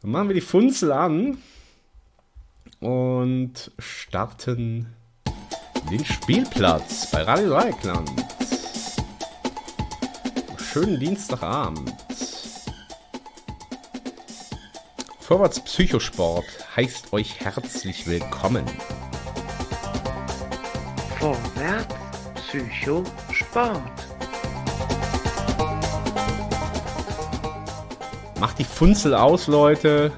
Dann 0.00 0.12
machen 0.12 0.28
wir 0.28 0.34
die 0.34 0.40
Funzel 0.40 0.92
an 0.92 1.38
und 2.80 3.72
starten 3.78 4.86
den 5.90 6.04
Spielplatz 6.04 7.10
bei 7.10 7.22
Radio 7.22 7.50
Dreieckland. 7.50 8.10
Schönen 10.58 11.00
Dienstagabend. 11.00 11.94
Vorwärts 15.18 15.60
Psychosport 15.60 16.46
heißt 16.76 17.12
euch 17.12 17.40
herzlich 17.40 18.06
willkommen. 18.06 18.64
Vorwärts 21.18 21.94
Psychosport. 22.36 24.07
Macht 28.40 28.58
die 28.60 28.64
Funzel 28.64 29.14
aus, 29.14 29.48
Leute. 29.48 30.12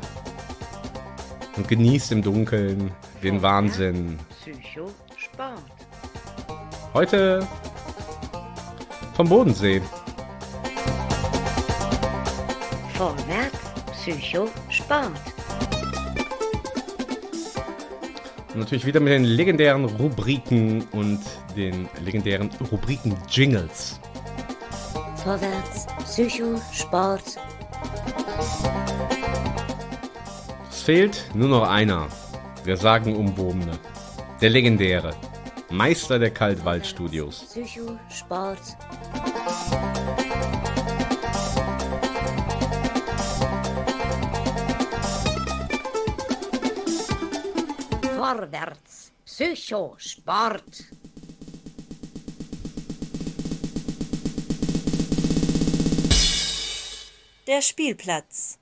Und 1.57 1.69
genießt 1.69 2.13
im 2.13 2.23
Dunkeln 2.23 2.93
den 3.23 3.41
Wahnsinn. 3.43 4.19
Psychosport. 4.41 5.63
Heute 6.93 7.47
vom 9.15 9.29
Bodensee. 9.29 9.81
Vorwärts 12.95 13.59
Psychosport. 13.93 15.13
Und 18.53 18.61
natürlich 18.61 18.85
wieder 18.85 19.01
mit 19.01 19.13
den 19.13 19.25
legendären 19.25 19.85
Rubriken 19.85 20.83
und 20.93 21.21
den 21.57 21.89
legendären 22.05 22.51
Rubriken-Jingles. 22.71 24.01
Vorwärts, 25.23 25.87
Psycho, 26.05 26.61
Sport. 26.73 27.39
Fehlt 30.91 31.25
nur 31.35 31.49
noch 31.49 31.69
einer. 31.69 32.09
Der 32.67 32.77
sagenumwobene. 32.77 33.79
Der 34.41 34.51
legendäre. 34.51 35.15
Meister 35.71 36.19
der 36.19 36.33
Kaltwaldstudios. 36.33 37.45
Psycho, 37.45 37.97
Sport. 38.09 38.59
Vorwärts, 48.17 49.13
Psycho, 49.25 49.95
Sport. 49.97 50.87
Der 57.47 57.63
Spielplatz. 57.63 58.60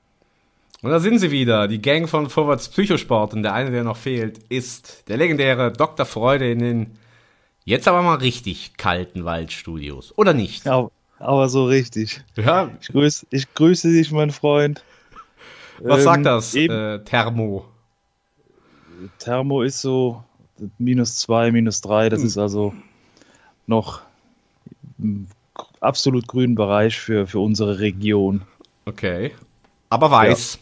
Und 0.82 0.90
da 0.90 1.00
sind 1.00 1.18
sie 1.18 1.30
wieder, 1.30 1.66
die 1.66 1.82
Gang 1.82 2.08
von 2.08 2.30
Vorwärts 2.30 2.68
Psychosport. 2.68 3.34
Und 3.34 3.42
der 3.42 3.52
eine, 3.52 3.70
der 3.70 3.82
noch 3.84 3.96
fehlt, 3.96 4.38
ist 4.48 5.08
der 5.08 5.16
legendäre 5.16 5.72
Dr. 5.72 6.06
Freude 6.06 6.50
in 6.50 6.58
den 6.60 6.98
jetzt 7.64 7.88
aber 7.88 8.02
mal 8.02 8.14
richtig 8.16 8.76
kalten 8.76 9.24
Waldstudios. 9.24 10.16
Oder 10.16 10.34
nicht? 10.34 10.64
Ja, 10.66 10.88
aber 11.18 11.48
so 11.48 11.64
richtig. 11.64 12.22
Ja, 12.36 12.70
Ich 12.80 12.88
grüße, 12.88 13.26
ich 13.30 13.52
grüße 13.54 13.90
dich, 13.92 14.12
mein 14.12 14.30
Freund. 14.30 14.84
was 15.82 15.98
Ähm, 15.98 16.04
sagt 16.04 16.26
das 16.26 16.54
eben. 16.54 16.74
äh, 16.74 17.04
Thermo? 17.04 17.64
Thermo 19.18 19.62
ist 19.62 19.80
so 19.80 20.22
minus 20.78 21.16
zwei, 21.16 21.50
minus 21.50 21.80
drei. 21.80 22.08
Das 22.08 22.22
ist 22.22 22.38
also 22.38 22.72
noch 23.66 24.02
im 24.98 25.26
absolut 25.80 26.26
grünen 26.26 26.54
Bereich 26.54 26.98
für, 26.98 27.26
für 27.26 27.40
unsere 27.40 27.78
Region. 27.80 28.42
Okay. 28.86 29.32
Aber 29.90 30.10
weiß. 30.10 30.58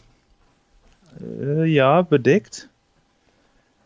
Äh, 1.20 1.66
ja, 1.66 2.02
bedeckt. 2.02 2.68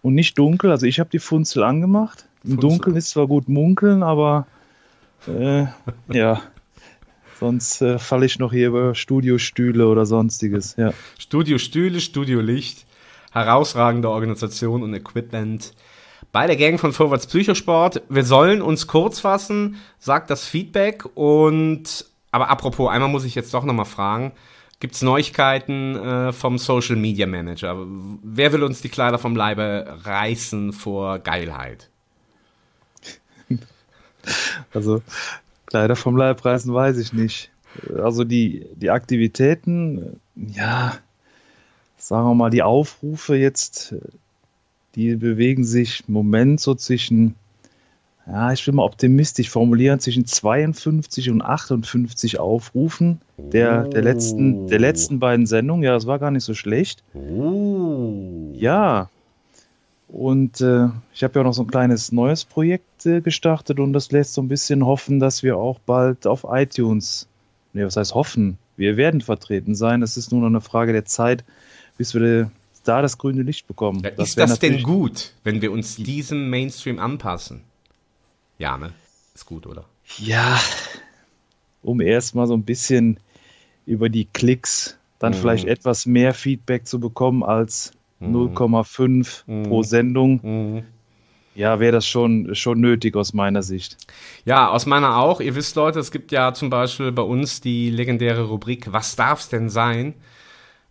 Und 0.02 0.14
nicht 0.14 0.38
dunkel. 0.38 0.70
Also 0.70 0.86
ich 0.86 1.00
habe 1.00 1.10
die 1.10 1.18
Funzel 1.18 1.62
angemacht. 1.62 2.26
Im 2.42 2.52
Funzel. 2.52 2.68
Dunkeln 2.68 2.96
ist 2.96 3.10
zwar 3.10 3.26
gut 3.26 3.48
munkeln, 3.48 4.02
aber 4.02 4.46
äh, 5.26 5.66
ja. 6.08 6.40
Sonst 7.38 7.80
äh, 7.80 7.98
falle 7.98 8.26
ich 8.26 8.38
noch 8.38 8.52
hier 8.52 8.68
über 8.68 8.94
Studiostühle 8.94 9.88
oder 9.88 10.06
sonstiges. 10.06 10.76
Ja. 10.76 10.92
Studio 11.18 11.58
Stühle, 11.58 12.00
Studio 12.00 12.40
Licht, 12.40 12.86
herausragende 13.32 14.10
Organisation 14.10 14.82
und 14.82 14.92
Equipment. 14.94 15.72
Bei 16.32 16.46
der 16.46 16.56
Gang 16.56 16.78
von 16.78 16.92
Vorwärts 16.92 17.26
Psychosport. 17.26 18.02
Wir 18.08 18.24
sollen 18.24 18.62
uns 18.62 18.86
kurz 18.86 19.20
fassen, 19.20 19.76
sagt 19.98 20.30
das 20.30 20.44
Feedback 20.46 21.04
und 21.14 22.04
aber 22.30 22.48
apropos, 22.48 22.90
einmal 22.90 23.08
muss 23.08 23.24
ich 23.24 23.34
jetzt 23.34 23.52
doch 23.54 23.64
nochmal 23.64 23.86
fragen. 23.86 24.32
Gibt 24.80 24.94
es 24.94 25.02
Neuigkeiten 25.02 25.94
äh, 25.94 26.32
vom 26.32 26.56
Social 26.56 26.96
Media 26.96 27.26
Manager? 27.26 27.86
Wer 28.22 28.52
will 28.52 28.62
uns 28.62 28.80
die 28.80 28.88
Kleider 28.88 29.18
vom 29.18 29.36
Leibe 29.36 29.98
reißen 30.04 30.72
vor 30.72 31.18
Geilheit? 31.18 31.88
Also 34.74 35.02
Kleider 35.64 35.96
vom 35.96 36.14
Leib 36.14 36.44
reißen 36.44 36.74
weiß 36.74 36.98
ich 36.98 37.14
nicht. 37.14 37.50
Also 38.02 38.24
die, 38.24 38.66
die 38.74 38.90
Aktivitäten, 38.90 40.20
ja, 40.34 40.98
sagen 41.96 42.28
wir 42.28 42.34
mal, 42.34 42.50
die 42.50 42.62
Aufrufe 42.62 43.36
jetzt, 43.36 43.94
die 44.94 45.16
bewegen 45.16 45.64
sich 45.64 46.04
im 46.06 46.12
Moment 46.12 46.60
so 46.60 46.74
zwischen, 46.74 47.34
ja, 48.30 48.52
ich 48.52 48.64
will 48.66 48.74
mal 48.74 48.84
optimistisch 48.84 49.50
formulieren, 49.50 49.98
zwischen 49.98 50.24
52 50.24 51.30
und 51.30 51.42
58 51.42 52.38
Aufrufen 52.38 53.20
der, 53.36 53.84
der, 53.84 54.02
letzten, 54.02 54.68
der 54.68 54.78
letzten 54.78 55.18
beiden 55.18 55.46
Sendungen. 55.46 55.82
Ja, 55.82 55.94
das 55.94 56.06
war 56.06 56.18
gar 56.20 56.30
nicht 56.30 56.44
so 56.44 56.54
schlecht. 56.54 57.02
Oh. 57.14 58.52
Ja. 58.54 59.08
Und 60.06 60.60
äh, 60.60 60.88
ich 61.12 61.24
habe 61.24 61.34
ja 61.34 61.40
auch 61.40 61.46
noch 61.46 61.54
so 61.54 61.62
ein 61.62 61.68
kleines 61.68 62.12
neues 62.12 62.44
Projekt 62.44 63.06
äh, 63.06 63.20
gestartet 63.20 63.80
und 63.80 63.92
das 63.92 64.12
lässt 64.12 64.34
so 64.34 64.42
ein 64.42 64.48
bisschen 64.48 64.86
hoffen, 64.86 65.18
dass 65.18 65.42
wir 65.42 65.56
auch 65.56 65.78
bald 65.80 66.26
auf 66.26 66.46
iTunes, 66.48 67.26
nee, 67.72 67.84
was 67.84 67.96
heißt 67.96 68.14
hoffen? 68.14 68.58
Wir 68.76 68.96
werden 68.96 69.20
vertreten 69.20 69.74
sein. 69.74 70.02
Es 70.02 70.16
ist 70.16 70.30
nur 70.30 70.40
noch 70.40 70.48
eine 70.48 70.60
Frage 70.60 70.92
der 70.92 71.04
Zeit, 71.04 71.44
bis 71.98 72.14
wir 72.14 72.50
da 72.84 73.02
das 73.02 73.18
grüne 73.18 73.42
Licht 73.42 73.66
bekommen. 73.66 74.02
Ja, 74.04 74.10
ist 74.10 74.36
wär 74.36 74.46
das 74.46 74.58
denn 74.58 74.82
gut, 74.82 75.32
wenn 75.44 75.62
wir 75.62 75.70
uns 75.72 75.96
diesem 75.96 76.48
Mainstream 76.48 76.98
anpassen? 76.98 77.62
Ja, 78.60 78.76
ne? 78.76 78.92
Ist 79.34 79.46
gut, 79.46 79.66
oder? 79.66 79.86
Ja, 80.18 80.60
um 81.82 82.00
erstmal 82.02 82.46
so 82.46 82.52
ein 82.54 82.62
bisschen 82.64 83.18
über 83.86 84.10
die 84.10 84.26
Klicks 84.26 84.98
dann 85.18 85.32
Mhm. 85.32 85.36
vielleicht 85.36 85.64
etwas 85.64 86.04
mehr 86.06 86.34
Feedback 86.34 86.86
zu 86.86 87.00
bekommen 87.00 87.42
als 87.42 87.92
Mhm. 88.20 88.32
0,5 88.32 89.44
Mhm. 89.46 89.62
pro 89.62 89.82
Sendung. 89.82 90.40
Mhm. 90.42 90.82
Ja, 91.54 91.80
wäre 91.80 91.92
das 91.92 92.06
schon, 92.06 92.54
schon 92.54 92.80
nötig 92.80 93.16
aus 93.16 93.32
meiner 93.32 93.62
Sicht. 93.62 93.96
Ja, 94.44 94.68
aus 94.68 94.84
meiner 94.84 95.16
auch. 95.16 95.40
Ihr 95.40 95.54
wisst, 95.54 95.74
Leute, 95.76 95.98
es 95.98 96.10
gibt 96.10 96.30
ja 96.30 96.52
zum 96.52 96.68
Beispiel 96.70 97.12
bei 97.12 97.22
uns 97.22 97.62
die 97.62 97.90
legendäre 97.90 98.44
Rubrik 98.44 98.92
Was 98.92 99.16
darf's 99.16 99.48
denn 99.48 99.70
sein? 99.70 100.14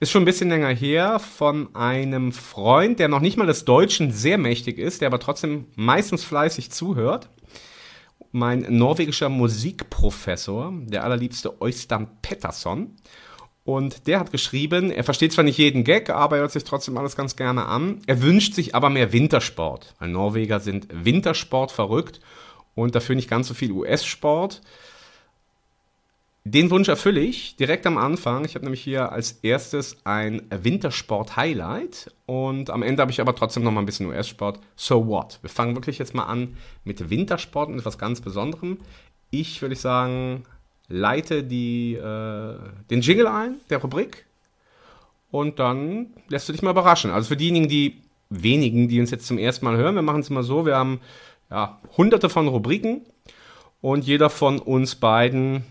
Ist 0.00 0.10
schon 0.10 0.22
ein 0.22 0.26
bisschen 0.26 0.48
länger 0.48 0.74
her 0.74 1.20
von 1.20 1.74
einem 1.74 2.32
Freund, 2.32 2.98
der 2.98 3.08
noch 3.08 3.20
nicht 3.20 3.36
mal 3.36 3.46
des 3.46 3.64
Deutschen 3.64 4.10
sehr 4.10 4.38
mächtig 4.38 4.78
ist, 4.78 5.00
der 5.00 5.06
aber 5.06 5.20
trotzdem 5.20 5.66
meistens 5.76 6.24
fleißig 6.24 6.72
zuhört. 6.72 7.30
Mein 8.32 8.66
norwegischer 8.68 9.28
Musikprofessor, 9.28 10.72
der 10.86 11.04
allerliebste 11.04 11.54
Øystein 11.62 12.08
Pettersson. 12.22 12.96
Und 13.62 14.08
der 14.08 14.18
hat 14.18 14.32
geschrieben, 14.32 14.90
er 14.90 15.04
versteht 15.04 15.32
zwar 15.32 15.44
nicht 15.44 15.58
jeden 15.58 15.84
Gag, 15.84 16.10
aber 16.10 16.36
er 16.36 16.42
hört 16.42 16.52
sich 16.52 16.64
trotzdem 16.64 16.98
alles 16.98 17.16
ganz 17.16 17.36
gerne 17.36 17.66
an. 17.66 18.02
Er 18.06 18.20
wünscht 18.20 18.54
sich 18.54 18.74
aber 18.74 18.90
mehr 18.90 19.12
Wintersport, 19.12 19.94
weil 20.00 20.08
Norweger 20.10 20.58
sind 20.60 20.88
Wintersport 20.90 21.70
verrückt 21.72 22.20
und 22.74 22.94
dafür 22.94 23.14
nicht 23.14 23.30
ganz 23.30 23.48
so 23.48 23.54
viel 23.54 23.70
US-Sport. 23.70 24.60
Den 26.46 26.70
Wunsch 26.70 26.88
erfülle 26.88 27.20
ich 27.20 27.56
direkt 27.56 27.86
am 27.86 27.96
Anfang. 27.96 28.44
Ich 28.44 28.54
habe 28.54 28.66
nämlich 28.66 28.82
hier 28.82 29.12
als 29.12 29.32
erstes 29.32 29.96
ein 30.04 30.42
Wintersport-Highlight 30.50 32.12
und 32.26 32.68
am 32.68 32.82
Ende 32.82 33.00
habe 33.00 33.10
ich 33.10 33.22
aber 33.22 33.34
trotzdem 33.34 33.62
noch 33.62 33.72
mal 33.72 33.80
ein 33.80 33.86
bisschen 33.86 34.06
US-Sport. 34.06 34.60
So 34.76 35.06
what? 35.06 35.38
Wir 35.40 35.48
fangen 35.48 35.74
wirklich 35.74 35.98
jetzt 35.98 36.14
mal 36.14 36.24
an 36.24 36.58
mit 36.84 37.08
Wintersport 37.08 37.70
und 37.70 37.78
etwas 37.78 37.96
ganz 37.96 38.20
Besonderem. 38.20 38.76
Ich 39.30 39.62
würde 39.62 39.74
sagen, 39.74 40.42
leite 40.88 41.44
die, 41.44 41.94
äh, 41.94 42.58
den 42.90 43.00
Jingle 43.00 43.26
ein, 43.26 43.56
der 43.70 43.78
Rubrik 43.78 44.26
und 45.30 45.58
dann 45.58 46.08
lässt 46.28 46.46
du 46.46 46.52
dich 46.52 46.60
mal 46.60 46.72
überraschen. 46.72 47.10
Also 47.10 47.28
für 47.28 47.38
diejenigen, 47.38 47.68
die 47.68 48.02
wenigen, 48.28 48.88
die 48.88 49.00
uns 49.00 49.10
jetzt 49.10 49.26
zum 49.26 49.38
ersten 49.38 49.64
Mal 49.64 49.78
hören. 49.78 49.94
Wir 49.94 50.02
machen 50.02 50.20
es 50.20 50.28
immer 50.28 50.42
so, 50.42 50.66
wir 50.66 50.76
haben 50.76 51.00
ja, 51.50 51.80
hunderte 51.96 52.28
von 52.28 52.48
Rubriken 52.48 53.00
und 53.80 54.04
jeder 54.04 54.28
von 54.28 54.58
uns 54.58 54.94
beiden, 54.94 55.64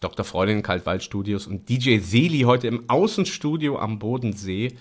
Dr. 0.00 0.24
Freundin 0.24 0.62
Kaltwaldstudios 0.62 1.46
und 1.46 1.68
DJ 1.68 1.98
Seli 1.98 2.40
heute 2.40 2.66
im 2.66 2.88
Außenstudio 2.88 3.78
am 3.78 3.98
Bodensee, 3.98 4.76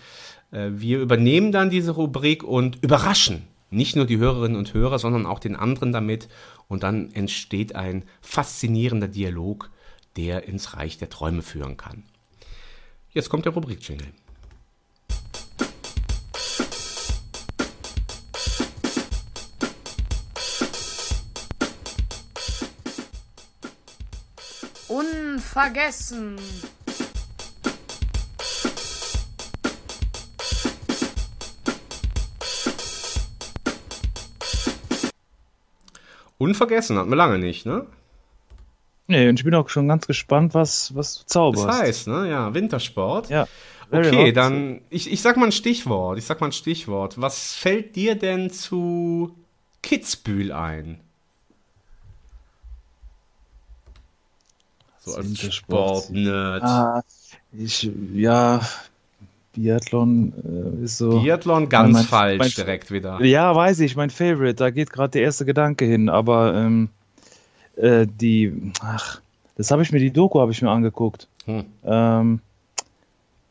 äh, 0.52 0.70
wir 0.72 1.00
übernehmen 1.00 1.52
dann 1.52 1.70
diese 1.70 1.92
Rubrik 1.92 2.44
und 2.44 2.84
überraschen 2.84 3.48
nicht 3.76 3.96
nur 3.96 4.06
die 4.06 4.18
Hörerinnen 4.18 4.58
und 4.58 4.74
Hörer, 4.74 5.00
sondern 5.00 5.26
auch 5.26 5.40
den 5.40 5.56
anderen 5.56 5.92
damit. 5.92 6.30
Und 6.68 6.84
dann 6.84 7.12
entsteht 7.12 7.76
ein 7.76 8.06
faszinierender 8.22 9.08
Dialog, 9.08 9.70
der 10.16 10.48
ins 10.48 10.76
Reich 10.76 10.98
der 10.98 11.10
Träume 11.10 11.42
führen 11.42 11.78
kann. 11.78 12.04
Jetzt 13.12 13.30
kommt 13.30 13.46
der 13.46 13.54
Rubrik-Jingle. 13.54 14.08
Unvergessen. 25.56 26.36
Unvergessen 36.38 36.98
hatten 36.98 37.10
wir 37.10 37.16
lange 37.16 37.38
nicht, 37.38 37.66
ne? 37.66 37.86
Nee, 39.08 39.30
und 39.30 39.40
ich 39.40 39.46
bin 39.46 39.56
auch 39.56 39.70
schon 39.70 39.88
ganz 39.88 40.06
gespannt, 40.08 40.54
was, 40.54 40.94
was 40.94 41.20
du 41.20 41.26
zauberst. 41.26 41.70
Das 41.70 41.80
heißt, 41.80 42.08
ne? 42.08 42.30
Ja, 42.30 42.54
Wintersport. 42.54 43.30
Ja. 43.30 43.48
Okay, 43.90 44.34
dann, 44.34 44.82
ich, 44.90 45.10
ich 45.10 45.22
sag 45.22 45.38
mal 45.38 45.46
ein 45.46 45.52
Stichwort. 45.54 46.18
Ich 46.18 46.26
sag 46.26 46.42
mal 46.42 46.48
ein 46.48 46.52
Stichwort. 46.52 47.22
Was 47.22 47.54
fällt 47.54 47.96
dir 47.96 48.16
denn 48.16 48.50
zu 48.50 49.34
Kitzbühel 49.82 50.52
ein? 50.52 51.00
So 55.06 55.16
als. 55.16 55.54
Sportnerd. 55.54 56.64
Ah, 56.64 57.04
ich, 57.58 57.90
ja, 58.14 58.60
Biathlon 59.54 60.34
äh, 60.82 60.84
ist 60.86 60.98
so. 60.98 61.22
Biathlon 61.22 61.70
ganz 61.70 61.94
mein- 61.94 62.04
falsch 62.06 62.40
mein- 62.40 62.50
direkt 62.52 62.92
wieder. 62.92 63.24
Ja, 63.24 63.56
weiß 63.56 63.80
ich, 63.82 63.96
mein 63.96 64.10
Favorite, 64.10 64.56
da 64.56 64.70
geht 64.70 64.90
gerade 64.92 65.12
der 65.12 65.22
erste 65.24 65.46
Gedanke 65.46 65.86
hin, 65.86 66.10
aber 66.10 66.54
ähm, 66.56 66.90
äh, 67.78 68.06
die, 68.08 68.72
ach, 68.82 69.22
das 69.56 69.72
habe 69.72 69.82
ich 69.84 69.92
mir, 69.92 70.00
die 70.00 70.12
Doku 70.12 70.40
habe 70.40 70.52
ich 70.52 70.62
mir 70.62 70.70
angeguckt. 70.72 71.28
Hm. 71.46 71.66
Ähm, 71.86 72.40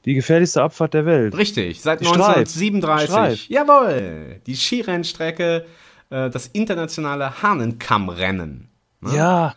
die 0.05 0.13
gefährlichste 0.15 0.63
Abfahrt 0.63 0.93
der 0.93 1.07
Welt. 1.07 1.35
Richtig, 1.35 1.81
seit 1.81 2.01
Die 2.01 2.05
Streif. 2.05 2.37
1937. 2.37 3.09
Streif. 3.09 3.49
Jawohl, 3.49 4.41
die 4.47 4.55
Skirennstrecke, 4.57 5.65
äh, 6.11 6.29
das 6.29 6.49
internationale 6.49 7.43
Hahnenkammrennen. 7.43 8.69
ne? 9.01 9.17
Ja, 9.17 9.55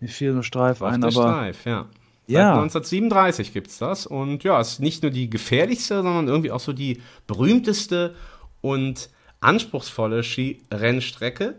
mir 0.00 0.08
fiel 0.08 0.32
nur 0.32 0.42
Streif 0.42 0.82
ein, 0.82 1.02
aber 1.02 1.12
Streif, 1.12 1.64
ja. 1.64 1.86
Seit 2.26 2.34
Ja. 2.34 2.52
1937 2.52 3.52
gibt's 3.54 3.78
das 3.78 4.06
und 4.06 4.44
ja, 4.44 4.60
es 4.60 4.72
ist 4.72 4.80
nicht 4.80 5.02
nur 5.02 5.10
die 5.10 5.30
gefährlichste, 5.30 6.02
sondern 6.02 6.28
irgendwie 6.28 6.50
auch 6.50 6.60
so 6.60 6.72
die 6.72 7.00
berühmteste 7.26 8.14
und 8.60 9.08
anspruchsvolle 9.40 10.22
Skirennstrecke. 10.22 11.54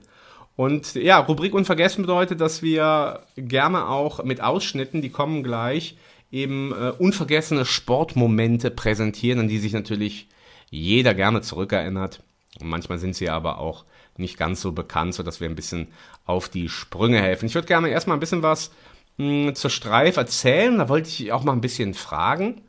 Und 0.56 0.96
ja, 0.96 1.20
Rubrik 1.20 1.54
Unvergessen 1.54 2.04
bedeutet, 2.04 2.42
dass 2.42 2.62
wir 2.62 3.22
gerne 3.38 3.88
auch 3.88 4.24
mit 4.24 4.42
Ausschnitten, 4.42 5.02
die 5.02 5.10
kommen 5.10 5.42
gleich, 5.42 5.96
eben 6.32 6.74
äh, 6.74 6.92
unvergessene 6.92 7.66
Sportmomente 7.66 8.70
präsentieren, 8.70 9.40
an 9.40 9.48
die 9.48 9.58
sich 9.58 9.74
natürlich 9.74 10.28
jeder 10.70 11.14
gerne 11.14 11.42
zurückerinnert. 11.42 12.22
Und 12.60 12.68
manchmal 12.70 13.00
sind 13.00 13.16
sie 13.16 13.30
aber 13.30 13.60
auch 13.60 13.86
nicht 14.20 14.38
ganz 14.38 14.62
so 14.62 14.72
bekannt, 14.72 15.14
sodass 15.14 15.40
wir 15.42 15.50
ein 15.50 15.56
bisschen 15.56 15.88
auf 16.26 16.50
die 16.50 16.70
Sprünge 16.70 17.22
helfen. 17.22 17.46
Ich 17.46 17.56
würde 17.56 17.68
gerne 17.68 17.90
erstmal 17.90 18.18
ein 18.18 18.20
bisschen 18.20 18.44
was 18.44 18.72
mh, 19.18 19.54
zur 19.54 19.70
Streif 19.70 20.18
erzählen. 20.18 20.78
Da 20.78 20.90
wollte 20.90 21.10
ich 21.10 21.32
auch 21.32 21.44
mal 21.44 21.54
ein 21.54 21.62
bisschen 21.62 21.94
fragen. 21.94 22.62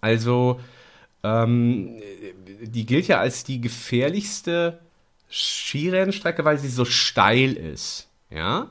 Also, 0.00 0.60
ähm, 1.22 2.00
die 2.60 2.86
gilt 2.86 3.08
ja 3.08 3.20
als 3.20 3.44
die 3.44 3.60
gefährlichste 3.60 4.80
Skirennstrecke, 5.30 6.44
weil 6.44 6.58
sie 6.58 6.68
so 6.68 6.84
steil 6.84 7.52
ist. 7.54 8.08
Ja? 8.30 8.68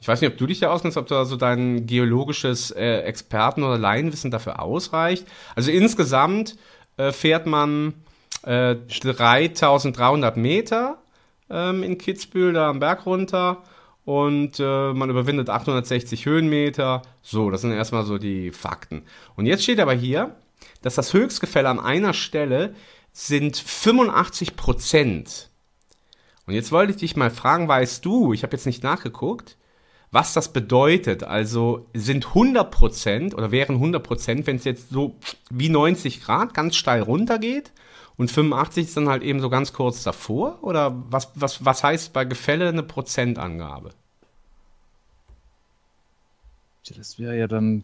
Ich 0.00 0.08
weiß 0.08 0.20
nicht, 0.20 0.30
ob 0.30 0.36
du 0.36 0.46
dich 0.46 0.60
da 0.60 0.70
auskennst, 0.70 0.98
ob 0.98 1.06
da 1.06 1.24
so 1.24 1.36
dein 1.36 1.86
geologisches 1.86 2.70
äh, 2.70 2.98
Experten- 3.00 3.62
oder 3.62 3.78
Laienwissen 3.78 4.30
dafür 4.30 4.60
ausreicht. 4.60 5.26
Also 5.56 5.70
insgesamt 5.70 6.56
äh, 6.98 7.10
fährt 7.10 7.46
man 7.46 7.94
äh, 8.42 8.76
3300 8.76 10.36
Meter 10.36 10.98
ähm, 11.50 11.82
in 11.82 11.98
Kitzbühel 11.98 12.52
da 12.52 12.70
am 12.70 12.80
Berg 12.80 13.06
runter 13.06 13.62
und 14.04 14.60
äh, 14.60 14.92
man 14.92 15.10
überwindet 15.10 15.48
860 15.48 16.26
Höhenmeter. 16.26 17.02
So, 17.22 17.50
das 17.50 17.62
sind 17.62 17.72
erstmal 17.72 18.04
so 18.04 18.18
die 18.18 18.50
Fakten. 18.50 19.02
Und 19.36 19.46
jetzt 19.46 19.62
steht 19.62 19.80
aber 19.80 19.94
hier, 19.94 20.36
dass 20.82 20.94
das 20.94 21.12
Höchstgefälle 21.12 21.68
an 21.68 21.80
einer 21.80 22.12
Stelle 22.12 22.74
sind 23.12 23.56
85 23.56 24.56
Prozent. 24.56 25.50
Und 26.46 26.54
jetzt 26.54 26.72
wollte 26.72 26.92
ich 26.92 26.98
dich 26.98 27.16
mal 27.16 27.30
fragen, 27.30 27.68
weißt 27.68 28.04
du, 28.04 28.34
ich 28.34 28.42
habe 28.42 28.54
jetzt 28.54 28.66
nicht 28.66 28.82
nachgeguckt, 28.82 29.56
was 30.10 30.34
das 30.34 30.52
bedeutet. 30.52 31.24
Also 31.24 31.86
sind 31.94 32.26
100 32.26 32.70
Prozent 32.70 33.34
oder 33.34 33.50
wären 33.50 33.76
100 33.76 34.02
Prozent, 34.02 34.46
wenn 34.46 34.56
es 34.56 34.64
jetzt 34.64 34.90
so 34.90 35.16
wie 35.50 35.70
90 35.70 36.22
Grad 36.22 36.52
ganz 36.52 36.76
steil 36.76 37.00
runtergeht 37.00 37.72
und 38.16 38.30
85 38.30 38.84
ist 38.84 38.96
dann 38.96 39.08
halt 39.08 39.22
eben 39.22 39.40
so 39.40 39.50
ganz 39.50 39.72
kurz 39.72 40.02
davor? 40.02 40.58
Oder 40.62 40.94
was, 41.10 41.30
was, 41.34 41.64
was 41.64 41.82
heißt 41.82 42.12
bei 42.12 42.24
Gefälle 42.24 42.68
eine 42.68 42.82
Prozentangabe? 42.82 43.90
Das 46.96 47.18
wäre 47.18 47.36
ja 47.36 47.46
dann 47.46 47.82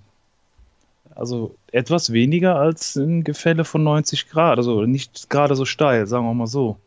also 1.15 1.55
etwas 1.73 2.13
weniger 2.13 2.57
als 2.57 2.97
ein 2.97 3.25
Gefälle 3.25 3.65
von 3.65 3.83
90 3.83 4.29
Grad, 4.29 4.59
also 4.59 4.83
nicht 4.83 5.29
gerade 5.31 5.55
so 5.57 5.65
steil, 5.65 6.07
sagen 6.07 6.25
wir 6.27 6.35
mal 6.35 6.47
so. 6.47 6.79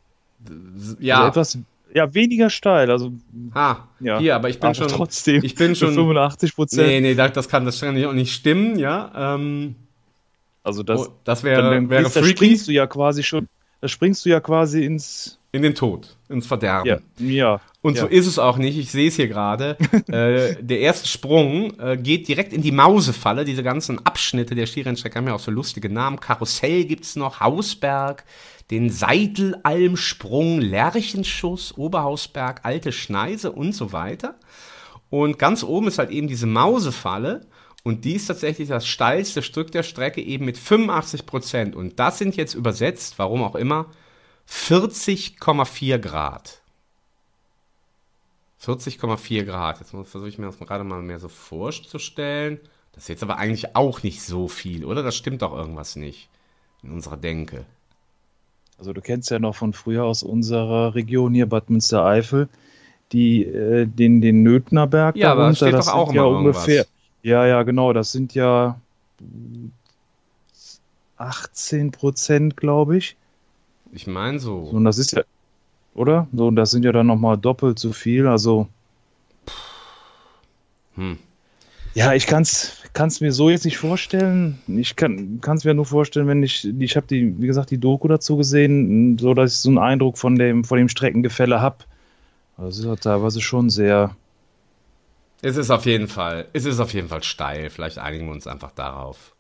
Also 0.48 0.96
Ja, 1.00 1.28
etwas, 1.28 1.58
ja, 1.94 2.14
weniger 2.14 2.50
steil, 2.50 2.90
also 2.90 3.12
ah, 3.54 3.78
ja. 4.00 4.20
hier, 4.20 4.36
aber 4.36 4.50
ich 4.50 4.60
bin 4.60 4.68
aber 4.68 4.76
schon, 4.76 4.88
trotzdem. 4.88 5.44
ich 5.44 5.56
bin 5.56 5.76
schon, 5.76 5.94
85 5.94 6.56
Prozent. 6.56 6.88
nee, 6.88 7.02
nee, 7.02 7.16
das, 7.16 7.34
das 7.34 7.50
kann 7.50 7.66
das 7.66 7.80
kann 7.80 8.02
auch 8.06 8.14
nicht 8.14 8.34
stimmen, 8.34 8.80
ja, 8.80 9.36
ähm, 9.36 9.76
Also 10.64 10.82
das, 10.82 11.08
oh, 11.08 11.14
das 11.24 11.42
dann, 11.42 11.52
wäre, 11.52 11.62
dann, 11.62 11.90
wäre 11.90 12.04
da 12.04 12.24
springst 12.24 12.68
du 12.68 12.72
ja 12.72 12.88
quasi 12.88 13.22
schon, 13.22 13.48
da 13.82 13.88
springst 13.88 14.26
du 14.26 14.30
ja 14.30 14.40
quasi 14.40 14.86
ins, 14.86 15.38
in 15.52 15.62
den 15.62 15.76
Tod, 15.76 16.16
ins 16.30 16.48
Verderben. 16.48 16.88
ja, 16.88 17.00
ja. 17.20 17.62
Und 17.84 17.98
ja. 17.98 18.04
so 18.04 18.08
ist 18.08 18.28
es 18.28 18.40
auch 18.40 18.58
nicht. 18.58 18.78
Ich 18.78 18.92
sehe 18.92 19.10
es 19.10 19.18
hier 19.18 19.28
gerade. 19.28 19.78
äh, 20.08 20.56
der 20.64 20.80
erste 20.80 21.08
Sprung 21.08 21.78
äh, 21.80 21.98
geht 21.98 22.30
direkt 22.30 22.54
in 22.54 22.62
die 22.62 22.72
Mausefalle. 22.72 23.44
Diese 23.44 23.62
ganzen 23.62 24.04
Abschnitte 24.06 24.56
der 24.56 24.68
Skirennstrecke 24.68 25.18
haben 25.18 25.28
ja 25.28 25.36
auch 25.36 25.40
so 25.40 25.52
lustige 25.52 25.90
Namen. 25.90 26.22
Karussell 26.22 26.86
gibt's 26.86 27.18
noch, 27.18 27.42
Hausberg, 27.42 28.24
den 28.72 28.90
Seidelalmsprung, 28.90 30.62
Lerchenschuss, 30.62 31.78
Oberhausberg, 31.78 32.62
Alte 32.64 32.94
Schneise 32.94 33.52
und 33.52 33.76
so 33.76 33.92
weiter. 33.92 34.36
Und 35.10 35.38
ganz 35.38 35.62
oben 35.62 35.90
ist 35.90 36.00
halt 36.00 36.10
eben 36.10 36.30
diese 36.30 36.48
Mausefalle. 36.48 37.42
Und 37.84 38.06
die 38.06 38.14
ist 38.14 38.28
tatsächlich 38.28 38.70
das 38.70 38.88
steilste 38.88 39.42
Stück 39.42 39.72
der 39.72 39.84
Strecke 39.84 40.22
eben 40.22 40.46
mit 40.46 40.58
85 40.58 41.26
Prozent. 41.26 41.76
Und 41.76 42.00
das 42.00 42.18
sind 42.18 42.38
jetzt 42.38 42.54
übersetzt, 42.54 43.20
warum 43.20 43.44
auch 43.44 43.56
immer, 43.56 43.88
40,4 44.50 45.98
Grad. 45.98 46.62
40,4 48.64 49.44
Grad. 49.44 49.80
Jetzt 49.82 49.92
versuche 49.92 50.30
ich 50.30 50.38
mir 50.38 50.46
das 50.46 50.58
gerade 50.58 50.86
mal 50.86 51.02
mehr 51.02 51.20
so 51.20 51.28
vorzustellen. 51.28 52.60
Das 52.94 53.04
ist 53.04 53.10
jetzt 53.10 53.24
aber 53.24 53.38
eigentlich 53.38 53.76
auch 53.76 54.04
nicht 54.04 54.22
so 54.22 54.48
viel, 54.48 54.86
oder? 54.86 55.04
Das 55.04 55.16
stimmt 55.16 55.42
doch 55.42 55.54
irgendwas 55.54 55.98
nicht 55.98 56.30
in 56.84 56.92
unserer 56.92 57.18
Denke. 57.18 57.66
Also 58.78 58.94
du 58.94 59.02
kennst 59.02 59.30
ja 59.30 59.40
noch 59.40 59.56
von 59.56 59.74
früher 59.74 60.06
aus 60.06 60.24
unserer 60.24 60.96
Region 60.96 61.34
hier, 61.34 61.48
Bad 61.48 61.70
Münstereifel, 61.70 62.50
die, 63.12 63.44
äh, 63.44 63.86
den, 63.86 64.22
den 64.22 64.44
Nötnerberg 64.44 65.16
Ja, 65.16 65.32
aber 65.34 65.48
da 65.48 65.56
steht 65.56 65.74
das 65.74 65.88
doch 65.88 65.94
auch 65.94 66.08
sind 66.08 66.16
ja 66.16 66.28
immer 66.28 66.38
irgendwas. 66.38 66.88
Ja, 67.24 67.48
ja, 67.48 67.64
genau, 67.64 67.94
das 67.94 68.12
sind 68.12 68.36
ja 68.36 68.80
18 71.18 71.92
Prozent, 71.92 72.58
glaube 72.58 72.98
ich. 72.98 73.16
Ich 73.92 74.08
meine 74.08 74.40
So, 74.40 74.66
so. 74.66 74.76
und 74.76 74.84
das 74.86 74.98
ist 74.98 75.14
ja, 75.14 75.24
oder? 75.96 76.28
So, 76.34 76.48
und 76.48 76.56
das 76.56 76.72
sind 76.72 76.84
ja 76.84 76.92
dann 76.92 77.08
nochmal 77.08 77.38
doppelt 77.38 77.80
so 77.80 77.94
viel, 77.94 78.28
also. 78.28 78.68
Hm. 80.96 81.18
Ja, 81.96 82.14
ich 82.14 82.26
kann 82.26 82.42
es 82.42 83.22
mir 83.22 83.32
so 83.32 83.50
jetzt 83.50 83.66
nicht 83.66 83.78
vorstellen. 83.78 84.60
Ich 84.68 84.96
kann 84.96 85.40
es 85.42 85.64
mir 85.64 85.76
nur 85.76 85.86
vorstellen, 85.86 86.28
wenn 86.28 86.42
ich, 86.42 86.68
ich 86.80 86.96
habe 86.96 87.06
die, 87.08 87.40
wie 87.40 87.48
gesagt, 87.48 87.70
die 87.70 87.78
Doku 87.78 88.08
dazu 88.08 88.36
gesehen, 88.36 89.18
so 89.20 89.34
dass 89.34 89.54
ich 89.54 89.60
so 89.60 89.70
einen 89.70 89.78
Eindruck 89.78 90.18
von 90.18 90.36
dem, 90.36 90.64
von 90.64 90.80
dem 90.80 90.90
Streckengefälle 90.90 91.62
habe. 91.62 91.78
Also 92.58 92.70
es 92.70 92.80
ist 92.80 92.86
ja 92.86 92.96
teilweise 92.96 93.42
schon 93.42 93.70
sehr, 93.70 94.16
Es 95.44 95.58
ist 95.58 95.72
auf 95.72 95.86
jeden 95.86 96.08
Fall, 96.08 96.48
es 96.54 96.64
ist 96.64 96.80
auf 96.80 96.94
jeden 96.94 97.10
Fall 97.10 97.22
steil. 97.22 97.70
Vielleicht 97.70 97.98
einigen 97.98 98.28
wir 98.28 98.32
uns 98.32 98.48
einfach 98.48 98.72
darauf, 98.72 99.36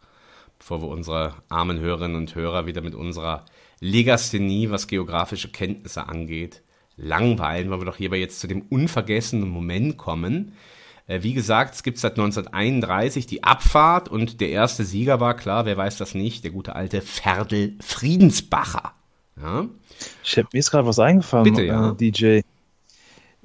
bevor 0.59 0.81
wir 0.81 0.89
unsere 0.89 1.33
armen 1.47 1.79
Hörerinnen 1.79 2.17
und 2.17 2.35
Hörer 2.35 2.65
wieder 2.65 2.81
mit 2.81 2.93
unserer 2.93 3.45
Legasthenie, 3.79 4.69
was 4.69 4.87
geografische 4.87 5.49
Kenntnisse 5.49 6.09
angeht, 6.09 6.61
langweilen, 6.97 7.69
weil 7.69 7.79
wir 7.79 7.85
doch 7.85 7.95
hierbei 7.95 8.17
jetzt 8.17 8.41
zu 8.41 8.47
dem 8.47 8.63
unvergessenen 8.63 9.47
Moment 9.47 9.97
kommen. 9.97 10.51
Äh, 11.07 11.23
wie 11.23 11.33
gesagt, 11.33 11.75
es 11.75 11.83
gibt 11.83 11.97
seit 11.97 12.19
1931 12.19 13.25
die 13.25 13.45
Abfahrt 13.45 14.09
und 14.09 14.41
der 14.41 14.49
erste 14.49 14.83
Sieger 14.83 15.21
war, 15.21 15.37
klar, 15.37 15.65
wer 15.65 15.77
weiß 15.77 15.97
das 15.97 16.15
nicht, 16.15 16.43
der 16.43 16.51
gute 16.51 16.75
alte 16.75 16.99
Ferdel 16.99 17.77
Friedensbacher. 17.79 18.91
Ja? 19.41 19.67
Ich 20.21 20.37
hab, 20.37 20.51
mir 20.51 20.59
ist 20.59 20.69
gerade 20.69 20.85
was 20.85 20.99
eingefallen, 20.99 21.45
Bitte, 21.45 21.63
ja. 21.63 21.91
äh, 21.91 21.95
DJ. 21.95 22.41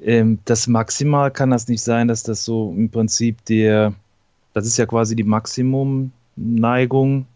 Ähm, 0.02 0.38
das 0.44 0.66
Maximal 0.66 1.30
kann 1.30 1.50
das 1.50 1.68
nicht 1.68 1.82
sein, 1.82 2.08
dass 2.08 2.22
das 2.22 2.44
so 2.44 2.72
im 2.76 2.90
Prinzip 2.90 3.44
der, 3.46 3.94
das 4.54 4.66
ist 4.66 4.76
ja 4.76 4.86
quasi 4.86 5.16
die 5.16 5.24
Maximumneigung, 5.24 7.26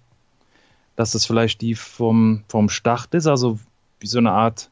dass 0.97 1.13
das 1.13 1.27
vielleicht 1.27 1.61
die 1.61 1.75
vom, 1.75 2.45
vom 2.49 2.69
Start 2.69 3.15
ist, 3.15 3.27
also 3.27 3.59
wie 4.01 4.07
so 4.07 4.19
eine 4.19 4.33
Art 4.33 4.69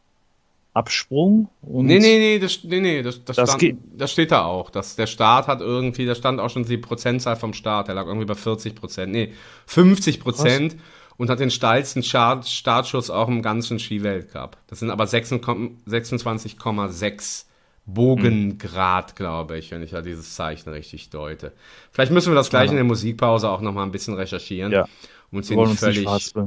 Absprung. 0.73 1.49
Und 1.63 1.87
Nee, 1.87 1.99
nee, 1.99 2.19
nee, 2.19 2.39
das, 2.39 2.63
nee, 2.63 2.81
nee, 2.81 3.03
das, 3.03 3.25
das, 3.25 3.37
Das 3.37 3.53
stand, 3.53 3.79
das 3.97 4.13
steht 4.13 4.31
da 4.31 4.45
auch. 4.45 4.71
Dass 4.71 4.95
der 4.95 5.09
Start 5.09 5.49
hat 5.49 5.61
irgendwie, 5.61 6.07
da 6.07 6.15
stand 6.15 6.41
auch 6.41 6.51
schon 6.51 6.65
die 6.65 6.79
Prozentzahl 6.79 7.37
vom 7.37 7.55
Start, 7.55 7.89
der 7.89 7.97
lag 7.97 8.07
irgendwie 8.07 8.27
bei 8.27 8.35
40 8.35 8.77
Prozent, 8.77 9.13
nee, 9.13 9.33
50 9.67 10.21
Prozent 10.21 10.77
und 11.17 11.29
hat 11.29 11.41
den 11.41 11.51
steilsten 11.51 12.05
Start, 12.05 12.49
Startschuss 12.49 13.11
auch 13.11 13.29
im 13.29 13.43
ganzen 13.43 13.81
Skiweltcup. 13.81 14.57
Das 14.69 14.79
sind 14.79 14.91
aber 14.91 15.07
26 15.07 15.77
26,6 15.89 17.47
Bogengrad, 17.95 19.17
glaube 19.17 19.59
ich, 19.59 19.71
wenn 19.71 19.83
ich 19.83 19.93
ja 19.93 20.03
dieses 20.03 20.35
Zeichen 20.35 20.71
richtig 20.71 21.11
deute. 21.11 21.53
Vielleicht 21.93 22.13
müssen 22.13 22.33
wir 22.33 22.37
das 22.37 22.51
gleich 22.51 22.71
in 22.71 22.77
der 22.77 22.85
Musikpause 22.85 23.49
auch 23.51 23.61
noch 23.61 23.73
mal 23.73 23.83
ein 23.83 23.93
bisschen 23.93 24.15
recherchieren, 24.15 24.73
Ja. 24.73 24.87
um 25.31 25.39
uns 25.39 25.49
hier 25.49 25.57
nicht 25.57 25.79
völlig, 25.79 26.07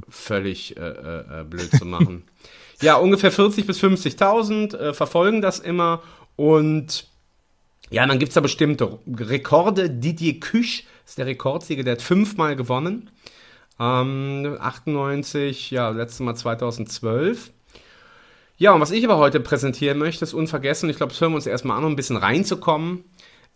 völlig 0.10 0.78
äh, 0.78 0.82
äh, 0.82 1.42
äh, 1.42 1.44
blöd 1.44 1.72
zu 1.72 1.86
machen. 1.86 2.24
Ja, 2.82 2.96
ungefähr 2.96 3.32
40 3.32 3.66
bis 3.66 3.82
50.000 3.82 4.76
äh, 4.76 4.94
verfolgen 4.94 5.42
das 5.42 5.60
immer 5.60 6.02
und 6.36 7.08
ja, 7.92 8.06
dann 8.06 8.20
gibt's 8.20 8.34
da 8.34 8.42
bestimmte 8.42 8.98
Rekorde. 9.08 9.90
Didier 9.90 10.40
Küch 10.42 10.86
ist 11.06 11.18
der 11.18 11.28
Rekordsieger, 11.28 11.84
der 11.84 11.94
hat 11.94 12.02
fünfmal 12.02 12.56
gewonnen. 12.58 13.10
Ähm, 13.80 14.58
98, 14.60 15.72
ja, 15.72 15.90
letztes 15.90 16.20
Mal 16.20 16.36
2012. 16.36 17.52
Ja, 18.64 18.72
und 18.72 18.80
was 18.80 18.92
ich 18.92 19.04
aber 19.04 19.18
heute 19.18 19.42
präsentieren 19.42 19.98
möchte, 19.98 20.24
ist 20.24 20.34
unvergessen, 20.34 20.90
ich 20.90 20.96
glaube, 20.96 21.12
das 21.12 21.20
hören 21.20 21.34
wir 21.34 21.36
uns 21.36 21.48
erstmal 21.48 21.78
an, 21.78 21.84
um 21.84 21.92
ein 21.92 21.96
bisschen 21.98 22.16
reinzukommen, 22.16 23.04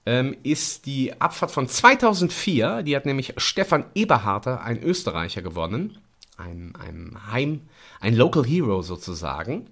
ähm, 0.06 0.36
ist 0.44 0.86
die 0.86 1.22
Abfahrt 1.22 1.50
von 1.50 1.70
2004. 1.70 2.84
Die 2.84 2.94
hat 2.94 3.06
nämlich 3.06 3.34
Stefan 3.38 3.86
Eberharter, 3.96 4.60
ein 4.64 4.84
Österreicher, 4.84 5.42
gewonnen. 5.42 5.98
Ein, 6.36 6.74
ein 6.78 7.18
Heim, 7.32 7.62
ein 8.02 8.18
Local 8.18 8.46
Hero 8.46 8.82
sozusagen. 8.82 9.68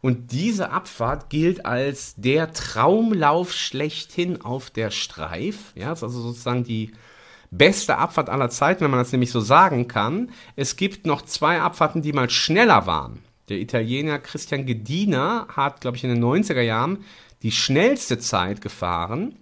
Und 0.00 0.32
diese 0.32 0.72
Abfahrt 0.72 1.30
gilt 1.30 1.66
als 1.66 2.16
der 2.16 2.52
Traumlauf 2.52 3.52
schlechthin 3.52 4.40
auf 4.42 4.70
der 4.70 4.90
Streif. 4.90 5.72
Ja, 5.76 5.92
ist 5.92 6.02
also 6.02 6.20
sozusagen 6.20 6.64
die 6.64 6.90
beste 7.52 7.96
Abfahrt 7.96 8.28
aller 8.28 8.50
Zeiten, 8.50 8.80
wenn 8.80 8.90
man 8.90 8.98
das 8.98 9.12
nämlich 9.12 9.30
so 9.30 9.38
sagen 9.38 9.86
kann. 9.86 10.32
Es 10.56 10.74
gibt 10.74 11.06
noch 11.06 11.22
zwei 11.22 11.60
Abfahrten, 11.60 12.02
die 12.02 12.12
mal 12.12 12.28
schneller 12.28 12.86
waren. 12.86 13.22
Der 13.50 13.58
Italiener 13.58 14.18
Christian 14.18 14.64
Gedina 14.64 15.46
hat, 15.54 15.80
glaube 15.80 15.96
ich, 15.96 16.04
in 16.04 16.10
den 16.10 16.24
90er 16.24 16.60
Jahren 16.60 17.04
die 17.42 17.52
schnellste 17.52 18.18
Zeit 18.18 18.60
gefahren. 18.60 19.34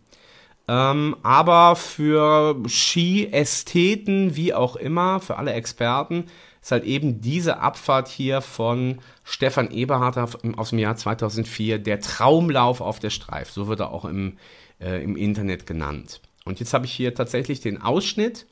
Ähm, 0.66 1.16
aber 1.22 1.76
für 1.76 2.56
Ski-Ästheten, 2.66 4.34
wie 4.34 4.54
auch 4.54 4.76
immer, 4.76 5.20
für 5.20 5.36
alle 5.36 5.52
Experten, 5.52 6.24
ist 6.60 6.72
halt 6.72 6.84
eben 6.84 7.20
diese 7.20 7.60
Abfahrt 7.60 8.08
hier 8.08 8.40
von 8.40 8.98
Stefan 9.24 9.70
Eberhardt 9.70 10.18
aus 10.56 10.70
dem 10.70 10.78
Jahr 10.78 10.96
2004 10.96 11.78
der 11.78 12.00
Traumlauf 12.00 12.80
auf 12.80 12.98
der 12.98 13.10
Streif. 13.10 13.50
So 13.50 13.68
wird 13.68 13.80
er 13.80 13.90
auch 13.90 14.04
im, 14.04 14.38
äh, 14.80 15.02
im 15.02 15.16
Internet 15.16 15.66
genannt. 15.66 16.20
Und 16.44 16.60
jetzt 16.60 16.74
habe 16.74 16.86
ich 16.86 16.92
hier 16.92 17.14
tatsächlich 17.14 17.60
den 17.60 17.80
Ausschnitt 17.80 18.46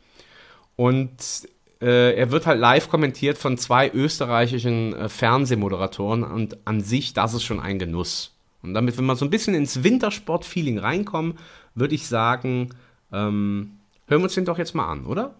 und 0.77 1.49
äh, 1.81 2.15
er 2.15 2.31
wird 2.31 2.47
halt 2.47 2.59
live 2.59 2.89
kommentiert 2.89 3.39
von 3.39 3.59
zwei 3.59 3.91
österreichischen 3.91 4.95
äh, 4.95 5.09
Fernsehmoderatoren 5.09 6.25
und 6.25 6.59
an 6.67 6.81
sich, 6.81 7.13
das 7.13 7.35
ist 7.35 7.45
schon 7.45 7.61
ein 7.61 7.79
Genuss. 7.79 8.33
Und 8.63 8.75
damit, 8.75 8.99
wenn 8.99 9.05
wir 9.07 9.17
so 9.17 9.25
ein 9.25 9.31
bisschen 9.31 9.55
ins 9.55 9.83
Wintersport-Feeling 9.83 10.79
reinkommen, 10.79 11.39
würde 11.75 11.95
ich 11.95 12.09
sagen, 12.09 12.71
ähm, 13.13 13.79
hören 14.09 14.21
wir 14.21 14.25
uns 14.25 14.35
den 14.35 14.45
doch 14.45 14.59
jetzt 14.59 14.75
mal 14.75 14.87
an, 14.87 15.05
oder? 15.07 15.35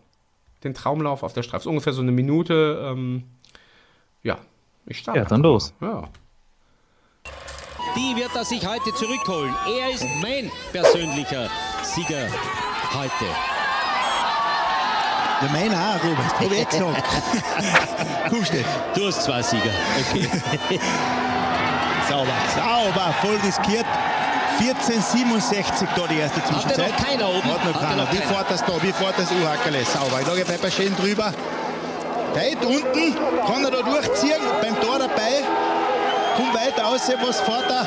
Den 0.63 0.75
Traumlauf 0.75 1.23
auf 1.23 1.33
der 1.33 1.43
Straße. 1.43 1.63
Ist 1.63 1.67
ungefähr 1.67 1.93
so 1.93 2.03
eine 2.03 2.13
Minute. 2.13 2.81
Ähm, 2.85 3.25
ja, 4.23 4.39
ich 4.87 4.99
starte. 4.99 5.21
Ja, 5.21 5.25
dann 5.25 5.43
los. 5.43 5.75
Ja. 5.81 6.09
Die 7.97 8.15
wird 8.17 8.35
er 8.35 8.45
sich 8.45 8.67
heute 8.67 8.93
zurückholen. 8.95 9.55
Er 9.67 9.91
ist 9.91 10.05
mein 10.23 10.51
persönlicher 10.73 11.49
Sieger 11.83 12.29
heute. 12.93 13.56
Der 15.43 15.51
meiner 15.51 15.77
auch, 15.77 16.03
Robert. 16.05 16.35
Hab 16.41 16.51
ich 16.53 16.69
gesagt. 16.69 17.05
Komm, 18.31 18.45
Steff. 18.45 18.67
Du 18.95 19.07
hast 19.07 19.23
zwei 19.23 19.43
Sieger. 19.43 19.71
Okay. 20.11 20.29
Sauber. 22.09 22.33
Sauber. 22.55 23.15
Voll 23.21 23.37
riskiert. 23.45 23.85
14,67 24.59 25.87
da 25.95 26.07
die 26.09 26.19
erste 26.19 26.43
Zwischenzeit. 26.45 26.91
noch 26.91 27.07
keiner 27.07 27.29
oben? 27.29 27.45
Hat 27.53 27.65
noch 27.67 27.79
keiner. 27.81 28.05
noch 28.05 28.13
Wie 28.13 28.17
keiner. 28.17 28.31
fährt 28.33 28.51
das 28.51 28.65
da? 28.65 28.73
Wie 28.83 28.93
fährt 28.93 29.15
das 29.19 29.31
Uhackerle? 29.31 29.85
Sauber. 29.85 30.21
Ich 30.23 30.27
lage 30.27 30.59
bei 30.63 30.71
schön 30.71 30.97
drüber. 30.97 31.35
Weit 32.35 32.65
unten. 32.65 33.15
Kann 33.47 33.65
er 33.65 33.71
da 33.71 33.83
durchziehen. 33.83 34.41
Beim 34.63 34.81
Tor 34.81 34.99
dabei. 34.99 35.43
Kommt 36.37 36.55
weiter 36.55 36.87
aus. 36.87 37.03
Was 37.23 37.41
fährt 37.41 37.71
er? 37.71 37.87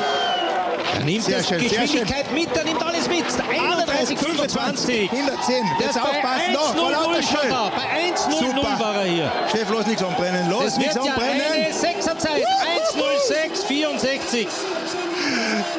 Er 0.98 1.04
nimmt 1.04 1.22
Sehr 1.24 1.42
schön, 1.42 1.60
sehr 1.60 1.82
Geschwindigkeit 1.82 2.32
mit, 2.32 2.54
er 2.56 2.64
nimmt 2.64 2.82
alles 2.82 3.08
mit. 3.08 3.24
31, 3.48 4.18
25. 4.18 5.10
110. 5.12 5.54
Der 5.78 5.86
Jetzt 5.86 5.96
ist 5.96 6.02
bei 6.02 6.08
aufpassen. 6.08 6.52
Da. 6.52 6.60
Voll 6.60 6.92
1-0-0 6.92 6.92
lauter 6.92 7.22
schon 7.22 7.40
schön. 7.40 7.50
da. 7.50 7.70
Bei 7.74 8.32
1-0-0 8.34 8.54
Super. 8.56 8.78
war 8.80 8.94
er 8.96 9.04
hier. 9.04 9.32
Steff, 9.48 9.70
los 9.70 9.86
nichts 9.86 10.02
anbrennen. 10.02 10.50
Los 10.50 10.64
Das 10.64 10.76
nichts 10.78 10.94
wird 10.96 11.06
ja 11.06 11.12
anbrennen. 11.14 11.42
eine 11.54 11.72
Sechserzeit. 11.72 12.42
1-0-6, 12.42 13.66
64. 13.66 14.48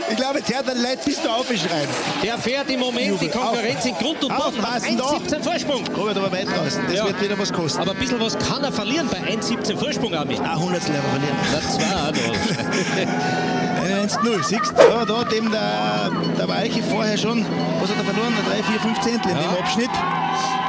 Ich 0.10 0.16
glaube, 0.18 0.40
jetzt 0.40 0.54
hört 0.54 0.68
der 0.68 0.76
Leute 0.76 1.00
bis 1.06 1.22
da 1.22 1.36
aufschreien. 1.36 1.88
Der 2.24 2.38
fährt 2.38 2.70
im 2.70 2.80
Moment 2.80 3.00
die 3.22 3.26
Jubel. 3.26 3.30
Konkurrenz 3.30 3.86
in 3.86 3.96
Grund 3.96 4.24
und 4.24 4.30
Boden. 4.30 4.62
Hat 4.62 4.76
Aufpassen 4.76 4.98
da. 4.98 5.04
1,17 5.06 5.44
Vorsprung. 5.44 5.84
Robert, 5.98 6.18
aber 6.18 6.32
weit 6.32 6.48
draußen. 6.48 6.84
Das 6.88 6.96
Ja. 6.96 7.06
wird 7.06 7.22
wieder 7.22 7.38
was 7.40 7.52
kosten. 7.52 7.82
Aber 7.82 7.92
ein 7.92 7.98
bisschen 7.98 8.20
was 8.20 8.38
kann 8.38 8.64
er 8.64 8.72
verlieren 8.72 9.08
bei 9.10 9.18
1,17 9.30 9.78
Vorsprung, 9.78 10.14
Ami. 10.14 10.38
Ein 10.40 10.60
Hundertstel 10.60 10.96
verlieren. 10.96 11.38
Das 11.52 11.80
war 11.80 12.08
auch 12.08 12.12
noch. 12.12 13.81
1-0. 14.12 14.44
Siehst 14.44 14.74
du, 14.76 14.82
ja, 14.84 15.06
da, 15.06 15.24
dem 15.24 15.50
der, 15.52 16.12
der 16.38 16.48
Weiche 16.48 16.84
vorher 16.84 17.18
schon, 17.18 17.46
was 17.80 17.90
hat 17.90 17.98
er 17.98 18.04
verloren? 18.04 18.34
3, 18.50 18.64
4, 18.64 18.80
5 18.80 19.00
Zehntel 19.02 19.32
ja. 19.32 19.40
im 19.40 19.58
Abschnitt. 19.58 19.90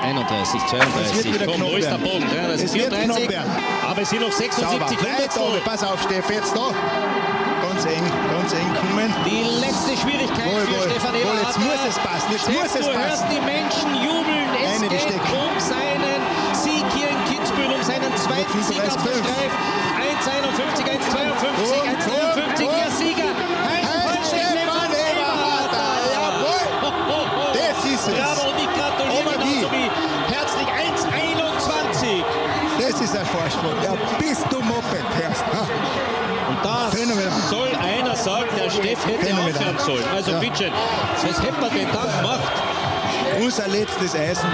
31, 0.03 0.61
32, 0.67 1.47
komm, 1.47 1.63
wo 1.63 1.77
ist 1.77 1.91
der 1.91 1.99
Bogen? 1.99 2.27
Ja, 2.35 2.49
das 2.49 2.63
es 2.63 2.73
34, 2.73 3.39
aber 3.89 4.03
es 4.03 4.11
sind 4.11 4.21
noch 4.23 4.33
76 4.33 4.99
Hundertstel. 4.99 5.61
Pass 5.65 5.85
auf, 5.85 6.03
Steff, 6.03 6.29
jetzt 6.31 6.55
da. 6.57 6.71
Ganz 7.63 7.85
eng, 7.87 8.05
ganz 8.31 8.53
eng 8.53 8.71
kommen. 8.79 9.15
Die 9.27 9.43
letzte 9.61 9.97
Schwierigkeit 9.97 10.47
wohl, 10.47 10.61
für 10.63 10.75
wohl, 10.79 10.91
Stefan 10.91 11.15
Eberhardt. 11.15 11.47
Jetzt 11.47 11.59
muss 11.59 11.83
es 11.89 11.99
passen, 11.99 12.31
jetzt 12.31 12.43
Steff, 12.43 12.55
muss 12.55 12.75
es 12.75 12.87
du 12.87 12.93
passen. 12.93 12.99
hörst 12.99 13.25
die 13.31 13.41
Menschen 13.41 13.91
jubeln, 14.03 14.51
es 14.55 14.79
Eine 14.79 14.89
geht 14.89 15.07
Besteck. 15.07 15.23
um 15.35 15.55
seinen 15.59 16.21
Sieg 16.55 16.85
hier 16.95 17.11
in 17.11 17.19
Kitzbühel, 17.31 17.71
um 17.73 17.83
seinen 17.83 18.15
zweiten 18.17 18.63
Sieg 18.63 18.83
auf 18.83 19.03
der 19.03 19.15
Streif. 19.23 19.53
1,51, 20.23 20.83
1,52, 20.83 21.63
1,53. 22.03 22.52
Bist 34.29 34.45
du 34.50 34.61
Moped. 34.62 35.02
Ha. 35.02 35.67
Und 36.49 36.64
da 36.64 36.91
Phänomenal. 36.91 37.33
soll 37.50 37.69
einer 37.75 38.17
sagen, 38.17 38.47
der 38.57 38.71
Steff 38.71 39.07
hätte 39.07 39.26
Phänomenal. 39.26 39.50
aufhören 39.55 39.79
sollen. 39.79 40.05
Also 40.14 40.31
Ja. 40.33 40.38
bitte, 40.38 40.71
was 41.23 41.41
hätte 41.43 41.61
man 41.61 41.71
denn 41.71 41.88
da 41.93 42.21
gemacht? 42.21 42.52
Unser 43.41 43.69
letztes 43.69 44.14
Eisen. 44.14 44.49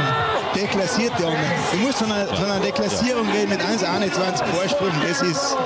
Deklassiert 0.55 1.13
die 1.19 1.25
anderen. 1.25 1.45
Du 1.73 1.79
musst 1.79 1.99
von 1.99 2.11
einer, 2.11 2.27
von 2.27 2.45
einer 2.51 2.61
Deklassierung 2.61 3.29
reden 3.31 3.51
mit 3.51 3.61
1,21 3.61 4.47
Vorsprung. 4.47 4.91
Das 5.07 5.21
ist 5.23 5.57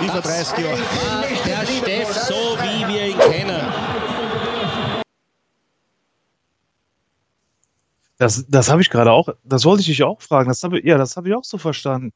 wie 0.00 0.08
vor 0.08 0.20
30 0.20 0.58
Jahren. 0.58 0.78
Der 1.46 1.66
Steff 1.66 2.12
so, 2.28 2.56
wie 2.62 2.86
wir 2.92 3.06
ihn 3.06 3.18
kennen. 3.18 3.60
Das, 8.22 8.46
das 8.46 8.70
habe 8.70 8.80
ich 8.80 8.88
gerade 8.88 9.10
auch, 9.10 9.30
das 9.42 9.64
wollte 9.64 9.80
ich 9.80 9.88
dich 9.88 10.04
auch 10.04 10.22
fragen. 10.22 10.48
Das 10.48 10.62
habe, 10.62 10.86
ja, 10.86 10.96
das 10.96 11.16
habe 11.16 11.28
ich 11.28 11.34
auch 11.34 11.42
so 11.42 11.58
verstanden. 11.58 12.12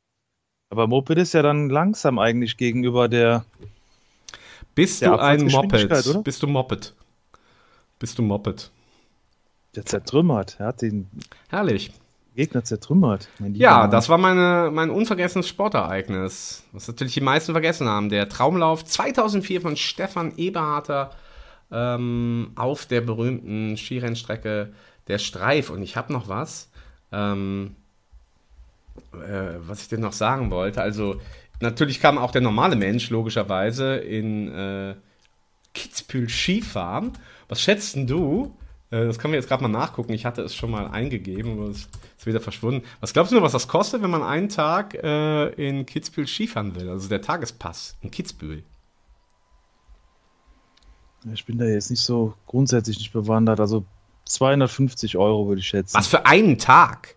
Aber 0.70 0.86
Moped 0.86 1.18
ist 1.18 1.34
ja 1.34 1.42
dann 1.42 1.68
langsam 1.68 2.20
eigentlich 2.20 2.56
gegenüber 2.56 3.08
der. 3.08 3.44
Bist 4.76 5.02
Der 5.02 5.10
du 5.10 5.16
ein 5.18 5.46
Moped? 5.46 5.84
oder? 6.06 6.22
Bist 6.22 6.44
du 6.44 6.46
Moped? 6.46 6.94
Bist 7.98 8.18
du 8.18 8.22
Moped? 8.22 8.70
der 9.74 9.84
zertrümmert. 9.84 10.60
Er 10.60 10.66
hat 10.66 10.82
den. 10.82 11.08
Herrlich. 11.48 11.90
Gegner 12.36 12.62
zertrümmert. 12.62 13.28
Ja, 13.54 13.78
Mann. 13.78 13.90
das 13.90 14.08
war 14.08 14.18
meine, 14.18 14.70
mein 14.72 14.90
unvergessenes 14.90 15.48
Sportereignis. 15.48 16.62
Was 16.70 16.86
natürlich 16.86 17.14
die 17.14 17.20
meisten 17.20 17.50
vergessen 17.50 17.88
haben. 17.88 18.10
Der 18.10 18.28
Traumlauf 18.28 18.84
2004 18.84 19.60
von 19.60 19.76
Stefan 19.76 20.36
Eberharter 20.36 21.10
ähm, 21.72 22.52
auf 22.54 22.86
der 22.86 23.00
berühmten 23.00 23.76
Skirennstrecke 23.76 24.72
der 25.08 25.18
Streif. 25.18 25.70
Und 25.70 25.82
ich 25.82 25.96
habe 25.96 26.12
noch 26.12 26.28
was, 26.28 26.70
ähm, 27.12 27.76
äh, 29.12 29.58
was 29.60 29.82
ich 29.82 29.88
dir 29.88 29.98
noch 29.98 30.12
sagen 30.12 30.50
wollte. 30.50 30.82
Also 30.82 31.20
natürlich 31.60 32.00
kam 32.00 32.18
auch 32.18 32.32
der 32.32 32.42
normale 32.42 32.76
Mensch 32.76 33.10
logischerweise 33.10 33.96
in 33.96 34.48
äh, 34.52 34.94
Kitzbühel 35.74 36.28
Skifahren. 36.28 37.12
Was 37.48 37.60
schätzt 37.60 37.96
denn 37.96 38.06
du? 38.06 38.56
Äh, 38.90 39.06
Das 39.06 39.18
können 39.18 39.32
wir 39.32 39.38
jetzt 39.38 39.48
gerade 39.48 39.62
mal 39.62 39.68
nachgucken. 39.68 40.12
Ich 40.12 40.24
hatte 40.24 40.42
es 40.42 40.54
schon 40.54 40.70
mal 40.70 40.88
eingegeben, 40.88 41.52
aber 41.52 41.70
es 41.70 41.88
ist 42.18 42.26
wieder 42.26 42.40
verschwunden. 42.40 42.84
Was 43.00 43.12
glaubst 43.12 43.32
du, 43.32 43.42
was 43.42 43.52
das 43.52 43.68
kostet, 43.68 44.02
wenn 44.02 44.10
man 44.10 44.22
einen 44.22 44.48
Tag 44.48 44.94
äh, 44.94 45.48
in 45.50 45.86
Kitzbühel 45.86 46.26
Skifahren 46.26 46.74
will? 46.74 46.88
Also 46.88 47.08
der 47.08 47.22
Tagespass 47.22 47.96
in 48.00 48.10
Kitzbühel. 48.10 48.64
Ich 51.32 51.44
bin 51.44 51.58
da 51.58 51.64
jetzt 51.64 51.90
nicht 51.90 52.02
so 52.02 52.34
grundsätzlich 52.46 52.98
nicht 52.98 53.12
bewandert. 53.12 53.58
Also 53.58 53.84
250 54.26 55.16
Euro 55.16 55.48
würde 55.48 55.60
ich 55.60 55.68
schätzen. 55.68 55.96
Was 55.96 56.06
für 56.06 56.26
einen 56.26 56.58
Tag? 56.58 57.16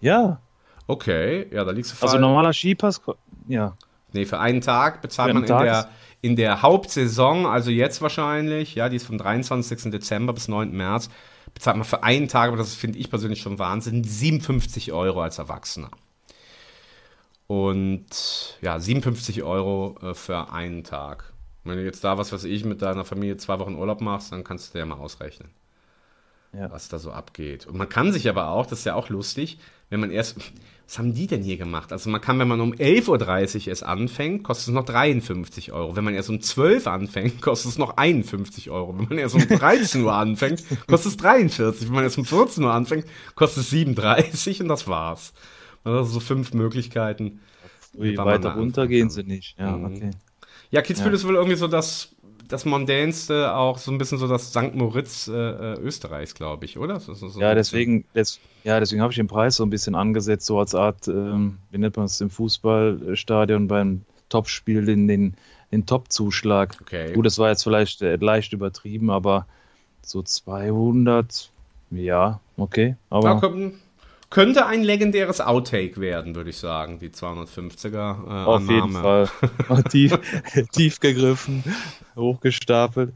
Ja, 0.00 0.40
Okay, 0.86 1.46
ja, 1.50 1.64
da 1.64 1.70
liegst 1.70 1.92
du 1.92 1.94
also 1.94 2.12
falsch. 2.12 2.20
normaler 2.20 2.52
Skipass, 2.52 3.00
ja. 3.48 3.76
Nee, 4.12 4.26
für 4.26 4.38
einen 4.38 4.60
Tag 4.60 5.00
bezahlt 5.00 5.30
Für 5.30 5.34
man 5.34 5.44
in 5.44 5.48
Tag 5.48 5.62
der, 5.62 5.88
in 6.20 6.36
der 6.36 6.60
Hauptsaison, 6.62 7.46
also 7.46 7.70
jetzt 7.70 8.02
wahrscheinlich, 8.02 8.74
ja, 8.74 8.88
die 8.88 8.96
ist 8.96 9.06
vom 9.06 9.16
23. 9.16 9.90
Dezember 9.90 10.32
bis 10.32 10.48
9. 10.48 10.70
März, 10.72 11.08
bezahlt 11.54 11.76
man 11.76 11.86
für 11.86 12.02
einen 12.02 12.28
Tag, 12.28 12.48
aber 12.48 12.58
das 12.58 12.74
finde 12.74 12.98
ich 12.98 13.08
persönlich 13.08 13.40
schon 13.40 13.58
Wahnsinn, 13.58 14.04
57 14.04 14.92
Euro 14.92 15.22
als 15.22 15.38
Erwachsener. 15.38 15.90
Und 17.46 18.58
ja, 18.60 18.78
57 18.78 19.42
Euro 19.42 19.96
äh, 20.02 20.14
für 20.14 20.52
einen 20.52 20.84
Tag. 20.84 21.32
Wenn 21.64 21.76
du 21.76 21.84
jetzt 21.84 22.02
da, 22.02 22.18
was 22.18 22.32
weiß 22.32 22.44
ich, 22.44 22.64
mit 22.64 22.82
deiner 22.82 23.04
Familie 23.04 23.36
zwei 23.36 23.58
Wochen 23.58 23.76
Urlaub 23.76 24.00
machst, 24.00 24.32
dann 24.32 24.42
kannst 24.44 24.68
du 24.68 24.72
dir 24.74 24.78
ja 24.80 24.86
mal 24.86 24.98
ausrechnen, 24.98 25.50
Ja. 26.54 26.70
was 26.70 26.88
da 26.88 26.98
so 26.98 27.10
abgeht. 27.12 27.66
Und 27.66 27.76
man 27.76 27.88
kann 27.88 28.12
sich 28.12 28.28
aber 28.28 28.48
auch, 28.48 28.66
das 28.66 28.80
ist 28.80 28.84
ja 28.84 28.94
auch 28.94 29.08
lustig, 29.08 29.58
wenn 29.90 30.00
man 30.00 30.10
erst, 30.10 30.36
was 30.86 30.98
haben 30.98 31.14
die 31.14 31.26
denn 31.26 31.42
hier 31.42 31.56
gemacht? 31.56 31.92
Also 31.92 32.10
man 32.10 32.20
kann, 32.20 32.38
wenn 32.38 32.48
man 32.48 32.60
um 32.60 32.72
11.30 32.74 33.66
Uhr 33.66 33.72
es 33.72 33.82
anfängt, 33.82 34.44
kostet 34.44 34.68
es 34.68 34.74
noch 34.74 34.84
53 34.84 35.72
Euro. 35.72 35.96
Wenn 35.96 36.04
man 36.04 36.12
erst 36.14 36.28
um 36.28 36.40
12 36.40 36.84
Uhr 36.86 36.92
anfängt, 36.92 37.40
kostet 37.40 37.70
es 37.72 37.78
noch 37.78 37.96
51 37.96 38.70
Euro. 38.70 38.98
Wenn 38.98 39.08
man 39.08 39.18
erst 39.18 39.34
um 39.34 39.46
13 39.48 40.02
Uhr 40.04 40.12
anfängt, 40.12 40.62
kostet 40.86 41.12
es 41.12 41.16
43. 41.16 41.88
Wenn 41.88 41.94
man 41.94 42.04
erst 42.04 42.18
um 42.18 42.24
14 42.26 42.62
Uhr 42.64 42.72
anfängt, 42.72 43.06
kostet 43.34 43.62
es 43.64 43.70
37 43.70 44.60
und 44.60 44.68
das 44.68 44.86
war's. 44.88 45.32
Also 45.84 46.04
so 46.04 46.20
fünf 46.20 46.52
Möglichkeiten. 46.52 47.40
Ui, 47.96 48.16
weiter 48.16 48.54
runter 48.54 48.86
gehen 48.86 49.08
sie 49.10 49.22
nicht. 49.24 49.58
Ja, 49.58 49.76
Mhm. 49.76 49.84
okay. 49.84 50.10
Ja, 50.70 50.80
Kitzbühel 50.80 51.12
Ja. 51.12 51.16
ist 51.16 51.26
wohl 51.26 51.34
irgendwie 51.34 51.56
so 51.56 51.68
das, 51.68 52.11
das 52.52 52.66
mondänste, 52.66 53.54
auch 53.54 53.78
so 53.78 53.90
ein 53.90 53.98
bisschen 53.98 54.18
so 54.18 54.28
das 54.28 54.50
St. 54.50 54.74
Moritz 54.74 55.26
äh, 55.26 55.32
äh, 55.32 55.80
Österreichs, 55.80 56.34
glaube 56.34 56.66
ich, 56.66 56.76
oder? 56.76 56.96
Ist 56.96 57.06
so 57.06 57.40
Ja, 57.40 57.54
deswegen, 57.54 58.04
des, 58.14 58.40
ja, 58.62 58.78
deswegen 58.78 59.00
habe 59.00 59.10
ich 59.10 59.16
den 59.16 59.26
Preis 59.26 59.56
so 59.56 59.64
ein 59.64 59.70
bisschen 59.70 59.94
angesetzt, 59.94 60.44
so 60.46 60.58
als 60.58 60.74
Art, 60.74 61.08
ähm, 61.08 61.58
wie 61.70 61.78
nennt 61.78 61.96
man 61.96 62.06
es 62.06 62.20
im 62.20 62.28
Fußballstadion 62.28 63.68
beim 63.68 64.02
Topspiel, 64.28 64.84
den, 64.84 65.08
den, 65.08 65.34
den 65.70 65.86
Top-Zuschlag. 65.86 66.76
Okay. 66.82 67.14
Gut, 67.14 67.24
das 67.24 67.38
war 67.38 67.48
jetzt 67.48 67.62
vielleicht 67.62 68.02
äh, 68.02 68.16
leicht 68.16 68.52
übertrieben, 68.52 69.10
aber 69.10 69.46
so 70.02 70.22
200, 70.22 71.50
ja, 71.90 72.38
okay. 72.58 72.96
Aber 73.08 73.30
Ja, 73.30 73.40
könnte, 73.40 73.78
könnte 74.32 74.66
ein 74.66 74.82
legendäres 74.82 75.40
Outtake 75.40 76.00
werden, 76.00 76.34
würde 76.34 76.50
ich 76.50 76.56
sagen, 76.56 76.98
die 76.98 77.10
250er. 77.10 77.94
Äh, 77.94 78.44
auf 78.44 78.60
jeden 78.62 78.96
Annahme. 78.96 79.26
Fall 79.26 79.82
tief, 79.90 80.18
tief 80.72 80.98
gegriffen, 81.00 81.62
hochgestapelt. 82.16 83.12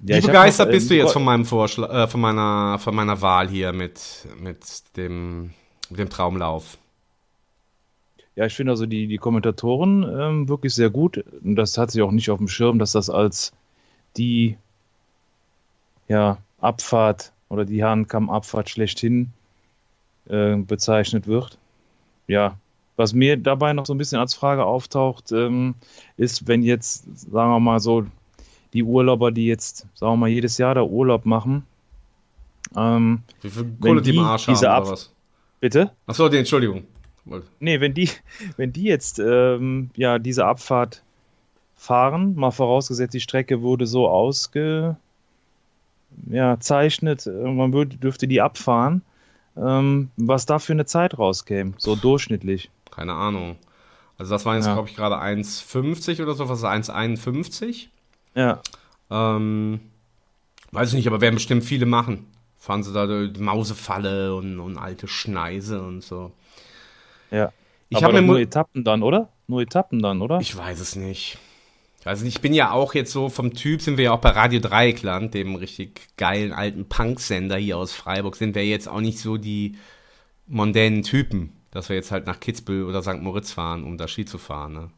Ja, 0.00 0.16
Wie 0.16 0.26
begeistert 0.26 0.68
noch, 0.68 0.72
äh, 0.72 0.76
bist 0.76 0.90
du 0.90 0.94
jetzt 0.94 1.12
von 1.12 1.24
meinem 1.24 1.44
Vorschlag, 1.44 1.90
äh, 1.92 2.08
von 2.08 2.20
meiner, 2.20 2.78
von 2.78 2.94
meiner 2.94 3.20
Wahl 3.20 3.48
hier 3.48 3.72
mit, 3.72 4.26
mit 4.40 4.64
dem, 4.96 5.50
mit 5.90 5.98
dem 5.98 6.08
Traumlauf? 6.08 6.78
Ja, 8.34 8.46
ich 8.46 8.54
finde 8.54 8.72
also 8.72 8.86
die, 8.86 9.08
die 9.08 9.18
Kommentatoren 9.18 10.04
ähm, 10.04 10.48
wirklich 10.48 10.72
sehr 10.74 10.90
gut. 10.90 11.24
Und 11.42 11.56
das 11.56 11.76
hat 11.76 11.90
sich 11.90 12.02
auch 12.02 12.12
nicht 12.12 12.30
auf 12.30 12.38
dem 12.38 12.48
Schirm, 12.48 12.78
dass 12.78 12.92
das 12.92 13.10
als 13.10 13.52
die 14.16 14.56
ja, 16.06 16.38
Abfahrt 16.60 17.32
oder 17.48 17.64
die 17.64 17.82
Hahnkamm-Abfahrt 17.82 18.70
schlechthin 18.70 19.32
äh, 20.28 20.56
bezeichnet 20.56 21.26
wird. 21.26 21.58
Ja, 22.26 22.56
was 22.96 23.14
mir 23.14 23.36
dabei 23.36 23.72
noch 23.72 23.86
so 23.86 23.94
ein 23.94 23.98
bisschen 23.98 24.18
als 24.18 24.34
Frage 24.34 24.64
auftaucht, 24.64 25.32
ähm, 25.32 25.74
ist, 26.16 26.48
wenn 26.48 26.62
jetzt, 26.62 27.04
sagen 27.30 27.50
wir 27.50 27.60
mal 27.60 27.80
so, 27.80 28.06
die 28.72 28.82
Urlauber, 28.82 29.30
die 29.30 29.46
jetzt, 29.46 29.86
sagen 29.94 30.12
wir 30.12 30.16
mal, 30.16 30.28
jedes 30.28 30.58
Jahr 30.58 30.74
da 30.74 30.82
Urlaub 30.82 31.24
machen, 31.24 31.64
ähm, 32.76 33.22
Wie 33.40 33.50
viel 33.50 33.72
Kohle 33.80 34.02
die 34.02 34.10
im 34.10 34.18
Arsch 34.18 34.46
haben 34.46 34.54
diese 34.54 34.66
oder 34.66 34.90
was? 34.90 35.12
bitte? 35.60 35.90
Achso, 36.06 36.28
die 36.28 36.38
Entschuldigung. 36.38 36.84
Nee, 37.60 37.80
wenn 37.80 37.94
die, 37.94 38.10
wenn 38.56 38.72
die 38.72 38.84
jetzt 38.84 39.18
ähm, 39.18 39.90
ja 39.96 40.18
diese 40.18 40.44
Abfahrt 40.44 41.02
fahren, 41.76 42.34
mal 42.34 42.50
vorausgesetzt, 42.50 43.14
die 43.14 43.20
Strecke 43.20 43.62
wurde 43.62 43.86
so 43.86 44.08
ausge 44.08 44.96
ja, 46.30 46.54
äh, 46.54 47.30
man 47.30 47.72
würde, 47.72 47.96
dürfte 47.96 48.26
die 48.26 48.40
abfahren, 48.40 49.02
ähm, 49.58 50.10
was 50.16 50.46
da 50.46 50.58
für 50.58 50.72
eine 50.72 50.86
Zeit 50.86 51.18
rauskäme, 51.18 51.74
so 51.78 51.96
durchschnittlich. 51.96 52.70
Keine 52.90 53.14
Ahnung. 53.14 53.56
Also 54.16 54.32
das 54.34 54.44
waren 54.44 54.56
jetzt, 54.56 54.66
Ja. 54.66 54.74
glaube 54.74 54.88
ich, 54.88 54.96
gerade 54.96 55.18
1,50 55.18 56.22
oder 56.22 56.34
so, 56.34 56.48
was 56.48 56.58
ist 56.58 56.64
1,51? 56.64 57.88
Ja, 58.34 58.60
Ähm, 59.10 59.80
weiß 60.72 60.90
ich 60.90 60.94
nicht, 60.96 61.06
aber 61.06 61.20
werden 61.20 61.36
bestimmt 61.36 61.64
viele 61.64 61.86
machen. 61.86 62.26
Fahren 62.58 62.82
sie 62.82 62.92
da 62.92 63.06
die 63.06 63.40
Mausefalle 63.40 64.34
und, 64.34 64.60
und 64.60 64.76
alte 64.76 65.08
Schneise 65.08 65.80
und 65.80 66.02
so. 66.02 66.32
ja. 67.30 67.52
Ich 67.90 68.04
Aber 68.04 68.12
mir 68.12 68.20
nur 68.22 68.38
Etappen 68.38 68.84
dann, 68.84 69.02
oder? 69.02 69.28
Nur 69.46 69.62
Etappen 69.62 70.02
dann, 70.02 70.20
oder? 70.20 70.40
Ich 70.40 70.54
weiß 70.54 70.78
es 70.80 70.94
nicht. 70.94 71.38
Also 72.08 72.24
ich 72.24 72.40
bin 72.40 72.54
ja 72.54 72.70
auch 72.70 72.94
jetzt 72.94 73.12
so, 73.12 73.28
vom 73.28 73.52
Typ 73.52 73.82
sind 73.82 73.98
wir 73.98 74.04
ja 74.06 74.12
auch 74.12 74.20
bei 74.20 74.30
Radio 74.30 74.60
Dreieckland, 74.60 75.34
dem 75.34 75.54
richtig 75.56 76.00
geilen 76.16 76.52
alten 76.54 76.88
Punksender 76.88 77.56
hier 77.58 77.76
aus 77.76 77.92
Freiburg, 77.92 78.34
sind 78.36 78.54
wir 78.54 78.64
jetzt 78.64 78.88
auch 78.88 79.00
nicht 79.00 79.18
so 79.20 79.36
die 79.36 79.76
mondänen 80.46 81.02
Typen, 81.02 81.52
dass 81.70 81.90
wir 81.90 81.96
jetzt 81.96 82.10
halt 82.10 82.26
nach 82.26 82.40
Kitzbühel 82.40 82.84
oder 82.86 83.02
St. 83.02 83.20
Moritz 83.20 83.52
fahren, 83.52 83.84
um 83.84 83.98
da 83.98 84.08
Ski 84.08 84.24
zu 84.24 84.38
fahren. 84.38 84.72
Ne? 84.72 84.90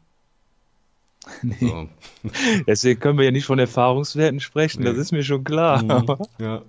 So. 1.59 1.89
Deswegen 2.67 2.99
können 3.01 3.17
wir 3.17 3.25
ja 3.25 3.31
nicht 3.31 3.45
von 3.45 3.59
Erfahrungswerten 3.59 4.39
sprechen, 4.39 4.83
das 4.83 4.95
Nee. 4.95 5.01
ist 5.01 5.11
mir 5.11 5.23
schon 5.23 5.43
klar. 5.43 5.83
Mhm. 5.83 6.15
Ja. 6.39 6.61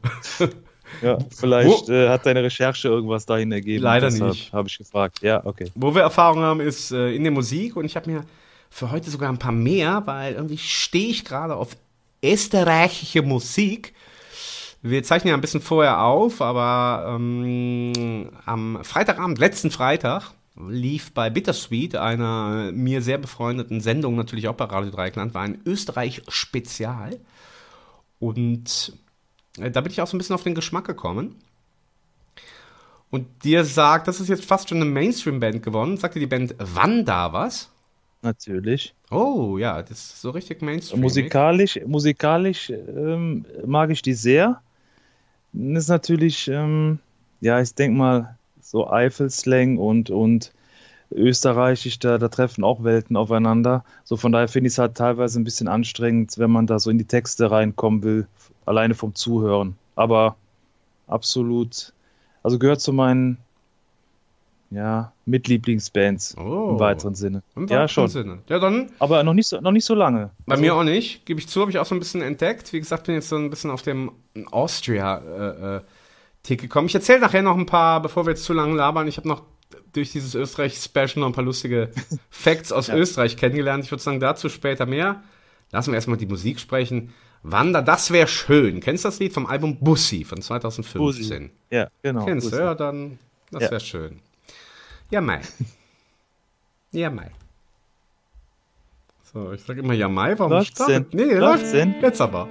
ja, 1.03 1.19
vielleicht 1.31 1.89
äh, 1.89 2.09
hat 2.09 2.27
deine 2.27 2.43
Recherche 2.43 2.89
irgendwas 2.89 3.25
dahin 3.27 3.53
ergeben. 3.53 3.83
Leider 3.85 4.11
nicht. 4.11 4.53
Habe 4.53 4.69
ich 4.69 4.77
gefragt. 4.77 5.21
Ja, 5.23 5.47
okay. 5.47 5.71
Wo 5.77 5.95
wir 5.95 6.03
Erfahrung 6.03 6.41
haben, 6.43 6.61
ist 6.61 6.91
äh, 6.91 7.15
in 7.15 7.23
der 7.23 7.33
Musik 7.33 7.77
und 7.77 7.85
ich 7.85 7.95
habe 7.97 8.11
mir 8.11 8.25
für 8.73 8.91
heute 8.91 9.11
sogar 9.11 9.29
ein 9.29 9.39
paar 9.39 9.53
mehr, 9.53 10.03
weil 10.07 10.33
irgendwie 10.33 10.57
stehe 10.57 11.11
ich 11.11 11.27
gerade 11.27 11.57
auf 11.57 11.77
österreichische 12.25 13.21
Musik. 13.21 13.93
Wir 14.81 15.05
zeichnen 15.05 15.29
ja 15.29 15.35
ein 15.37 15.43
bisschen 15.43 15.61
vorher 15.61 16.01
auf, 16.01 16.41
aber 16.41 17.15
ähm, 17.15 18.31
am 18.47 18.83
Freitagabend, 18.83 19.39
letzten 19.39 19.71
Freitag, 19.71 20.33
lief 20.57 21.13
bei 21.13 21.29
Bittersweet, 21.29 21.97
einer 21.97 22.73
mir 22.73 23.03
sehr 23.03 23.19
befreundeten 23.19 23.83
Sendung, 23.83 24.17
natürlich 24.17 24.49
auch 24.49 24.55
bei 24.55 24.65
Radio 24.65 24.91
Dreieckland, 24.91 25.35
war 25.35 25.43
ein 25.43 25.61
Österreich-Spezial. 25.67 27.21
Und 28.21 28.95
äh, 29.59 29.71
da 29.71 29.83
bin 29.83 29.93
ich 29.93 30.01
auch 30.01 30.07
so 30.07 30.17
ein 30.17 30.19
bisschen 30.19 30.35
auf 30.35 30.45
den 30.45 30.55
Geschmack 30.55 30.87
gekommen. 30.87 31.37
Und 33.11 33.45
dir 33.45 33.65
sagt, 33.67 34.09
das 34.09 34.19
ist 34.19 34.29
jetzt 34.29 34.47
fast 34.47 34.71
schon 34.71 34.81
eine 34.81 34.91
Mainstream-Band 34.91 35.63
geworden. 35.63 35.99
Sagt 35.99 36.15
dir 36.15 36.21
die 36.21 36.27
Band 36.27 36.55
Wanda 36.59 37.35
was? 37.35 37.72
Natürlich. 38.23 38.95
Oh, 39.11 39.59
ja, 39.59 39.83
das 39.83 39.99
ist 39.99 40.21
so 40.21 40.31
richtig 40.31 40.63
Mainstream. 40.63 41.01
Musikalisch, 41.01 41.81
musikalisch 41.85 42.71
ähm, 42.71 43.45
mag 43.67 43.91
ich 43.91 44.01
die 44.01 44.15
sehr. 44.15 44.63
Das 45.53 45.85
ist 45.85 45.89
natürlich, 45.89 46.49
ähm, 46.49 47.01
ja, 47.41 47.61
ich 47.61 47.75
denke 47.75 47.99
mal, 47.99 48.39
so 48.61 48.89
Eifelslang 48.89 49.77
und, 49.77 50.09
und 50.11 50.53
Österreichisch, 51.11 51.99
da, 51.99 52.17
da 52.17 52.29
treffen 52.29 52.65
auch 52.65 52.85
Welten 52.85 53.17
aufeinander. 53.17 53.85
So 54.05 54.17
von 54.17 54.33
daher 54.33 54.49
finde 54.49 54.69
ich 54.69 54.75
es 54.75 54.79
halt 54.79 54.97
teilweise 54.97 55.41
ein 55.41 55.45
bisschen 55.45 55.69
anstrengend, 55.69 56.39
wenn 56.39 56.51
man 56.51 56.67
da 56.67 56.79
so 56.79 56.91
in 56.91 56.99
die 56.99 57.05
Texte 57.05 57.51
reinkommen 57.51 58.03
will, 58.03 58.27
alleine 58.65 58.95
vom 58.95 59.15
Zuhören. 59.15 59.77
Aber 59.95 60.37
absolut, 61.07 61.93
also 62.43 62.59
gehört 62.59 62.81
zu 62.81 62.93
meinen, 62.93 63.39
ja, 64.73 65.13
Mitlieblingsbands 65.27 66.37
Oh. 66.39 66.71
im 66.71 66.79
weiteren 66.81 67.15
Sinne. 67.15 67.43
Im 67.57 67.67
ja, 67.69 67.87
schon. 67.89 68.09
Sinne. 68.09 68.39
Ja, 68.49 68.59
dann 68.59 68.91
Aber 68.99 69.23
noch 69.23 69.35
nicht 69.35 69.47
so, 69.49 69.61
noch 69.61 69.73
nicht 69.73 69.85
so 69.85 69.95
lange. 69.95 70.31
bei 70.47 70.53
Also- 70.55 70.63
mir 70.63 70.75
auch 70.75 70.85
nicht. 70.85 71.27
Gebe 71.27 71.41
ich 71.41 71.49
zu, 71.49 71.61
habe 71.61 71.71
ich 71.71 71.79
auch 71.79 71.87
so 71.87 71.95
ein 71.95 71.99
bisschen 71.99 72.23
entdeckt. 72.23 72.73
Wie 72.73 72.79
gesagt, 72.79 73.05
bin 73.07 73.15
jetzt 73.17 73.29
so 73.29 73.37
ein 73.37 73.51
bisschen 73.51 73.71
auf 73.71 73.83
dem 73.83 74.13
Austria 74.51 75.19
äh, 75.19 75.77
äh, 76.53 76.57
gekommen. 76.57 76.87
Ich 76.89 76.95
erzähle 76.95 77.21
nachher 77.21 77.43
noch 77.43 77.57
ein 77.57 77.67
paar, 77.67 78.01
bevor 78.03 78.27
wir 78.27 78.31
jetzt 78.31 78.45
zu 78.45 78.53
lange 78.53 78.75
labern. 78.75 79.07
Ich 79.09 79.17
habe 79.17 79.29
noch 79.29 79.43
durch 79.93 80.13
dieses 80.13 80.35
Österreich-Special 80.35 81.17
noch 81.21 81.27
ein 81.29 81.33
paar 81.33 81.45
lustige 81.45 81.91
Facts 82.31 82.73
aus 82.73 82.89
Österreich 82.89 83.37
kennengelernt. 83.37 83.85
Ich 83.85 83.91
würde 83.91 84.03
sagen, 84.03 84.21
dazu 84.21 84.49
später 84.49 84.87
mehr. 84.87 85.23
Lassen 85.71 85.91
wir 85.93 85.97
erstmal 85.97 86.19
die 86.19 86.27
Musik 86.27 86.61
sprechen. 86.61 87.13
Wander, 87.45 87.83
das 87.83 88.11
wäre 88.13 88.29
schön. 88.29 88.81
Kennst 88.81 89.05
du 89.05 89.09
das 89.09 89.19
Lied 89.19 89.33
vom 89.33 89.47
Album 89.47 89.79
Bussi 89.81 90.25
von 90.25 90.41
2015? 90.41 91.01
Bussi. 91.01 91.51
Ja, 91.71 91.89
genau. 92.03 92.25
Kennst 92.25 92.53
du? 92.53 92.57
Ja, 92.57 92.75
dann, 92.75 93.19
das 93.51 93.65
Ja. 93.65 93.71
wäre 93.73 93.81
schön. 93.81 94.21
Ja, 95.13 95.21
Mai. 95.21 95.43
Ja, 96.93 97.11
Mai. 97.11 97.31
So, 99.31 99.53
ich 99.53 99.63
sag 99.63 99.77
immer 99.77 99.93
ja, 99.93 100.09
Mai. 100.09 100.39
Warum 100.39 100.53
Läuft's 100.53 100.71
startet? 100.71 101.13
denn? 101.13 101.29
Nee, 101.29 101.35
Läuft's 101.35 101.73
läuft 101.73 101.75
denn? 101.75 102.01
Jetzt 102.01 102.21
aber. 102.23 102.49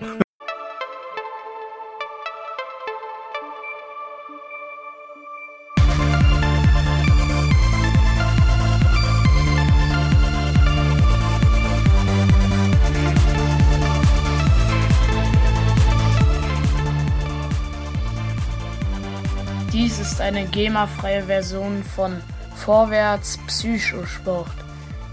Dies 19.74 20.00
ist 20.00 20.22
eine 20.22 20.46
GEMA-freie 20.46 21.24
Version 21.24 21.84
von 21.96 22.22
Vorwärts 22.66 23.40
Psychosport. 23.48 24.46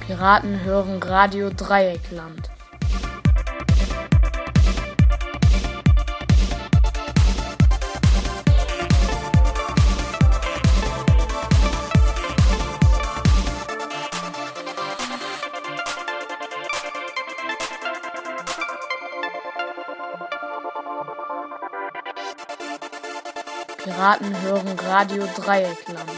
Piraten 0.06 0.60
hören 0.64 1.02
Radio 1.02 1.48
Dreieckland. 1.48 2.50
Piraten 23.78 24.42
hören 24.42 24.78
Radio 24.80 25.24
Dreieckland. 25.34 26.17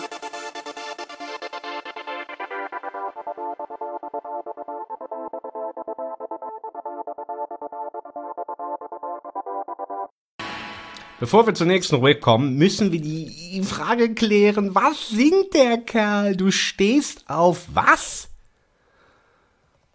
Bevor 11.20 11.46
wir 11.46 11.52
zur 11.54 11.66
nächsten 11.66 11.96
Rubrik 11.96 12.22
kommen, 12.22 12.56
müssen 12.56 12.92
wir 12.92 13.00
die 13.00 13.62
Frage 13.62 14.14
klären, 14.14 14.74
was 14.74 15.10
singt 15.10 15.52
der 15.52 15.76
Kerl? 15.78 16.34
Du 16.34 16.50
stehst 16.50 17.28
auf 17.28 17.66
was? 17.74 18.28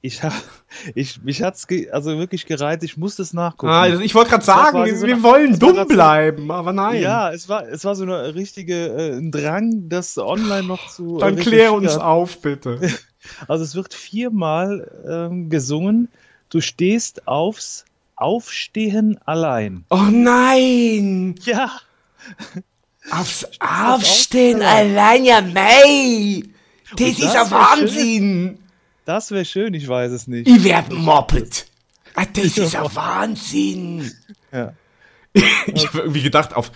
Ich 0.01 0.21
hab, 0.21 0.33
ich, 0.93 1.23
mich 1.23 1.41
hat's 1.41 1.65
ge 1.65 1.89
also 1.89 2.15
wirklich 2.19 2.45
gereizt, 2.45 2.83
ich 2.83 2.95
musste 2.95 3.23
es 3.23 3.33
nachgucken. 3.33 3.71
Ah, 3.73 3.87
ich 3.87 4.13
wollte 4.13 4.29
gerade 4.29 4.45
sagen, 4.45 4.77
quasi 4.83 4.97
so 4.97 5.07
wir 5.07 5.23
wollen 5.23 5.57
dumm 5.57 5.77
so- 5.77 5.85
bleiben, 5.85 6.51
aber 6.51 6.73
nein. 6.73 7.01
Ja, 7.01 7.31
es 7.31 7.49
war, 7.49 7.67
es 7.67 7.83
war 7.85 7.95
so 7.95 8.03
eine 8.03 8.35
richtige 8.35 8.85
äh, 8.89 9.17
ein 9.17 9.31
Drang, 9.31 9.89
das 9.89 10.19
online 10.19 10.67
noch 10.67 10.89
zu. 10.91 11.17
Dann 11.17 11.37
klär 11.37 11.73
uns 11.73 11.85
recherchieren. 11.85 12.05
auf, 12.07 12.41
bitte. 12.41 12.79
Also 13.47 13.63
es 13.63 13.73
wird 13.73 13.95
viermal 13.95 14.91
ähm, 15.09 15.49
gesungen. 15.49 16.09
Du 16.49 16.61
stehst 16.61 17.27
aufs 17.27 17.83
Aufstehen 18.15 19.19
allein. 19.25 19.85
Oh 19.89 20.07
nein! 20.09 21.35
Ja, 21.43 21.71
Aufs 23.11 23.47
Aufstehen 23.59 24.61
allein, 24.61 25.25
ja, 25.25 25.41
mei! 25.41 26.43
Das 26.97 27.09
ist 27.09 27.19
ja 27.33 27.49
Wahnsinn. 27.51 28.59
das 29.05 29.31
wäre 29.31 29.45
schön, 29.45 29.73
ich 29.73 29.87
weiß 29.87 30.11
es 30.11 30.27
nicht. 30.27 30.47
Ich 30.47 30.63
werd 30.63 30.91
moppet. 30.91 31.67
Ah, 32.15 32.25
Das 32.31 32.57
ist 32.57 32.73
ja 32.73 32.83
Wahnsinn. 32.95 34.11
Ja. 34.51 34.73
Ich 35.67 35.85
habe 35.87 35.99
irgendwie 35.99 36.21
gedacht, 36.21 36.55
auf, 36.55 36.71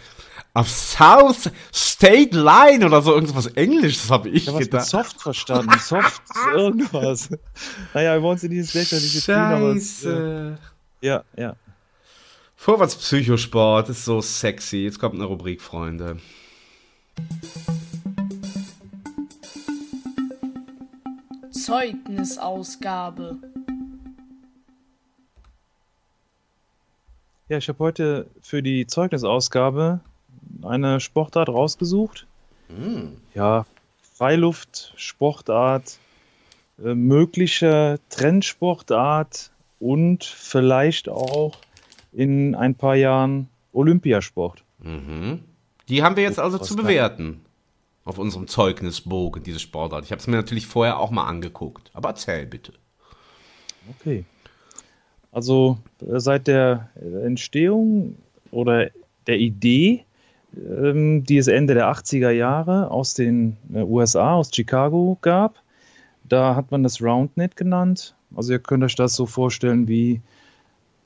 auf 0.54 0.70
South 0.70 1.50
State 1.74 2.38
Line 2.38 2.86
oder 2.86 3.02
so, 3.02 3.14
irgendwas 3.16 3.48
Englisches 3.48 4.12
habe 4.12 4.28
ich 4.28 4.44
Ich 4.44 4.48
habe 4.50 4.58
was 4.58 4.66
gedacht. 4.66 4.86
Soft 4.86 5.22
verstanden. 5.22 5.80
Soft 5.80 6.22
irgendwas. 6.54 7.30
Naja, 7.94 8.16
wir 8.16 8.22
wollen 8.22 8.34
uns 8.34 8.44
in 8.44 8.52
dieses 8.52 8.74
lächerliche 8.74 9.22
ziehen, 9.22 9.36
aber 9.36 9.76
es, 9.76 10.04
äh, 10.04 10.10
Scheiße. 10.10 10.58
Ja, 11.02 11.24
ja. 11.38 11.56
Vorwärts 12.56 12.96
Psychosport 12.96 13.90
ist 13.90 14.04
so 14.04 14.22
sexy. 14.22 14.78
Jetzt 14.78 15.00
kommt 15.00 15.16
eine 15.16 15.26
Rubrik, 15.26 15.62
Freunde. 15.62 16.18
Zeugnisausgabe. 21.52 23.38
Ja, 27.48 27.58
ich 27.58 27.68
habe 27.70 27.80
heute 27.80 28.28
für 28.42 28.62
die 28.62 28.86
Zeugnisausgabe 28.88 30.02
eine 30.62 31.00
Sportart 31.00 31.50
rausgesucht. 31.50 32.28
Ja, 33.34 33.66
Freiluft, 34.14 34.94
Sportart, 34.98 35.98
äh, 36.84 36.94
mögliche 36.94 38.00
Trendsportart 38.10 39.52
und 39.80 40.24
vielleicht 40.24 41.10
auch 41.10 41.58
in 42.12 42.56
ein 42.56 42.76
paar 42.76 42.96
Jahren 42.96 43.50
Olympiasport. 43.74 44.64
Die 45.90 46.04
haben 46.04 46.16
wir 46.16 46.24
jetzt 46.24 46.40
also 46.40 46.58
zu 46.58 46.76
bewerten. 46.76 47.42
Auf 48.06 48.18
unserem 48.18 48.48
Zeugnisbogen, 48.48 49.44
diese 49.44 49.60
Sportart. 49.60 50.04
Ich 50.04 50.12
habe 50.12 50.20
es 50.20 50.26
mir 50.26 50.38
natürlich 50.38 50.66
vorher 50.66 51.00
auch 51.00 51.12
mal 51.12 51.28
angeguckt. 51.28 51.92
Aber 51.94 52.10
erzähl 52.10 52.48
bitte. 52.48 52.74
Okay. 54.00 54.26
Also 55.32 55.78
äh, 56.02 56.20
seit 56.20 56.48
der 56.48 56.90
äh, 56.96 57.26
Entstehung 57.26 58.16
oder 58.52 58.90
der 59.28 59.38
Idee, 59.38 60.06
ähm, 60.56 61.24
die 61.24 61.38
es 61.38 61.48
Ende 61.48 61.76
der 61.76 61.92
80er 61.92 62.32
Jahre 62.32 62.90
aus 62.90 63.14
den 63.14 63.58
äh, 63.74 63.82
USA, 63.82 64.34
aus 64.34 64.50
Chicago 64.54 65.18
gab, 65.22 65.62
da 66.24 66.56
hat 66.56 66.72
man 66.72 66.84
das 66.84 67.02
Roundnet 67.02 67.56
genannt. 67.56 68.16
Also 68.36 68.54
ihr 68.54 68.60
könnt 68.60 68.84
euch 68.84 68.96
das 68.96 69.16
so 69.16 69.26
vorstellen 69.26 69.88
wie 69.88 70.22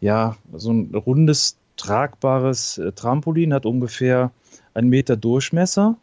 ja, 0.02 0.36
so 0.54 0.72
ein 0.72 0.94
rundes, 0.94 1.58
tragbares 1.78 2.78
äh, 2.78 2.92
Trampolin, 2.92 3.54
hat 3.54 3.66
ungefähr 3.66 4.32
einen 4.74 4.90
Meter 4.90 5.16
Durchmesser. 5.16 5.96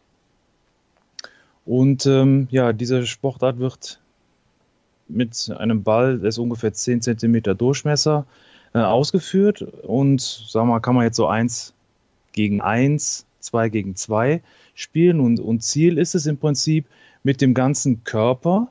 Und 1.65 2.07
ähm, 2.07 2.47
ja, 2.49 2.73
diese 2.73 3.05
Sportart 3.05 3.59
wird 3.59 4.01
mit 5.07 5.53
einem 5.55 5.83
Ball, 5.83 6.17
der 6.17 6.29
ist 6.29 6.39
ungefähr 6.39 6.73
10 6.73 7.01
cm 7.01 7.57
Durchmesser, 7.57 8.25
äh, 8.73 8.79
ausgeführt. 8.79 9.61
Und 9.61 10.21
sagen 10.21 10.67
wir 10.67 10.73
mal, 10.73 10.79
kann 10.79 10.95
man 10.95 11.03
jetzt 11.03 11.17
so 11.17 11.27
1 11.27 11.73
gegen 12.31 12.61
1, 12.61 13.25
2 13.39 13.69
gegen 13.69 13.95
2 13.95 14.41
spielen. 14.73 15.19
Und, 15.19 15.39
und 15.39 15.61
Ziel 15.61 15.97
ist 15.97 16.15
es 16.15 16.25
im 16.25 16.37
Prinzip, 16.37 16.87
mit 17.23 17.39
dem 17.39 17.53
ganzen 17.53 18.03
Körper 18.03 18.69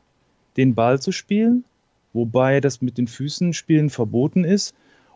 den 0.56 0.74
Ball 0.74 1.00
zu 1.00 1.12
spielen, 1.12 1.64
wobei 2.12 2.60
das 2.60 2.82
mit 2.82 2.98
den 2.98 3.06
Füßen 3.06 3.52
spielen 3.52 3.90
verboten 3.90 4.44
ist. 4.44 4.74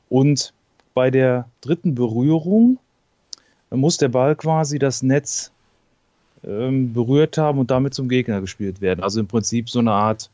Und 0.08 0.52
bei 0.94 1.10
der 1.10 1.48
dritten 1.60 1.94
Berührung 1.94 2.78
muss 3.70 3.96
der 3.96 4.08
Ball 4.08 4.36
quasi 4.36 4.78
das 4.78 5.02
Netz 5.02 5.50
ähm, 6.44 6.92
berührt 6.92 7.38
haben 7.38 7.58
und 7.58 7.70
damit 7.70 7.94
zum 7.94 8.08
Gegner 8.08 8.40
gespielt 8.40 8.80
werden. 8.80 9.02
Also 9.02 9.20
im 9.20 9.26
Prinzip 9.26 9.70
so 9.70 9.80
eine 9.80 9.92
Art, 9.92 10.30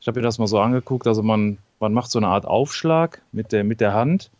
ich 0.00 0.06
habe 0.06 0.20
mir 0.20 0.24
das 0.24 0.38
mal 0.38 0.46
so 0.46 0.58
angeguckt, 0.58 1.06
also 1.06 1.22
man, 1.22 1.58
man 1.80 1.92
macht 1.92 2.10
so 2.10 2.18
eine 2.18 2.28
Art 2.28 2.44
Aufschlag 2.44 3.22
mit 3.32 3.52
der, 3.52 3.64
mit 3.64 3.80
der 3.80 3.94
Hand 3.94 4.30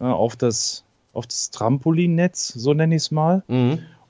äh, 0.00 0.04
auf, 0.04 0.36
das, 0.36 0.84
auf 1.12 1.26
das 1.26 1.50
Trampolinnetz, 1.50 2.48
so 2.48 2.74
nenne 2.74 2.96
ich 2.96 3.02
es 3.02 3.10
mal. 3.10 3.42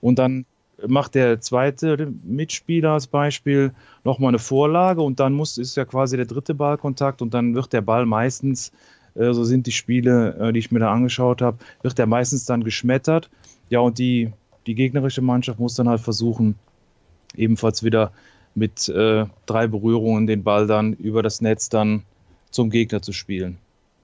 Und 0.01 0.19
dann 0.19 0.47
macht 0.87 1.15
der 1.15 1.41
zweite 1.41 2.13
Mitspieler 2.25 2.93
als 2.93 3.07
Beispiel 3.07 3.73
nochmal 4.05 4.29
eine 4.29 4.39
Vorlage 4.39 5.03
und 5.03 5.21
dann 5.21 5.33
muss, 5.33 5.59
ist 5.59 5.77
ja 5.77 5.85
quasi 5.85 6.17
der 6.17 6.27
dritte 6.27 6.55
Ballkontakt 6.55 7.23
und 7.23 7.35
dann 7.35 7.55
wird 7.55 7.73
der 7.73 7.81
Ball 7.81 8.07
meistens, 8.07 8.73
äh, 9.15 9.33
so 9.33 9.45
sind 9.45 9.67
die 9.67 9.73
Spiele, 9.73 10.37
äh, 10.39 10.53
die 10.53 10.59
ich 10.59 10.71
mir 10.71 10.81
da 10.81 10.93
angeschaut 10.93 11.43
habe, 11.43 11.59
wird 11.83 11.99
der 11.99 12.07
meistens 12.07 12.45
dann 12.45 12.65
geschmettert. 12.65 13.31
Ja, 13.69 13.81
und 13.81 13.99
die, 13.99 14.33
die 14.67 14.75
gegnerische 14.75 15.23
Mannschaft 15.23 15.59
muss 15.59 15.75
dann 15.75 15.89
halt 15.89 16.01
versuchen, 16.01 16.57
ebenfalls 17.37 17.83
wieder 17.83 18.13
mit 18.55 18.89
äh, 18.89 19.27
drei 19.47 19.67
Berührungen 19.67 20.27
den 20.27 20.43
Ball 20.43 20.67
dann 20.67 20.93
über 20.95 21.23
das 21.23 21.41
Netz 21.41 21.69
dann 21.69 22.03
zum 22.51 22.71
Gegner 22.71 23.01
zu 23.01 23.13
spielen. 23.13 23.59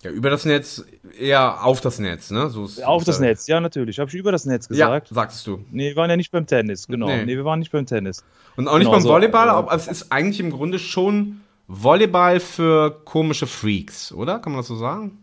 Ja, 0.06 0.12
über 0.12 0.30
das 0.30 0.44
Netz, 0.44 0.84
eher 1.18 1.64
auf 1.64 1.80
das 1.80 1.98
Netz, 1.98 2.30
ne? 2.30 2.48
So 2.50 2.64
ist- 2.64 2.84
Auf 2.84 3.02
das 3.04 3.18
Netz, 3.18 3.46
ja 3.48 3.60
natürlich. 3.60 3.98
Habe 3.98 4.08
ich 4.08 4.14
über 4.14 4.30
das 4.30 4.44
Netz 4.46 4.68
Ja, 4.70 4.86
gesagt? 4.98 5.08
sagst 5.08 5.46
du. 5.46 5.64
Nee, 5.72 5.88
wir 5.90 5.96
waren 5.96 6.10
ja 6.10 6.16
nicht 6.16 6.30
beim 6.30 6.46
Tennis, 6.46 6.86
genau. 6.86 7.06
Nee. 7.06 7.24
Nee, 7.24 7.36
wir 7.36 7.44
waren 7.44 7.58
nicht 7.58 7.72
beim 7.72 7.86
Tennis. 7.86 8.22
Und 8.56 8.68
auch 8.68 8.74
nicht 8.74 8.82
Genau, 8.82 8.92
beim 8.92 9.02
so, 9.02 9.08
Volleyball, 9.08 9.48
äh, 9.48 9.50
aber 9.50 9.72
es 9.74 9.88
ist 9.88 10.12
eigentlich 10.12 10.38
im 10.40 10.50
Grunde 10.50 10.78
schon 10.78 11.40
Volleyball 11.66 12.38
für 12.40 13.00
komische 13.04 13.46
Freaks, 13.46 14.12
oder? 14.12 14.38
Kann 14.38 14.52
man 14.52 14.60
das 14.60 14.68
so 14.68 14.76
sagen? 14.76 15.18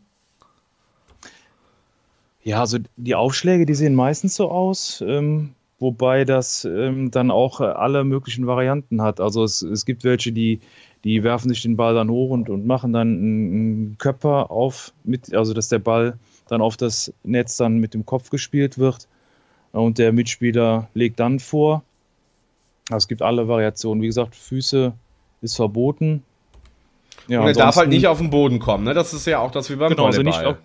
Ja, 2.44 2.60
also 2.60 2.78
die 2.98 3.16
Aufschläge, 3.16 3.66
die 3.66 3.74
sehen 3.76 3.96
meistens 3.96 4.36
so 4.36 4.52
aus, 4.52 5.02
ähm, 5.08 5.52
wobei 5.80 6.26
das 6.26 6.66
ähm, 6.66 7.10
dann 7.10 7.32
auch 7.32 7.62
alle 7.62 8.04
möglichen 8.04 8.48
Varianten 8.48 9.02
hat. 9.02 9.22
Also 9.22 9.44
es, 9.46 9.62
es 9.62 9.86
gibt 9.86 10.04
welche, 10.04 10.34
die, 10.34 10.60
die 11.04 11.24
werfen 11.24 11.50
sich 11.50 11.62
den 11.62 11.76
Ball 11.76 11.94
dann 11.94 12.10
hoch 12.10 12.30
und, 12.30 12.50
und 12.50 12.66
machen 12.66 12.94
dann 12.94 13.08
einen, 13.08 13.98
Körper 13.98 14.52
auf, 14.52 14.94
mit, 15.04 15.34
also 15.34 15.54
dass 15.54 15.68
der 15.68 15.80
Ball 15.80 16.18
dann 16.48 16.62
auf 16.62 16.78
das 16.78 17.14
Netz 17.24 17.58
dann 17.58 17.78
mit 17.78 17.94
dem 17.94 18.06
Kopf 18.06 18.30
gespielt 18.30 18.78
wird 18.78 19.08
und 19.72 19.98
der 19.98 20.14
Mitspieler 20.14 20.88
legt 20.94 21.20
dann 21.20 21.40
vor. 21.40 21.84
Also 22.90 23.04
es 23.04 23.08
gibt 23.08 23.22
alle 23.22 23.48
Variationen. 23.48 24.02
Wie 24.02 24.08
gesagt, 24.08 24.36
Füße 24.36 24.94
ist 25.42 25.56
verboten. 25.56 26.24
Ja, 27.28 27.42
und 27.42 27.48
er 27.48 27.54
darf 27.54 27.76
halt 27.76 27.90
nicht 27.90 28.08
auf 28.08 28.18
den 28.18 28.30
Boden 28.30 28.60
kommen, 28.60 28.84
ne? 28.84 28.94
Das 28.94 29.14
ist 29.14 29.26
ja 29.26 29.40
auch 29.40 29.52
das 29.52 29.70
wie 29.70 29.76
beim 29.76 29.90
genau, 29.90 30.06
also 30.06 30.20
Volleyball. 30.20 30.42
nicht 30.42 30.48
auf, 30.48 30.58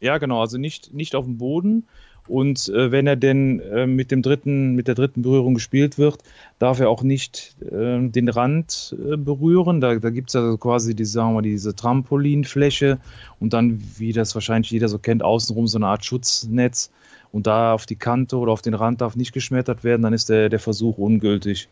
ja, 0.00 0.18
genau, 0.18 0.40
also 0.40 0.58
nicht, 0.58 0.94
nicht 0.94 1.14
auf 1.14 1.24
dem 1.24 1.38
Boden. 1.38 1.86
Und 2.28 2.68
äh, 2.68 2.92
wenn 2.92 3.06
er 3.06 3.16
denn 3.16 3.60
äh, 3.60 3.86
mit 3.86 4.10
dem 4.10 4.22
dritten, 4.22 4.74
mit 4.74 4.86
der 4.86 4.94
dritten 4.94 5.22
Berührung 5.22 5.54
gespielt 5.54 5.98
wird, 5.98 6.18
darf 6.58 6.78
er 6.78 6.90
auch 6.90 7.02
nicht 7.02 7.56
äh, 7.62 8.06
den 8.08 8.28
Rand 8.28 8.94
äh, 8.98 9.16
berühren. 9.16 9.80
Da, 9.80 9.96
da 9.96 10.10
gibt 10.10 10.28
es 10.28 10.36
also 10.36 10.58
quasi 10.58 10.94
diese, 10.94 11.12
sagen 11.12 11.34
wir, 11.34 11.42
diese 11.42 11.74
Trampolinfläche 11.74 12.98
und 13.40 13.52
dann, 13.52 13.82
wie 13.96 14.12
das 14.12 14.34
wahrscheinlich 14.34 14.70
jeder 14.70 14.88
so 14.88 14.98
kennt, 14.98 15.22
außenrum 15.22 15.66
so 15.66 15.78
eine 15.78 15.86
Art 15.86 16.04
Schutznetz. 16.04 16.90
Und 17.32 17.46
da 17.46 17.72
auf 17.74 17.86
die 17.86 17.96
Kante 17.96 18.36
oder 18.36 18.52
auf 18.52 18.62
den 18.62 18.74
Rand 18.74 19.00
darf 19.00 19.16
nicht 19.16 19.32
geschmettert 19.32 19.84
werden, 19.84 20.02
dann 20.02 20.12
ist 20.12 20.28
der, 20.28 20.48
der 20.48 20.60
Versuch 20.60 20.98
ungültig. 20.98 21.68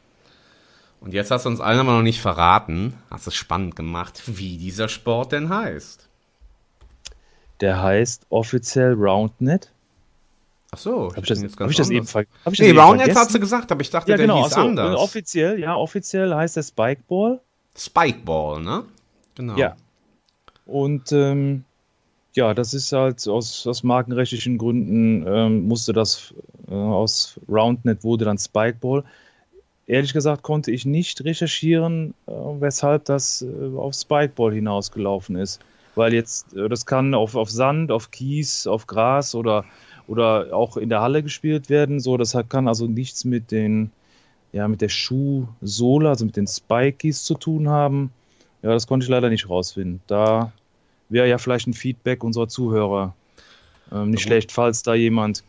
Und 1.01 1.15
jetzt 1.15 1.31
hast 1.31 1.45
du 1.45 1.51
uns 1.51 1.61
allen 1.61 1.79
aber 1.79 1.93
noch 1.93 2.03
nicht 2.03 2.21
verraten, 2.21 2.95
hast 3.11 3.27
es 3.27 3.35
spannend 3.35 3.77
gemacht, 3.77 4.23
wie 4.27 4.57
dieser 4.57 4.89
Sport 4.89 5.33
denn 5.33 5.51
heißt. 5.51 6.09
Der 7.61 7.83
heißt 7.83 8.27
offiziell 8.29 8.95
Roundnet. 8.95 9.71
Ach 10.73 10.79
so, 10.79 11.11
Habe 11.11 11.21
ich 11.21 11.29
das, 11.29 11.43
jetzt 11.43 11.59
hab 11.61 11.71
ich 11.71 11.77
das 11.77 11.91
eben, 11.91 12.07
ver 12.07 12.25
hab 12.45 12.53
ich 12.53 12.59
das 12.59 12.67
Nee, 12.69 12.75
vergessen? 12.75 13.17
hast 13.17 13.35
du 13.35 13.41
gesagt, 13.41 13.73
aber 13.73 13.81
ich 13.81 13.91
dachte, 13.91 14.11
Ja, 14.11 14.17
der 14.17 14.27
genau. 14.27 14.43
hieß 14.45 14.53
Achso, 14.53 14.69
anders. 14.69 14.97
offiziell, 14.99 15.61
ja, 15.61 15.77
offiziell 15.77 16.35
heißt 16.35 16.57
der 16.57 16.63
Spikeball. 16.63 17.41
Spikeball, 17.77 18.63
ne? 18.63 18.85
Genau. 19.37 19.57
Ja. 19.57 19.77
Und 20.67 21.13
ähm, 21.13 21.65
ja, 22.35 22.53
das 22.53 22.75
ist 22.75 22.93
halt 22.93 23.27
aus, 23.29 23.67
aus 23.67 23.83
markenrechtlichen 23.83 24.59
Gründen 24.59 25.25
ähm, 25.27 25.69
musste 25.69 25.93
das 25.93 26.35
äh, 26.69 26.75
aus 26.75 27.39
Roundnet 27.49 28.03
wurde 28.05 28.25
dann 28.25 28.39
Spikeball. 28.39 29.05
Ehrlich 29.87 30.13
gesagt 30.13 30.43
konnte 30.43 30.73
ich 30.73 30.85
nicht 30.85 31.25
recherchieren, 31.25 32.13
äh, 32.27 32.33
weshalb 32.33 33.05
das 33.05 33.43
äh, 33.43 33.77
auf 33.77 33.95
Spikeball 33.95 34.53
hinausgelaufen 34.53 35.37
ist. 35.37 35.61
Weil 35.95 36.13
jetzt, 36.13 36.55
äh, 36.55 36.69
das 36.69 36.85
kann 36.85 37.15
auf, 37.15 37.37
auf 37.37 37.49
Sand, 37.51 37.93
auf 37.93 38.11
Kies, 38.11 38.67
auf 38.67 38.87
Gras 38.87 39.35
oder, 39.35 39.65
oder 40.07 40.55
auch 40.55 40.77
in 40.77 40.89
der 40.89 41.01
Halle 41.01 41.23
gespielt 41.23 41.69
werden. 41.69 42.01
So, 42.01 42.17
das 42.17 42.37
kann 42.49 42.69
also 42.69 42.87
nichts 42.87 43.25
mit 43.25 43.51
den, 43.51 43.91
ja, 44.53 44.69
mit 44.69 44.81
der 44.81 44.89
Schuhsohle, 44.89 46.09
also 46.09 46.25
mit 46.25 46.37
den 46.37 46.47
Spikies 46.47 47.25
zu 47.25 47.35
tun 47.35 47.69
haben. 47.69 48.13
Ja, 48.63 48.71
das 48.71 48.87
konnte 48.87 49.05
ich 49.05 49.11
leider 49.11 49.29
nicht 49.29 49.49
rausfinden. 49.49 50.01
Da 50.07 50.53
wäre 51.09 51.29
ja 51.29 51.39
vielleicht 51.39 51.67
ein 51.67 51.75
Feedback 51.75 52.25
unserer 52.25 52.49
Zuhörer 52.49 53.15
ähm, 53.93 54.11
nicht 54.11 54.23
schlecht, 54.23 54.53
falls 54.53 54.83
da 54.83 54.95
jemand 54.95 55.45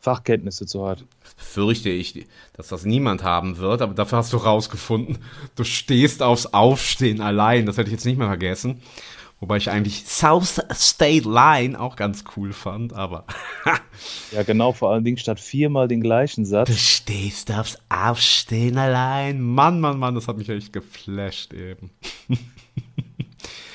Fachkenntnisse 0.00 0.66
zu 0.66 0.86
hat. 0.86 1.04
Fürchte 1.36 1.90
ich, 1.90 2.26
dass 2.56 2.68
das 2.68 2.84
niemand 2.84 3.24
haben 3.24 3.58
wird, 3.58 3.82
aber 3.82 3.92
dafür 3.92 4.18
hast 4.18 4.32
du 4.32 4.36
rausgefunden, 4.36 5.18
du 5.56 5.64
stehst 5.64 6.22
aufs 6.22 6.46
Aufstehen 6.46 7.20
allein. 7.20 7.66
Das 7.66 7.76
hätte 7.76 7.88
ich 7.88 7.92
jetzt 7.92 8.06
nicht 8.06 8.16
mehr 8.16 8.28
vergessen. 8.28 8.80
Wobei 9.38 9.58
ich 9.58 9.70
eigentlich 9.70 10.06
South 10.06 10.62
State 10.72 11.28
Line 11.28 11.78
auch 11.78 11.96
ganz 11.96 12.24
cool 12.36 12.52
fand, 12.54 12.94
aber 12.94 13.26
Ja, 14.32 14.42
genau, 14.44 14.72
vor 14.72 14.90
allen 14.90 15.04
Dingen 15.04 15.18
statt 15.18 15.40
viermal 15.40 15.88
den 15.88 16.00
gleichen 16.00 16.44
du 16.44 16.50
Satz. 16.50 16.78
stehst 16.78 17.52
aufs 17.52 17.78
Aufstehen 17.88 18.78
allein. 18.78 19.42
Mann, 19.42 19.80
Mann, 19.80 19.98
Mann, 19.98 20.14
das 20.14 20.26
hat 20.26 20.38
mich 20.38 20.48
echt 20.48 20.72
geflasht 20.72 21.52
eben. 21.52 21.90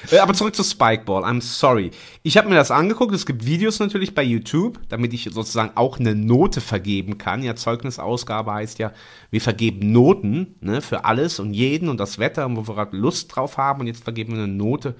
Äh, 0.09 0.17
Aber 0.17 0.33
zurück 0.33 0.55
zu 0.55 0.63
Spikeball. 0.63 1.23
I'm 1.23 1.41
sorry. 1.41 1.91
Ich 2.23 2.35
habe 2.35 2.49
mir 2.49 2.55
das 2.55 2.71
angeguckt. 2.71 3.13
Es 3.13 3.25
gibt 3.27 3.45
Videos 3.45 3.79
natürlich 3.79 4.15
bei 4.15 4.23
YouTube, 4.23 4.79
damit 4.89 5.13
ich 5.13 5.29
sozusagen 5.31 5.71
auch 5.75 5.99
eine 5.99 6.15
Note 6.15 6.59
vergeben 6.59 7.19
kann. 7.19 7.43
Ja, 7.43 7.55
Zeugnisausgabe 7.55 8.51
heißt 8.51 8.79
ja, 8.79 8.93
wir 9.29 9.41
vergeben 9.41 9.91
Noten 9.91 10.55
ne, 10.59 10.81
für 10.81 11.05
alles 11.05 11.39
und 11.39 11.53
jeden 11.53 11.87
und 11.87 11.99
das 11.99 12.17
Wetter, 12.17 12.49
wo 12.55 12.67
wir 12.67 12.73
gerade 12.73 12.97
Lust 12.97 13.35
drauf 13.35 13.57
haben. 13.57 13.81
Und 13.81 13.87
jetzt 13.87 14.03
vergeben 14.03 14.33
wir 14.33 14.43
eine 14.43 14.51
Note 14.51 14.95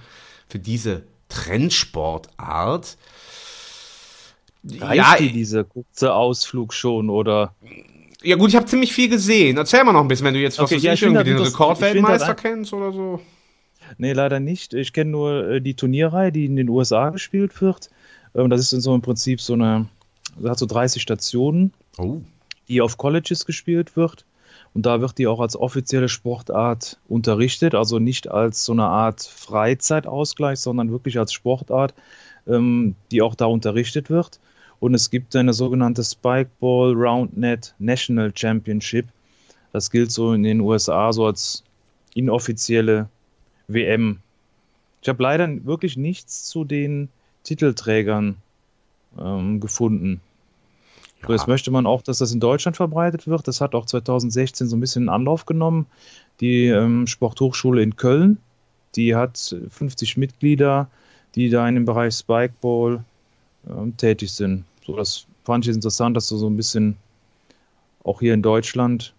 für 0.51 0.59
diese 0.59 1.03
Trendsportart. 1.29 2.97
Reicht 4.63 4.95
Ja, 4.95 5.15
dir 5.17 5.31
dieser 5.31 5.63
kurze 5.63 6.13
Ausflug 6.13 6.73
schon 6.73 7.09
oder? 7.09 7.55
ja 8.21 8.35
gut, 8.35 8.49
ich 8.49 8.55
habe 8.55 8.65
ziemlich 8.67 8.93
viel 8.93 9.09
gesehen. 9.09 9.57
Erzähl 9.57 9.83
mal 9.83 9.93
noch 9.93 10.01
ein 10.01 10.07
bisschen, 10.07 10.27
wenn 10.27 10.33
du 10.35 10.39
jetzt 10.41 10.59
was 10.59 10.65
Okay, 10.65 10.75
weiß 10.75 10.83
ja, 10.83 10.93
ich, 10.93 11.01
irgendwie 11.01 11.23
den 11.23 11.37
Rekordweltmeister 11.39 12.35
kennst 12.35 12.73
oder 12.73 12.91
so. 12.91 13.19
Nee, 13.97 14.13
leider 14.13 14.39
nicht. 14.39 14.73
Ich 14.73 14.93
kenne 14.93 15.09
nur 15.11 15.49
äh, 15.49 15.61
die 15.61 15.73
Turnierreihe, 15.73 16.31
die 16.31 16.45
in 16.45 16.55
den 16.55 16.69
USA 16.69 17.09
gespielt 17.09 17.59
wird. 17.61 17.89
Ähm, 18.35 18.49
das 18.49 18.71
ist 18.71 18.83
so 18.83 18.93
im 18.93 19.01
Prinzip 19.01 19.41
so 19.41 19.53
eine, 19.53 19.87
das 20.37 20.51
hat 20.51 20.59
so 20.59 20.65
30 20.65 21.01
Stationen. 21.01 21.73
Oh. 21.97 22.21
die 22.67 22.79
auf 22.81 22.97
Colleges 22.97 23.45
gespielt 23.45 23.95
wird. 23.97 24.25
Und 24.73 24.85
da 24.85 25.01
wird 25.01 25.17
die 25.17 25.27
auch 25.27 25.39
als 25.39 25.57
offizielle 25.57 26.07
Sportart 26.07 26.97
unterrichtet, 27.09 27.75
also 27.75 27.99
nicht 27.99 28.29
als 28.29 28.63
so 28.63 28.71
eine 28.71 28.85
Art 28.85 29.21
Freizeitausgleich, 29.21 30.59
sondern 30.59 30.91
wirklich 30.91 31.19
als 31.19 31.33
Sportart, 31.33 31.93
ähm, 32.47 32.95
die 33.11 33.21
auch 33.21 33.35
da 33.35 33.45
unterrichtet 33.45 34.09
wird. 34.09 34.39
Und 34.79 34.93
es 34.93 35.09
gibt 35.09 35.35
eine 35.35 35.53
sogenannte 35.53 36.03
Spikeball 36.03 36.93
Roundnet 36.93 37.75
National 37.79 38.31
Championship. 38.33 39.07
Das 39.73 39.91
gilt 39.91 40.11
so 40.11 40.33
in 40.33 40.43
den 40.43 40.61
USA 40.61 41.11
so 41.13 41.25
als 41.25 41.63
inoffizielle 42.15 43.09
WM. 43.67 44.19
Ich 45.01 45.09
habe 45.09 45.21
leider 45.21 45.65
wirklich 45.65 45.97
nichts 45.97 46.45
zu 46.45 46.63
den 46.63 47.09
Titelträgern 47.43 48.37
ähm, 49.19 49.59
gefunden. 49.59 50.21
So, 51.25 51.33
jetzt 51.33 51.47
möchte 51.47 51.71
man 51.71 51.85
auch, 51.85 52.01
dass 52.01 52.17
das 52.17 52.31
in 52.31 52.39
Deutschland 52.39 52.77
verbreitet 52.77 53.27
wird. 53.27 53.47
Das 53.47 53.61
hat 53.61 53.75
auch 53.75 53.85
2016 53.85 54.67
so 54.67 54.75
ein 54.75 54.79
bisschen 54.79 55.09
Anlauf 55.09 55.45
genommen. 55.45 55.85
Die 56.39 56.67
ähm, 56.67 57.05
Sporthochschule 57.07 57.83
in 57.83 57.95
Köln, 57.95 58.37
die 58.95 59.15
hat 59.15 59.55
50 59.69 60.17
Mitglieder, 60.17 60.89
die 61.35 61.49
da 61.49 61.67
in 61.67 61.75
dem 61.75 61.85
Bereich 61.85 62.15
Spikeball 62.15 63.03
ähm, 63.69 63.95
tätig 63.97 64.31
sind. 64.31 64.65
So, 64.85 64.95
das 64.95 65.25
fand 65.43 65.67
ich 65.67 65.73
interessant, 65.73 66.17
dass 66.17 66.27
so 66.27 66.37
so 66.37 66.49
ein 66.49 66.57
bisschen 66.57 66.97
auch 68.03 68.19
hier 68.19 68.33
in 68.33 68.41
Deutschland 68.41 69.13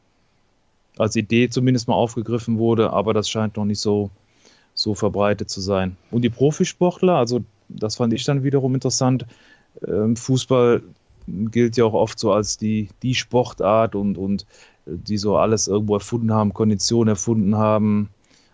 als 0.99 1.17
Idee 1.17 1.49
zumindest 1.49 1.89
mal 1.89 1.95
aufgegriffen 1.95 2.59
wurde, 2.59 2.93
aber 2.93 3.15
das 3.15 3.31
scheint 3.31 3.57
noch 3.57 3.65
nicht 3.65 3.81
so, 3.81 4.11
so 4.75 4.95
verbreitet 4.95 5.51
zu 5.51 5.61
sein. 5.61 5.97
Und 6.11 6.23
die 6.23 6.31
Profisportler, 6.31 7.17
also 7.17 7.43
das 7.69 7.97
fand 7.97 8.13
ich 8.13 8.25
dann 8.25 8.43
wiederum 8.43 8.75
interessant. 8.75 9.25
Ähm, 9.87 10.17
Fußball 10.17 10.83
gilt 11.27 11.77
ja 11.77 11.85
auch 11.85 11.95
oft 11.95 12.19
so 12.19 12.33
als 12.33 12.59
die, 12.59 12.89
die 13.03 13.15
Sportart 13.15 13.95
und, 13.95 14.19
und 14.19 14.43
äh, 14.87 14.93
die 14.95 15.19
so 15.19 15.37
alles 15.37 15.69
irgendwo 15.69 15.95
erfunden 15.95 16.33
haben, 16.33 16.55
Kondition 16.55 17.09
erfunden 17.09 17.57
haben, 17.57 18.11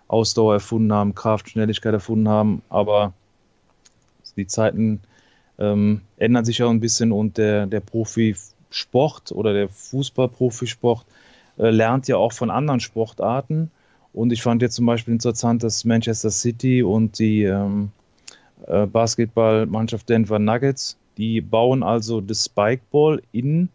Ausdauer 0.09 0.55
erfunden 0.55 0.93
haben, 0.93 1.15
Kraft, 1.15 1.51
Schnelligkeit 1.51 1.93
erfunden 1.93 2.29
haben, 2.29 2.63
aber 2.69 3.13
die 4.37 4.47
Zeiten 4.47 5.01
ähm, 5.59 6.01
ändern 6.17 6.45
sich 6.45 6.59
ja 6.59 6.69
ein 6.69 6.81
bisschen 6.81 7.13
und 7.13 7.37
der, 7.37 7.67
der 7.67 7.81
Profisport 7.81 9.33
oder 9.33 9.53
der 9.53 9.69
Fußball-Profisport 9.69 11.05
äh, 11.59 11.71
lernt 11.71 12.09
ja 12.09 12.17
auch 12.17 12.33
von 12.33 12.51
anderen 12.51 12.81
Sportarten. 12.81 13.71
Und 14.13 14.33
ich 14.33 14.43
fand 14.43 14.63
jetzt 14.63 14.77
zum 14.77 14.87
Beispiel 14.87 15.13
interessant, 15.13 15.63
dass 15.63 15.85
Manchester 15.85 16.31
City 16.31 16.83
und 16.83 17.19
die 17.19 17.43
ähm, 17.43 17.91
äh, 18.67 18.87
Basketballmannschaft 18.87 20.09
Denver 20.09 20.39
Nuggets, 20.39 20.97
die 21.19 21.41
bauen 21.41 21.83
also 21.83 22.21
das 22.21 22.45
Spikeball 22.47 23.21
in 23.33 23.69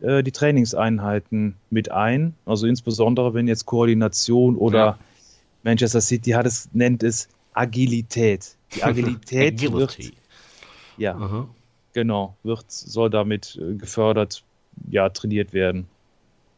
äh, 0.00 0.22
die 0.22 0.32
Trainingseinheiten 0.32 1.54
mit 1.70 1.90
ein. 1.90 2.34
Also 2.44 2.66
insbesondere, 2.66 3.32
wenn 3.32 3.48
jetzt 3.48 3.64
Koordination 3.64 4.56
oder 4.56 4.78
Ja. 4.78 4.98
Manchester 5.62 6.00
City 6.00 6.32
hat 6.32 6.46
es, 6.46 6.68
nennt 6.72 7.02
es 7.02 7.28
Agilität. 7.54 8.56
Die 8.74 8.82
Agilität 8.82 9.62
wird, 9.72 9.98
ja, 10.96 11.14
Aha. 11.14 11.48
genau, 11.92 12.36
wird, 12.42 12.64
soll 12.68 13.10
damit 13.10 13.58
äh, 13.60 13.74
gefördert, 13.74 14.42
ja, 14.90 15.08
trainiert 15.08 15.52
werden. 15.52 15.86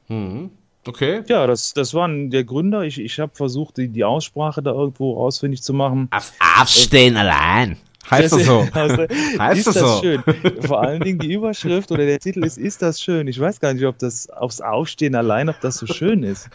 Mhm. 0.08 0.50
Okay. 0.86 1.22
Ja, 1.28 1.46
das, 1.46 1.74
das 1.74 1.94
waren 1.94 2.30
der 2.30 2.42
Gründer. 2.42 2.82
Ich, 2.82 2.98
ich 2.98 3.20
habe 3.20 3.32
versucht, 3.34 3.76
die, 3.76 3.88
die 3.88 4.02
Aussprache 4.02 4.62
da 4.62 4.72
irgendwo 4.72 5.16
ausfindig 5.16 5.62
zu 5.62 5.72
machen. 5.72 6.08
Aufs 6.10 6.32
Aufstehen 6.60 7.16
allein. 7.16 7.76
Heißt 8.10 8.32
das 8.32 8.44
so? 8.44 8.66
Also, 8.72 9.06
Heißt 9.38 9.58
ist 9.58 9.66
das 9.68 9.74
das 9.74 9.82
so? 9.96 10.00
schön. 10.02 10.22
Vor 10.62 10.82
allen 10.82 11.00
Dingen 11.02 11.18
die 11.18 11.32
Überschrift 11.32 11.90
oder 11.92 12.04
der 12.04 12.18
Titel 12.18 12.44
ist, 12.44 12.58
ist 12.58 12.82
das 12.82 13.00
schön? 13.00 13.28
Ich 13.28 13.38
weiß 13.38 13.60
gar 13.60 13.72
nicht, 13.74 13.84
ob 13.86 13.98
das 13.98 14.28
aufs 14.30 14.60
Aufstehen 14.60 15.14
allein, 15.14 15.48
ob 15.48 15.60
das 15.60 15.76
so 15.76 15.86
schön 15.86 16.22
ist. 16.22 16.48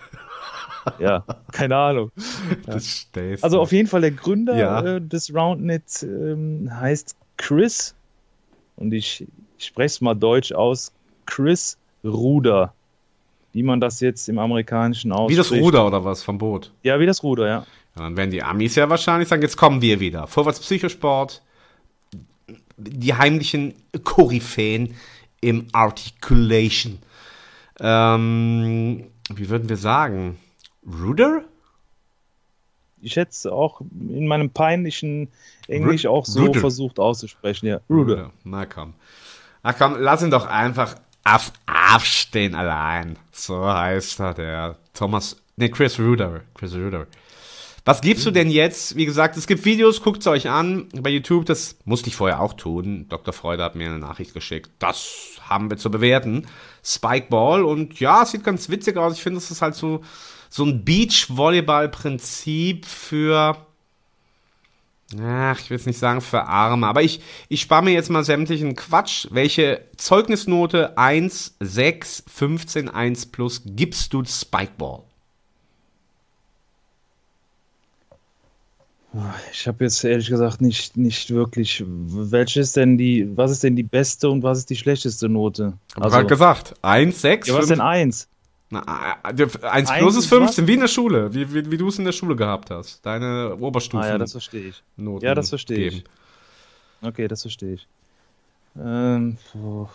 Ja, 0.99 1.23
keine 1.51 1.75
Ahnung. 1.75 2.11
Stehst 2.79 3.43
Also 3.43 3.59
auf 3.59 3.71
jeden 3.71 3.87
Fall 3.89 4.01
der 4.01 4.11
Gründer 4.11 4.57
Ja. 4.57 4.81
äh, 4.95 5.01
des 5.01 5.33
Roundnet 5.33 5.83
ähm, 6.03 6.69
heißt 6.73 7.15
Chris 7.37 7.93
und 8.77 8.93
ich, 8.93 9.25
ich 9.57 9.65
spreche 9.65 9.87
es 9.87 10.01
mal 10.01 10.13
deutsch 10.13 10.51
aus, 10.53 10.91
Chris 11.25 11.77
Ruder. 12.05 12.73
Wie 13.53 13.63
man 13.63 13.81
das 13.81 13.99
jetzt 14.01 14.29
im 14.29 14.37
amerikanischen 14.39 15.11
Wie 15.27 15.35
das 15.35 15.47
ausspricht. 15.47 15.63
Ruder 15.63 15.87
oder 15.87 16.05
was 16.05 16.23
vom 16.23 16.37
Boot. 16.37 16.71
Ja, 16.83 16.99
wie 16.99 17.05
das 17.05 17.23
Ruder, 17.23 17.47
ja. 17.47 17.65
Ja, 17.97 18.03
dann 18.03 18.17
werden 18.17 18.31
die 18.31 18.43
Amis 18.43 18.75
ja 18.75 18.89
wahrscheinlich 18.89 19.27
sagen, 19.27 19.41
jetzt 19.41 19.57
kommen 19.57 19.81
wir 19.81 19.99
wieder. 19.99 20.27
Vorwärts 20.27 20.59
Psychosport, 20.59 21.41
die 22.77 23.13
heimlichen 23.13 23.73
Koryphäen 24.03 24.95
im 25.41 25.67
Articulation. 25.71 26.99
Ähm, 27.79 29.07
wie 29.33 29.49
würden 29.49 29.69
wir 29.69 29.77
sagen? 29.77 30.37
Ruder? 30.85 31.43
Ich 33.01 33.15
hätte 33.15 33.31
es 33.31 33.45
auch 33.45 33.81
in 33.81 34.27
meinem 34.27 34.49
peinlichen 34.49 35.29
Englisch 35.67 36.05
Ru- 36.05 36.09
auch 36.09 36.25
so 36.25 36.45
Ruder. 36.45 36.59
versucht 36.59 36.99
auszusprechen. 36.99 37.67
Ja, 37.67 37.79
Ruder. 37.89 38.31
Na 38.43 38.65
komm. 38.65 38.93
Ach 39.63 39.75
komm, 39.77 39.95
lass 39.99 40.23
ihn 40.23 40.31
doch 40.31 40.45
einfach 40.47 40.95
auf, 41.23 41.51
aufstehen 41.93 42.55
allein. 42.55 43.17
So 43.31 43.65
heißt 43.67 44.19
er, 44.19 44.33
der 44.33 44.75
Thomas, 44.93 45.35
ne, 45.57 45.69
Chris 45.69 45.99
Ruder. 45.99 46.41
Chris 46.55 46.73
Ruder. 46.73 47.05
Was 47.87 48.01
gibst 48.01 48.25
du 48.25 48.31
denn 48.31 48.49
jetzt? 48.49 48.97
Wie 48.97 49.05
gesagt, 49.05 49.37
es 49.37 49.47
gibt 49.47 49.63
Videos, 49.63 50.01
guckt 50.01 50.19
es 50.19 50.27
euch 50.27 50.49
an 50.49 50.89
bei 50.91 51.09
YouTube. 51.09 51.45
Das 51.45 51.77
musste 51.85 52.09
ich 52.09 52.17
vorher 52.17 52.41
auch 52.41 52.51
tun. 52.51 53.05
Dr. 53.07 53.33
Freude 53.33 53.63
hat 53.63 53.75
mir 53.75 53.87
eine 53.87 53.97
Nachricht 53.97 54.33
geschickt. 54.33 54.69
Das 54.77 55.39
haben 55.47 55.69
wir 55.69 55.77
zu 55.77 55.89
bewerten. 55.89 56.47
Spikeball 56.83 57.63
und 57.63 57.97
ja, 58.01 58.23
es 58.23 58.31
sieht 58.31 58.43
ganz 58.43 58.67
witzig 58.67 58.97
aus. 58.97 59.13
Ich 59.13 59.23
finde, 59.23 59.37
es 59.37 59.51
ist 59.51 59.61
halt 59.61 59.75
so, 59.75 60.01
so 60.49 60.65
ein 60.65 60.83
Beach-Volleyball-Prinzip 60.83 62.85
für, 62.85 63.55
ach, 65.17 65.59
ich 65.61 65.69
will 65.69 65.77
es 65.77 65.85
nicht 65.85 65.99
sagen 65.99 66.19
für 66.19 66.43
Arme, 66.43 66.87
aber 66.87 67.03
ich, 67.03 67.21
ich 67.47 67.61
spare 67.61 67.85
mir 67.85 67.93
jetzt 67.93 68.09
mal 68.09 68.25
sämtlichen 68.25 68.75
Quatsch. 68.75 69.27
Welche 69.31 69.85
Zeugnisnote 69.95 70.97
1, 70.97 71.55
6, 71.61 72.25
15, 72.27 72.89
1 72.89 73.27
plus 73.27 73.61
gibst 73.65 74.11
du 74.11 74.25
Spikeball? 74.25 75.06
Ich 79.51 79.67
habe 79.67 79.85
jetzt 79.85 80.03
ehrlich 80.03 80.27
gesagt 80.29 80.61
nicht, 80.61 80.97
nicht 80.97 81.31
wirklich. 81.31 81.83
Welche 81.87 82.59
ist 82.59 82.75
denn 82.75 82.97
die, 82.97 83.27
was 83.35 83.51
ist 83.51 83.63
denn 83.63 83.75
die 83.75 83.83
beste 83.83 84.29
und 84.29 84.43
was 84.43 84.59
ist 84.59 84.69
die 84.69 84.75
schlechteste 84.75 85.29
Note? 85.29 85.73
Hab 85.95 86.03
also, 86.03 86.15
gerade 86.17 86.27
gesagt. 86.27 86.73
1, 86.81 87.21
6, 87.21 87.47
ja, 87.47 87.53
was 87.55 87.61
ist 87.63 87.69
denn 87.71 87.81
1? 87.81 88.27
Na, 88.69 89.15
äh, 89.23 89.33
der- 89.33 89.47
1 89.47 89.89
Eins 89.89 89.99
plus 89.99 90.15
ist 90.17 90.25
ist 90.25 90.29
15, 90.29 90.67
wie 90.67 90.73
in 90.73 90.81
der 90.81 90.87
Schule, 90.89 91.33
wie, 91.33 91.51
wie, 91.53 91.71
wie 91.71 91.77
du 91.77 91.87
es 91.87 91.97
in 91.97 92.05
der 92.05 92.11
Schule 92.11 92.35
gehabt 92.35 92.69
hast. 92.69 93.05
Deine 93.05 93.55
Oberstufen. 93.55 94.05
Ah 94.05 94.09
ja, 94.09 94.17
das 94.17 94.33
verstehe 94.33 94.69
ich. 94.69 94.83
Noten 94.97 95.25
Ja, 95.25 95.33
das 95.33 95.49
verstehe 95.49 95.87
ich. 95.87 96.03
Okay, 97.01 97.27
das 97.29 97.43
verstehe 97.43 97.75
ich. 97.75 97.87
Ähm, 98.77 99.37
puh. 99.51 99.87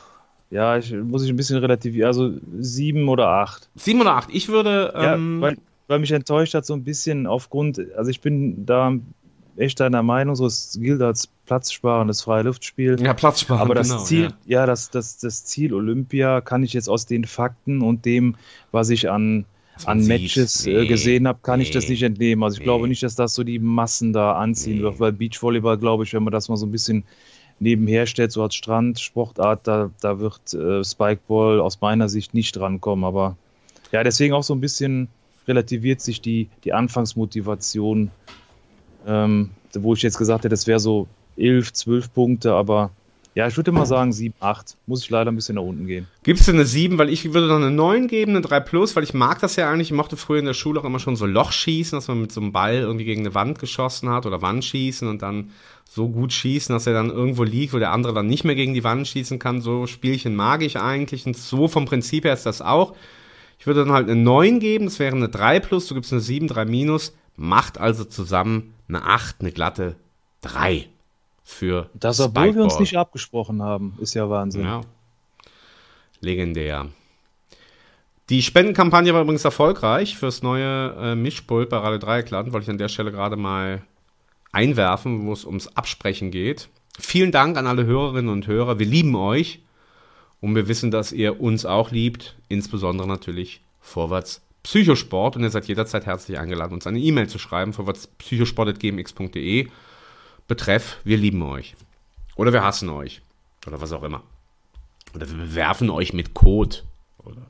ja, 0.51 0.79
ich 0.79 0.92
muss 0.92 1.22
ich 1.22 1.29
ein 1.29 1.37
bisschen 1.37 1.59
relativieren. 1.59 2.07
Also 2.07 2.33
sieben 2.59 3.09
oder 3.09 3.29
acht. 3.29 3.68
7 3.75 4.01
oder 4.01 4.14
8. 4.14 4.31
Ich 4.33 4.48
würde. 4.48 4.92
Ja, 4.94 5.14
Ähm, 5.14 5.40
weil, 5.40 5.57
weil 5.92 5.98
mich 5.98 6.11
enttäuscht 6.12 6.55
hat 6.55 6.64
so 6.64 6.72
ein 6.72 6.85
bisschen 6.85 7.26
aufgrund, 7.26 7.78
also 7.98 8.11
ich 8.11 8.22
bin 8.22 8.64
da 8.64 8.94
echt 9.59 9.78
deiner 9.78 10.02
Meinung, 10.02 10.35
so 10.35 10.46
es 10.46 10.78
gilt 10.81 11.02
als 11.02 11.26
platzsparendes 11.44 12.22
Freiluftspiel. 12.22 12.98
ja, 13.02 13.12
Platzsparen, 13.12 13.61
Aber 13.61 13.74
das 13.74 13.90
genau, 13.90 14.02
Ziel, 14.05 14.22
Ja. 14.46 14.61
ja, 14.61 14.66
das, 14.66 14.88
das, 14.88 15.18
das 15.18 15.44
Ziel 15.44 15.74
Olympia 15.74 16.40
kann 16.40 16.62
ich 16.62 16.72
jetzt 16.72 16.88
aus 16.88 17.05
den 17.05 17.24
Fakten 17.26 17.83
und 17.83 18.07
dem, 18.07 18.37
was 18.70 18.88
ich 18.88 19.11
an, 19.11 19.44
an. 19.85 20.07
Matches 20.07 20.64
Nee, 20.64 20.72
äh, 20.72 20.87
gesehen 20.87 21.28
habe, 21.28 21.40
kann 21.42 21.61
ich 21.61 21.70
das 21.72 21.85
nee, 21.85 21.90
nicht 21.90 22.02
entnehmen. 22.05 22.42
Also 22.42 22.55
ich 22.55 22.61
nee. 22.61 22.64
glaube 22.64 22.88
nicht, 22.88 23.02
dass 23.02 23.14
das 23.14 23.35
so 23.35 23.44
die 23.44 23.59
Massen 23.59 24.14
da 24.14 24.33
anziehen 24.33 24.78
Nee. 24.78 24.83
wird, 24.85 24.98
weil 24.98 25.12
Beachvolleyball, 25.12 25.76
glaube 25.76 26.05
ich, 26.05 26.14
wenn 26.14 26.22
man 26.22 26.33
das 26.33 26.48
mal 26.48 26.57
so 26.57 26.64
ein 26.64 26.72
bisschen 26.72 27.05
nebenher 27.61 28.07
stellt, 28.07 28.33
so 28.33 28.42
als 28.42 28.55
Strandsportart, 28.55 29.66
da, 29.66 29.90
da 30.00 30.18
wird 30.18 30.55
äh, 30.55 30.83
Spikeball 30.83 31.61
aus 31.61 31.78
meiner 31.83 32.09
Sicht 32.09 32.33
nicht 32.33 32.59
rankommen. 32.59 33.05
Aber 33.05 33.37
ja, 33.92 34.02
deswegen 34.02 34.33
auch 34.33 34.42
so 34.42 34.55
ein 34.55 34.61
bisschen 34.62 35.09
relativiert 35.46 36.00
sich 36.00 36.20
die, 36.20 36.48
die 36.64 36.72
Anfangsmotivation, 36.72 38.11
ähm, 39.07 39.50
wo 39.74 39.94
ich 39.94 40.02
jetzt 40.02 40.18
gesagt 40.18 40.40
hätte, 40.44 40.50
das 40.50 40.66
wäre 40.66 40.81
so 40.81 41.09
11, 41.37 41.72
12 41.72 42.12
Punkte, 42.12 42.55
aber 42.55 42.90
ja, 43.35 43.48
ich 43.48 43.57
würde 43.57 43.72
mal 43.72 43.87
sagen 43.87 44.12
7, 44.12 44.35
8. 44.40 44.76
Muss 44.87 45.05
ich 45.05 45.11
leider 45.11 45.33
ein 45.33 45.37
bisschen 45.37 45.55
nach 45.55 45.62
unten 45.62 45.87
gehen. 45.87 46.07
Gibst 46.22 46.48
du 46.48 46.52
eine 46.52 46.66
7, 46.66 46.98
weil 46.98 47.09
ich 47.09 47.33
würde 47.33 47.46
noch 47.46 47.57
eine 47.57 47.70
9 47.70 48.07
geben, 48.07 48.33
eine 48.33 48.42
3 48.42 48.61
plus, 48.61 48.94
weil 48.94 49.05
ich 49.05 49.14
mag 49.14 49.40
das 49.40 49.57
ja 49.57 49.70
eigentlich. 49.70 49.90
Ich 49.90 49.96
mochte 49.96 50.18
früher 50.18 50.38
in 50.38 50.44
der 50.44 50.52
Schule 50.52 50.81
auch 50.81 50.85
immer 50.85 50.98
schon 50.98 51.16
so 51.16 51.24
Lochschießen, 51.24 51.96
dass 51.96 52.09
man 52.09 52.20
mit 52.20 52.31
so 52.31 52.42
einem 52.42 52.52
Ball 52.52 52.74
irgendwie 52.74 53.07
gegen 53.07 53.22
eine 53.22 53.35
Wand 53.35 53.59
geschossen 53.59 54.11
hat 54.11 54.26
oder 54.26 54.42
Wandschießen 54.42 55.09
und 55.09 55.22
dann 55.22 55.50
so 55.88 56.11
gut 56.11 56.33
schießen, 56.33 56.74
dass 56.74 56.87
er 56.87 56.92
dann 56.92 57.09
irgendwo 57.09 57.44
liegt, 57.44 57.72
wo 57.72 57.78
der 57.78 57.92
andere 57.92 58.12
dann 58.12 58.26
nicht 58.26 58.44
mehr 58.44 58.55
gegen 58.55 58.74
die 58.74 58.85
Wand 58.85 59.09
schießen 59.09 59.38
kann. 59.38 59.62
So 59.62 59.87
Spielchen 59.87 60.37
mag 60.37 60.62
ich 60.62 60.78
eigentlich 60.78 61.24
und 61.24 61.37
so 61.37 61.68
vom 61.68 61.87
Prinzip 61.87 62.24
her 62.24 62.35
ist 62.35 62.44
das 62.44 62.61
auch. 62.61 62.94
Ich 63.62 63.66
würde 63.68 63.85
dann 63.85 63.92
halt 63.92 64.11
eine 64.11 64.20
9 64.20 64.59
geben, 64.59 64.87
das 64.87 64.98
wäre 64.98 65.14
eine 65.14 65.29
3 65.29 65.61
plus, 65.61 65.87
du 65.87 65.94
gibst 65.94 66.11
eine 66.12 66.20
7, 66.20 66.48
3 66.48 66.64
minus, 66.64 67.14
macht 67.37 67.79
also 67.79 68.03
zusammen 68.03 68.75
eine 68.88 69.05
8, 69.05 69.37
eine 69.38 69.53
glatte 69.53 69.94
3 70.40 70.88
für 71.44 71.88
Das, 71.94 72.18
obwohl 72.18 72.57
wir 72.57 72.64
uns 72.64 72.72
Spikeball. 72.72 72.81
nicht 72.81 72.98
abgesprochen 72.98 73.62
haben, 73.62 73.96
ist 74.01 74.14
ja 74.14 74.29
Wahnsinn. 74.29 74.64
Ja. 74.64 74.81
Legendär. 76.18 76.88
Die 78.31 78.42
Spendenkampagne 78.42 79.14
war 79.14 79.22
übrigens 79.22 79.44
erfolgreich 79.44 80.16
fürs 80.16 80.42
neue 80.42 80.96
äh, 81.01 81.14
Mischpult 81.14 81.68
bei 81.68 81.77
Radio 81.77 81.98
Dreieckland. 81.98 82.53
Wollte 82.53 82.64
ich 82.64 82.70
an 82.70 82.79
der 82.79 82.88
Stelle 82.88 83.12
gerade 83.12 83.37
mal 83.37 83.83
einwerfen, 84.51 85.25
wo 85.25 85.33
es 85.33 85.44
ums 85.44 85.68
Absprechen 85.68 86.33
geht. 86.33 86.68
Vielen 86.98 87.31
Dank 87.31 87.57
an 87.57 87.68
alle 87.68 87.87
Hörerinnen 87.87 88.33
und 88.33 88.48
Hörer. 88.48 88.81
Wir 88.81 88.87
lieben 88.87 89.14
euch 89.14 89.61
und 90.42 90.55
wir 90.57 90.68
wissen, 90.68 90.90
dass 90.90 91.12
ihr 91.12 91.40
uns 91.40 91.64
auch 91.64 91.90
liebt. 91.92 92.37
Insbesondere 92.48 93.09
natürlich 93.09 93.62
Vorwärts 93.81 94.42
Psychosport. 94.64 95.37
Und 95.37 95.44
ihr 95.44 95.50
seid 95.50 95.66
jederzeit 95.66 96.05
herzlich 96.05 96.38
eingeladen, 96.38 96.74
uns 96.74 96.87
eine 96.87 96.98
E-Mail 96.98 97.28
zu 97.28 97.38
schreiben. 97.38 97.72
vorwärtspsychosport.gmx.de. 97.72 99.68
Betreff, 100.48 100.98
wir 101.05 101.16
lieben 101.16 101.42
euch. 101.42 101.76
Oder 102.37 102.52
wir 102.52 102.64
hassen 102.64 102.88
euch. 102.88 103.22
Oder 103.66 103.81
was 103.81 103.92
auch 103.92 104.02
immer. 104.02 104.24
Oder 105.14 105.31
wir 105.31 105.37
bewerfen 105.37 105.88
euch 105.90 106.12
mit 106.12 106.35
Code. 106.35 106.78
Oder 107.18 107.46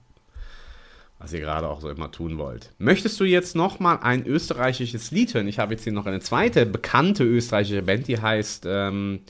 was 1.19 1.33
ihr 1.33 1.41
gerade 1.41 1.69
auch 1.69 1.81
so 1.81 1.89
immer 1.89 2.11
tun 2.11 2.37
wollt. 2.37 2.73
Möchtest 2.79 3.19
du 3.19 3.25
jetzt 3.25 3.57
noch 3.57 3.81
mal 3.81 3.97
ein 4.03 4.27
österreichisches 4.27 5.11
Lied 5.13 5.33
hören? 5.33 5.49
Ich 5.49 5.59
habe 5.59 5.73
jetzt 5.73 5.85
hier 5.85 5.95
noch 5.95 6.05
eine 6.05 6.21
zweite 6.21 6.67
bekannte 6.67 7.25
österreichische 7.25 7.81
Band, 7.83 8.07
die 8.09 8.21
heißt 8.21 8.65
ähm, 8.67 9.21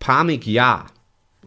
Panik 0.00 0.48
Ja. 0.48 0.86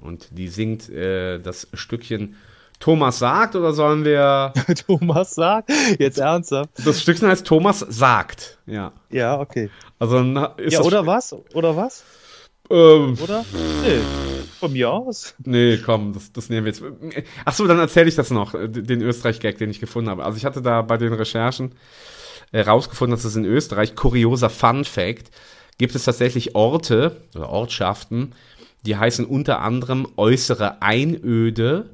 Und 0.01 0.29
die 0.31 0.47
singt 0.47 0.89
äh, 0.89 1.39
das 1.39 1.67
Stückchen 1.73 2.35
Thomas 2.79 3.19
sagt 3.19 3.55
oder 3.55 3.73
sollen 3.73 4.03
wir. 4.03 4.53
Thomas 4.87 5.35
sagt, 5.35 5.71
jetzt 5.99 6.19
ernsthaft. 6.19 6.69
Das 6.83 7.01
Stückchen 7.01 7.27
heißt 7.27 7.45
Thomas 7.45 7.79
sagt. 7.79 8.57
Ja. 8.65 8.91
Ja, 9.09 9.39
okay. 9.39 9.69
Also 9.99 10.21
na, 10.23 10.45
ist 10.57 10.73
Ja, 10.73 10.81
oder 10.81 11.05
was? 11.05 11.35
Oder 11.53 11.75
was? 11.75 12.03
Ähm, 12.71 13.17
Oder? 13.21 13.43
Nee, 13.83 13.99
von 14.59 14.71
mir 14.71 14.89
aus. 14.91 15.35
Nee, 15.43 15.77
komm, 15.85 16.13
das, 16.13 16.31
das 16.31 16.49
nehmen 16.49 16.65
wir 16.65 16.71
jetzt. 16.71 16.83
Achso, 17.43 17.67
dann 17.67 17.79
erzähle 17.79 18.07
ich 18.07 18.15
das 18.15 18.31
noch, 18.31 18.53
äh, 18.53 18.69
den 18.69 19.01
Österreich-Gag, 19.01 19.57
den 19.57 19.69
ich 19.69 19.81
gefunden 19.81 20.09
habe. 20.09 20.23
Also 20.23 20.37
ich 20.37 20.45
hatte 20.45 20.61
da 20.61 20.81
bei 20.81 20.97
den 20.97 21.11
Recherchen 21.11 21.73
äh, 22.53 22.61
rausgefunden, 22.61 23.15
dass 23.15 23.25
es 23.25 23.35
in 23.35 23.43
Österreich, 23.43 23.95
kurioser 23.95 24.49
Fun-Fact, 24.49 25.31
gibt 25.77 25.95
es 25.95 26.05
tatsächlich 26.05 26.55
Orte 26.55 27.17
oder 27.35 27.49
Ortschaften, 27.49 28.33
die 28.85 28.97
heißen 28.97 29.25
unter 29.25 29.61
anderem 29.61 30.07
äußere 30.17 30.81
Einöde 30.81 31.89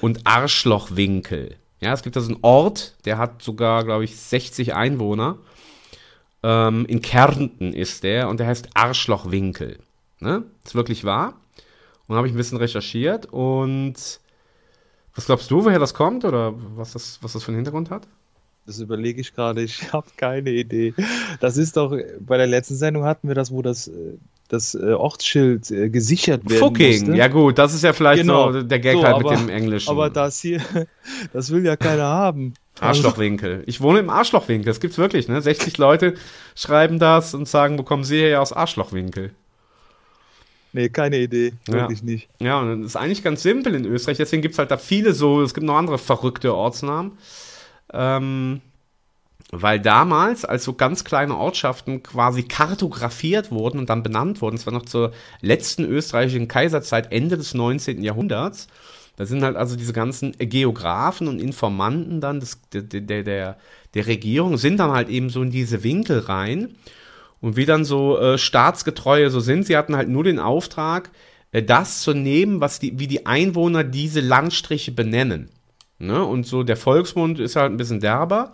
und 0.00 0.26
Arschlochwinkel. 0.26 1.56
Ja, 1.80 1.92
es 1.92 2.02
gibt 2.02 2.16
also 2.16 2.30
einen 2.32 2.42
Ort, 2.42 2.96
der 3.04 3.18
hat 3.18 3.42
sogar, 3.42 3.84
glaube 3.84 4.04
ich, 4.04 4.16
60 4.16 4.74
Einwohner. 4.74 5.38
Ähm, 6.42 6.86
in 6.86 7.02
Kärnten 7.02 7.72
ist 7.72 8.02
der 8.02 8.28
und 8.28 8.40
der 8.40 8.46
heißt 8.48 8.70
Arschlochwinkel. 8.74 9.78
Ne? 10.20 10.44
Ist 10.64 10.74
wirklich 10.74 11.04
wahr. 11.04 11.34
Und 12.06 12.16
habe 12.16 12.26
ich 12.26 12.32
ein 12.32 12.36
bisschen 12.36 12.58
recherchiert 12.58 13.26
und 13.26 14.20
was 15.14 15.26
glaubst 15.26 15.50
du, 15.50 15.64
woher 15.64 15.78
das 15.78 15.94
kommt 15.94 16.24
oder 16.24 16.54
was 16.76 16.92
das, 16.92 17.18
was 17.22 17.32
das 17.32 17.42
für 17.42 17.48
einen 17.48 17.56
Hintergrund 17.56 17.90
hat? 17.90 18.08
Das 18.68 18.80
überlege 18.80 19.18
ich 19.22 19.34
gerade, 19.34 19.62
ich 19.62 19.90
habe 19.94 20.06
keine 20.18 20.50
Idee. 20.50 20.92
Das 21.40 21.56
ist 21.56 21.78
doch, 21.78 21.96
bei 22.20 22.36
der 22.36 22.46
letzten 22.46 22.74
Sendung 22.76 23.04
hatten 23.04 23.26
wir 23.28 23.34
das, 23.34 23.50
wo 23.50 23.62
das, 23.62 23.88
äh, 23.88 23.92
das 24.48 24.74
äh, 24.74 24.92
Ortsschild 24.92 25.70
äh, 25.70 25.88
gesichert 25.88 26.42
werden 26.48 26.58
Fucking, 26.60 26.98
musste. 27.06 27.16
ja 27.16 27.28
gut, 27.28 27.56
das 27.56 27.72
ist 27.72 27.82
ja 27.82 27.94
vielleicht 27.94 28.20
Genau. 28.22 28.52
so 28.52 28.62
der 28.62 28.78
Gag 28.78 28.92
So, 28.96 29.04
halt 29.04 29.16
aber- 29.16 29.30
mit 29.30 29.40
dem 29.40 29.48
Englischen. 29.48 29.88
Aber 29.88 30.10
das 30.10 30.38
hier, 30.42 30.60
das 31.32 31.50
will 31.50 31.64
ja 31.64 31.76
keiner 31.76 32.04
haben. 32.04 32.52
Arschlochwinkel. 32.78 33.62
Ich 33.64 33.80
wohne 33.80 34.00
im 34.00 34.10
Arschlochwinkel, 34.10 34.66
das 34.66 34.80
gibt's 34.80 34.98
wirklich, 34.98 35.28
ne? 35.28 35.40
60 35.40 35.78
Leute 35.78 36.14
schreiben 36.54 36.98
das 36.98 37.32
und 37.32 37.48
sagen, 37.48 37.78
wo 37.78 37.82
kommen 37.84 38.04
sie 38.04 38.18
her 38.20 38.42
aus 38.42 38.52
Arschlochwinkel? 38.52 39.30
Nee, 40.74 40.90
keine 40.90 41.16
Idee. 41.18 41.54
Ja. 41.66 41.74
Wirklich 41.74 42.02
nicht. 42.02 42.28
Ja, 42.38 42.60
und 42.60 42.82
das 42.82 42.90
ist 42.90 42.96
eigentlich 42.96 43.24
ganz 43.24 43.42
simpel 43.42 43.74
in 43.74 43.86
Österreich, 43.86 44.18
deswegen 44.18 44.42
gibt's 44.42 44.58
halt 44.58 44.70
da 44.70 44.76
viele 44.76 45.14
so, 45.14 45.40
es 45.40 45.54
gibt 45.54 45.66
noch 45.66 45.76
andere 45.76 45.96
verrückte 45.98 46.54
Ortsnamen. 46.54 47.12
Ähm, 47.92 48.60
weil 49.50 49.80
damals, 49.80 50.44
als 50.44 50.64
so 50.64 50.74
ganz 50.74 51.04
kleine 51.04 51.36
Ortschaften 51.36 52.02
quasi 52.02 52.42
kartografiert 52.42 53.50
wurden 53.50 53.78
und 53.78 53.88
dann 53.88 54.02
benannt 54.02 54.42
wurden, 54.42 54.56
es 54.56 54.66
war 54.66 54.74
noch 54.74 54.84
zur 54.84 55.12
letzten 55.40 55.84
österreichischen 55.84 56.48
Kaiserzeit, 56.48 57.12
Ende 57.12 57.38
des 57.38 57.54
19. 57.54 58.02
Jahrhunderts, 58.02 58.68
da 59.16 59.26
sind 59.26 59.42
halt 59.42 59.56
also 59.56 59.74
diese 59.74 59.92
ganzen 59.92 60.32
Geografen 60.38 61.26
und 61.26 61.40
Informanten 61.40 62.20
dann 62.20 62.38
des, 62.38 62.60
der, 62.72 62.82
der, 62.82 63.24
der, 63.24 63.56
der 63.94 64.06
Regierung, 64.06 64.58
sind 64.58 64.78
dann 64.78 64.92
halt 64.92 65.08
eben 65.08 65.28
so 65.28 65.42
in 65.42 65.50
diese 65.50 65.82
Winkel 65.82 66.20
rein. 66.20 66.76
Und 67.40 67.56
wie 67.56 67.66
dann 67.66 67.84
so 67.84 68.16
äh, 68.18 68.38
Staatsgetreue 68.38 69.30
so 69.30 69.40
sind, 69.40 69.66
sie 69.66 69.76
hatten 69.76 69.96
halt 69.96 70.08
nur 70.08 70.22
den 70.22 70.38
Auftrag, 70.38 71.10
äh, 71.50 71.64
das 71.64 72.02
zu 72.02 72.14
nehmen, 72.14 72.60
was 72.60 72.78
die, 72.78 73.00
wie 73.00 73.08
die 73.08 73.26
Einwohner 73.26 73.82
diese 73.82 74.20
Landstriche 74.20 74.92
benennen. 74.92 75.50
Ne? 75.98 76.24
Und 76.24 76.46
so 76.46 76.62
der 76.62 76.76
Volksmund 76.76 77.38
ist 77.38 77.56
halt 77.56 77.72
ein 77.72 77.76
bisschen 77.76 78.00
derber. 78.00 78.52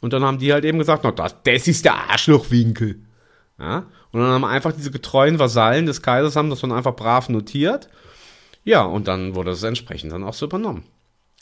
Und 0.00 0.12
dann 0.12 0.22
haben 0.22 0.38
die 0.38 0.52
halt 0.52 0.64
eben 0.64 0.78
gesagt, 0.78 1.04
na, 1.04 1.10
das, 1.10 1.36
das 1.42 1.68
ist 1.68 1.84
der 1.84 1.94
Arschlochwinkel. 2.10 3.02
Ja? 3.58 3.86
Und 4.12 4.20
dann 4.20 4.30
haben 4.30 4.44
einfach 4.44 4.72
diese 4.72 4.90
getreuen 4.90 5.38
Vasallen 5.38 5.86
des 5.86 6.02
Kaisers 6.02 6.36
haben 6.36 6.50
das 6.50 6.60
dann 6.60 6.72
einfach 6.72 6.94
brav 6.94 7.28
notiert. 7.28 7.88
Ja, 8.64 8.82
und 8.82 9.08
dann 9.08 9.34
wurde 9.34 9.52
es 9.52 9.62
entsprechend 9.62 10.12
dann 10.12 10.24
auch 10.24 10.34
so 10.34 10.46
übernommen. 10.46 10.84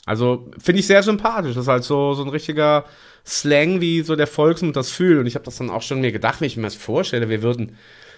Also 0.05 0.51
finde 0.59 0.79
ich 0.79 0.87
sehr 0.87 1.01
sympathisch. 1.01 1.55
Das 1.55 1.63
ist 1.63 1.67
halt 1.67 1.83
so, 1.83 2.13
so 2.13 2.23
ein 2.23 2.29
richtiger 2.29 2.85
Slang, 3.25 3.81
wie 3.81 4.03
so 4.03 4.15
der 4.15 4.27
Volksmund 4.27 4.75
das 4.75 4.91
fühlt. 4.91 5.19
Und 5.19 5.25
ich 5.25 5.35
habe 5.35 5.45
das 5.45 5.57
dann 5.57 5.71
auch 5.71 5.81
schon 5.81 6.01
mir 6.01 6.11
gedacht, 6.11 6.41
wenn 6.41 6.47
ich 6.47 6.57
mir 6.57 6.63
das 6.63 6.75
vorstelle, 6.75 7.27
wir 7.27 7.41
würden, 7.41 7.77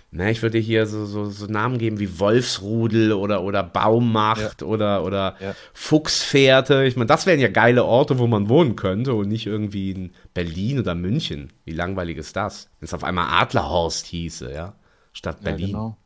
na, 0.09 0.29
ich 0.29 0.41
würde 0.41 0.57
hier 0.57 0.85
so, 0.87 1.05
so, 1.05 1.25
so 1.25 1.45
Namen 1.47 1.77
geben 1.77 1.99
wie 1.99 2.19
Wolfsrudel 2.19 3.11
oder, 3.11 3.43
oder 3.43 3.61
Baummacht 3.61 4.61
Ja. 4.61 4.67
oder, 4.67 5.03
oder 5.03 5.35
Ja. 5.41 5.55
Fuchsfährte. 5.73 6.85
Ich 6.85 6.95
meine, 6.95 7.07
das 7.07 7.25
wären 7.25 7.39
ja 7.41 7.49
geile 7.49 7.83
Orte, 7.83 8.17
wo 8.17 8.25
man 8.27 8.47
wohnen 8.49 8.75
könnte 8.77 9.13
und 9.13 9.27
nicht 9.27 9.45
irgendwie 9.47 9.91
in 9.91 10.11
Berlin 10.33 10.79
oder 10.79 10.95
München. 10.95 11.51
Wie 11.65 11.73
langweilig 11.73 12.17
ist 12.17 12.35
das? 12.35 12.69
Wenn 12.79 12.85
es 12.85 12.93
auf 12.93 13.03
einmal 13.03 13.27
Adlerhorst 13.41 14.05
hieße, 14.05 14.51
ja, 14.53 14.73
statt 15.11 15.37
Ja, 15.41 15.51
Berlin. 15.51 15.67
genau. 15.67 15.97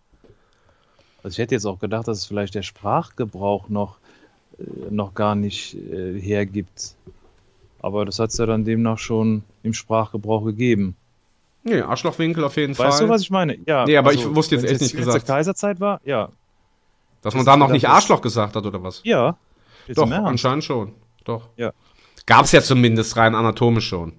Also 1.23 1.35
ich 1.35 1.37
hätte 1.37 1.53
jetzt 1.53 1.65
auch 1.65 1.79
gedacht, 1.79 2.07
dass 2.07 2.17
es 2.17 2.25
vielleicht 2.25 2.55
der 2.55 2.63
Sprachgebrauch 2.63 3.69
noch, 3.69 3.99
äh, 4.57 4.63
noch 4.89 5.13
gar 5.13 5.35
nicht 5.35 5.75
äh, 5.75 6.19
hergibt. 6.19 6.95
Aber 7.79 8.05
das 8.05 8.17
hat 8.17 8.31
es 8.31 8.37
ja 8.37 8.47
dann 8.47 8.65
demnach 8.65 8.97
schon 8.97 9.43
im 9.61 9.73
Sprachgebrauch 9.73 10.43
gegeben. 10.45 10.95
Nee, 11.63 11.81
Arschlochwinkel 11.81 12.43
auf 12.43 12.57
jeden 12.57 12.75
Fall. 12.75 12.87
Weißt 12.87 13.01
du, 13.01 13.09
was 13.09 13.21
ich 13.21 13.29
meine? 13.29 13.57
Ja. 13.67 13.85
Nee, 13.85 13.97
aber 13.97 14.13
ich 14.13 14.33
wusste 14.33 14.55
jetzt 14.55 14.63
wenn 14.63 14.71
echt 14.71 14.81
es 14.81 14.81
nicht 14.81 14.93
jetzt 14.93 15.05
gesagt. 15.05 15.27
zur 15.27 15.35
Kaiserzeit 15.35 15.79
war? 15.79 16.01
Ja. 16.03 16.29
Dass 17.21 17.35
man 17.35 17.45
da 17.45 17.55
noch 17.55 17.69
nicht 17.69 17.87
Arschloch 17.87 18.21
gesagt 18.21 18.55
hat 18.55 18.65
oder 18.65 18.81
was? 18.81 19.01
Ja. 19.03 19.37
Doch, 19.89 20.09
anscheinend 20.09 20.63
schon. 20.63 20.93
Doch. 21.23 21.49
Ja. 21.57 21.71
Gab 22.25 22.45
es 22.45 22.51
ja 22.51 22.61
zumindest 22.61 23.15
rein 23.17 23.35
anatomisch 23.35 23.87
schon. 23.87 24.13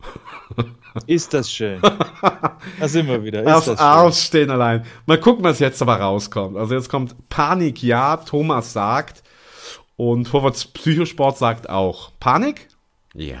Ist 1.06 1.34
das 1.34 1.50
schön. 1.50 1.80
da 2.80 2.88
sind 2.88 3.06
wir 3.06 3.22
wieder. 3.22 3.42
Ist 3.42 3.52
Auf 3.52 3.64
das 3.66 3.78
schön. 3.78 3.88
Aufstehen 3.88 4.50
allein. 4.50 4.84
Mal 5.06 5.20
gucken, 5.20 5.44
was 5.44 5.58
jetzt 5.58 5.80
aber 5.82 5.96
rauskommt. 5.96 6.56
Also 6.56 6.74
jetzt 6.74 6.88
kommt 6.88 7.28
Panik, 7.28 7.82
ja, 7.82 8.16
Thomas 8.18 8.72
sagt. 8.72 9.22
Und 9.96 10.28
Vorwärts 10.28 10.66
Psychosport 10.66 11.38
sagt 11.38 11.68
auch. 11.68 12.12
Panik? 12.20 12.68
Ja. 13.14 13.40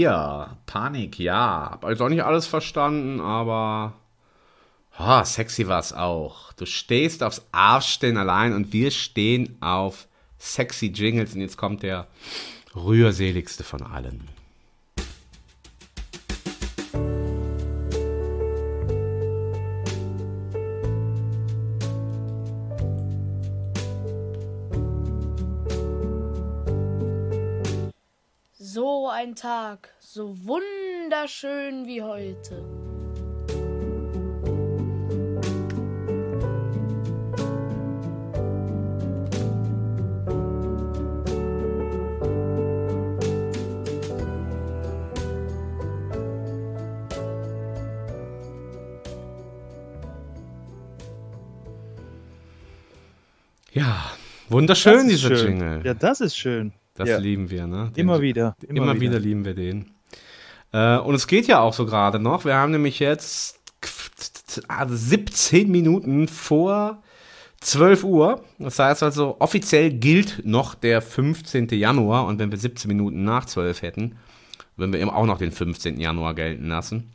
4. 0.00 0.56
Panik, 0.64 1.18
ja. 1.18 1.68
Hab 1.72 1.84
jetzt 1.84 2.00
auch 2.00 2.08
nicht 2.08 2.24
alles 2.24 2.46
verstanden, 2.46 3.20
aber. 3.20 3.92
Oh, 4.98 5.22
sexy 5.24 5.64
es 5.64 5.92
auch. 5.92 6.54
Du 6.54 6.64
stehst 6.64 7.22
aufs 7.22 7.44
Arschstehen 7.52 8.16
allein 8.16 8.54
und 8.54 8.72
wir 8.72 8.90
stehen 8.90 9.58
auf 9.60 10.08
sexy 10.38 10.86
Jingles. 10.86 11.34
Und 11.34 11.42
jetzt 11.42 11.58
kommt 11.58 11.82
der 11.82 12.06
rührseligste 12.74 13.62
von 13.62 13.82
allen. 13.82 14.28
Ein 29.20 29.34
Tag, 29.34 29.90
so 29.98 30.34
wunderschön 30.46 31.86
wie 31.86 32.00
heute. 32.00 32.64
Ja, 53.72 54.12
wunderschön, 54.48 55.08
dieser 55.08 55.36
schön. 55.36 55.60
Jingle. 55.60 55.82
Ja, 55.84 55.92
das 55.92 56.22
ist 56.22 56.38
schön. 56.38 56.72
Das 56.94 57.08
ja. 57.08 57.18
lieben 57.18 57.50
wir, 57.50 57.66
ne? 57.66 57.90
Den- 57.94 58.00
Immer 58.02 58.20
wieder. 58.20 58.56
Immer, 58.66 59.00
wieder. 59.00 59.18
lieben 59.18 59.44
wir 59.44 59.54
den. 59.54 59.90
Äh, 60.72 60.98
und 60.98 61.14
es 61.14 61.26
geht 61.26 61.46
ja 61.46 61.60
auch 61.60 61.72
so 61.72 61.86
gerade 61.86 62.18
noch. 62.18 62.44
Wir 62.44 62.54
haben 62.54 62.72
nämlich 62.72 62.98
jetzt 62.98 63.58
also 64.68 64.94
17 64.96 65.70
Minuten 65.70 66.28
vor 66.28 67.02
12 67.60 68.04
Uhr. 68.04 68.44
Das 68.58 68.78
heißt 68.78 69.02
also, 69.02 69.36
offiziell 69.38 69.90
gilt 69.90 70.42
noch 70.44 70.74
der 70.74 71.02
15. 71.02 71.68
Januar. 71.68 72.26
Und 72.26 72.38
wenn 72.38 72.50
wir 72.50 72.58
17 72.58 72.88
Minuten 72.88 73.24
nach 73.24 73.44
12 73.44 73.82
hätten, 73.82 74.16
würden 74.76 74.92
wir 74.92 75.00
eben 75.00 75.10
auch 75.10 75.26
noch 75.26 75.38
den 75.38 75.52
15. 75.52 76.00
Januar 76.00 76.34
gelten 76.34 76.68
lassen. 76.68 77.12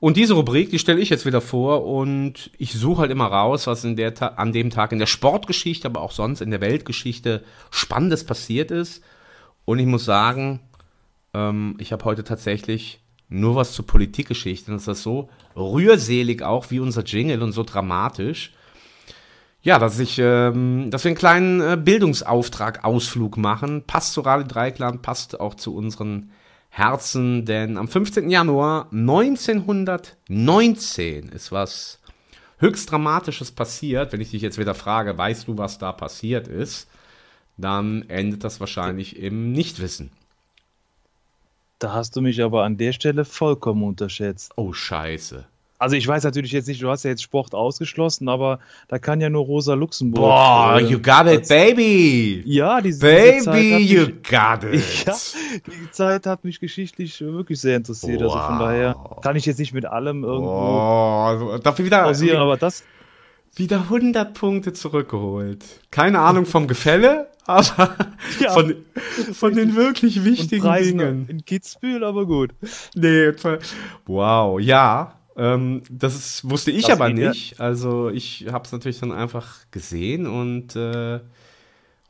Und 0.00 0.16
diese 0.16 0.34
Rubrik, 0.34 0.70
die 0.70 0.78
stelle 0.78 1.00
ich 1.00 1.10
jetzt 1.10 1.26
wieder 1.26 1.40
vor 1.40 1.84
und 1.84 2.50
ich 2.56 2.72
suche 2.72 3.00
halt 3.00 3.10
immer 3.10 3.26
raus, 3.26 3.66
was 3.66 3.84
in 3.84 3.96
der 3.96 4.38
an 4.38 4.52
dem 4.52 4.70
Tag 4.70 4.92
in 4.92 5.00
der 5.00 5.06
Sportgeschichte, 5.06 5.88
aber 5.88 6.02
auch 6.02 6.12
sonst 6.12 6.40
in 6.40 6.52
der 6.52 6.60
Weltgeschichte 6.60 7.42
Spannendes 7.70 8.24
passiert 8.24 8.70
ist. 8.70 9.02
Und 9.64 9.80
ich 9.80 9.86
muss 9.86 10.04
sagen, 10.04 10.60
ähm, 11.34 11.76
ich 11.80 11.92
habe 11.92 12.04
heute 12.04 12.22
tatsächlich 12.22 13.00
nur 13.28 13.56
was 13.56 13.72
zur 13.72 13.86
Politikgeschichte. 13.86 14.70
Und 14.70 14.78
das 14.78 14.88
ist 14.88 15.02
so 15.02 15.28
rührselig 15.56 16.42
auch 16.42 16.70
wie 16.70 16.80
unser 16.80 17.02
Jingle 17.02 17.42
und 17.42 17.52
so 17.52 17.64
dramatisch. 17.64 18.52
Ja, 19.62 19.80
dass 19.80 19.98
ich, 19.98 20.18
ähm, 20.20 20.90
dass 20.90 21.04
wir 21.04 21.10
einen 21.10 21.18
kleinen 21.18 21.60
äh, 21.60 21.76
Bildungsauftrag, 21.76 22.84
Ausflug 22.84 23.36
machen. 23.36 23.82
Passt 23.84 24.12
zu 24.12 24.20
Radio 24.20 24.46
Dreikland, 24.46 25.02
passt 25.02 25.40
auch 25.40 25.56
zu 25.56 25.74
unseren 25.74 26.30
Herzen, 26.68 27.44
denn 27.44 27.76
am 27.76 27.88
15. 27.88 28.30
Januar 28.30 28.86
1919 28.92 31.30
ist 31.30 31.50
was 31.50 31.98
höchst 32.58 32.90
Dramatisches 32.90 33.52
passiert. 33.52 34.12
Wenn 34.12 34.20
ich 34.20 34.30
dich 34.30 34.42
jetzt 34.42 34.58
wieder 34.58 34.74
frage, 34.74 35.16
weißt 35.16 35.48
du, 35.48 35.58
was 35.58 35.78
da 35.78 35.92
passiert 35.92 36.48
ist, 36.48 36.88
dann 37.56 38.08
endet 38.08 38.44
das 38.44 38.60
wahrscheinlich 38.60 39.16
im 39.16 39.52
Nichtwissen. 39.52 40.10
Da 41.78 41.92
hast 41.92 42.16
du 42.16 42.20
mich 42.20 42.42
aber 42.42 42.64
an 42.64 42.76
der 42.76 42.92
Stelle 42.92 43.24
vollkommen 43.24 43.84
unterschätzt. 43.84 44.52
Oh, 44.56 44.72
scheiße. 44.72 45.46
Also 45.80 45.94
ich 45.94 46.08
weiß 46.08 46.24
natürlich 46.24 46.50
jetzt 46.50 46.66
nicht, 46.66 46.82
du 46.82 46.90
hast 46.90 47.04
ja 47.04 47.10
jetzt 47.10 47.22
Sport 47.22 47.54
ausgeschlossen, 47.54 48.28
aber 48.28 48.58
da 48.88 48.98
kann 48.98 49.20
ja 49.20 49.30
nur 49.30 49.44
Rosa 49.44 49.74
Luxemburg. 49.74 50.22
Boah, 50.24 50.78
äh, 50.80 50.84
you 50.84 50.98
got 50.98 51.22
it, 51.26 51.38
als- 51.38 51.48
baby! 51.48 52.42
Ja, 52.44 52.80
diese, 52.80 52.98
diese 53.06 53.44
Zeit 53.44 53.54
Baby, 53.54 53.74
mich, 53.74 53.90
you 53.90 54.06
got 54.28 54.64
it! 54.72 55.04
Ja, 55.06 55.14
die 55.66 55.90
Zeit 55.92 56.26
hat 56.26 56.42
mich 56.44 56.58
geschichtlich 56.58 57.20
wirklich 57.20 57.60
sehr 57.60 57.76
interessiert. 57.76 58.20
Also 58.22 58.34
von 58.36 58.40
Wow. 58.54 58.58
daher 58.58 58.96
kann 59.22 59.36
ich 59.36 59.46
jetzt 59.46 59.58
nicht 59.58 59.72
mit 59.72 59.86
allem 59.86 60.24
irgendwo 60.24 60.50
Oh, 60.50 61.24
also, 61.28 61.58
dafür 61.58 61.84
wieder, 61.84 62.02
pausieren, 62.02 62.38
aber 62.38 62.56
das, 62.56 62.82
wieder 63.54 63.82
100 63.82 64.34
Punkte 64.34 64.72
zurückgeholt. 64.72 65.64
Keine 65.92 66.18
Ahnung 66.18 66.44
vom 66.44 66.66
Gefälle, 66.66 67.28
aber 67.46 67.94
Ja. 68.40 68.50
von, 68.52 68.74
von 69.32 69.54
den 69.54 69.76
wirklich 69.76 70.24
wichtigen 70.24 70.72
Dingen. 70.74 71.26
in 71.28 71.44
Kitzbühel, 71.44 72.02
aber 72.02 72.26
gut. 72.26 72.50
Nee, 72.96 73.30
wow, 74.06 74.58
ja. 74.60 75.14
Ähm, 75.38 75.82
das 75.88 76.16
ist, 76.16 76.50
wusste 76.50 76.72
ich 76.72 76.86
Das 76.86 76.96
aber 76.96 77.08
geht 77.08 77.18
ja. 77.18 77.28
nicht. 77.30 77.60
Also 77.60 78.10
ich 78.10 78.46
habe 78.50 78.64
es 78.64 78.72
natürlich 78.72 78.98
dann 78.98 79.12
einfach 79.12 79.58
gesehen 79.70 80.26
und 80.26 80.74
äh, 80.74 81.20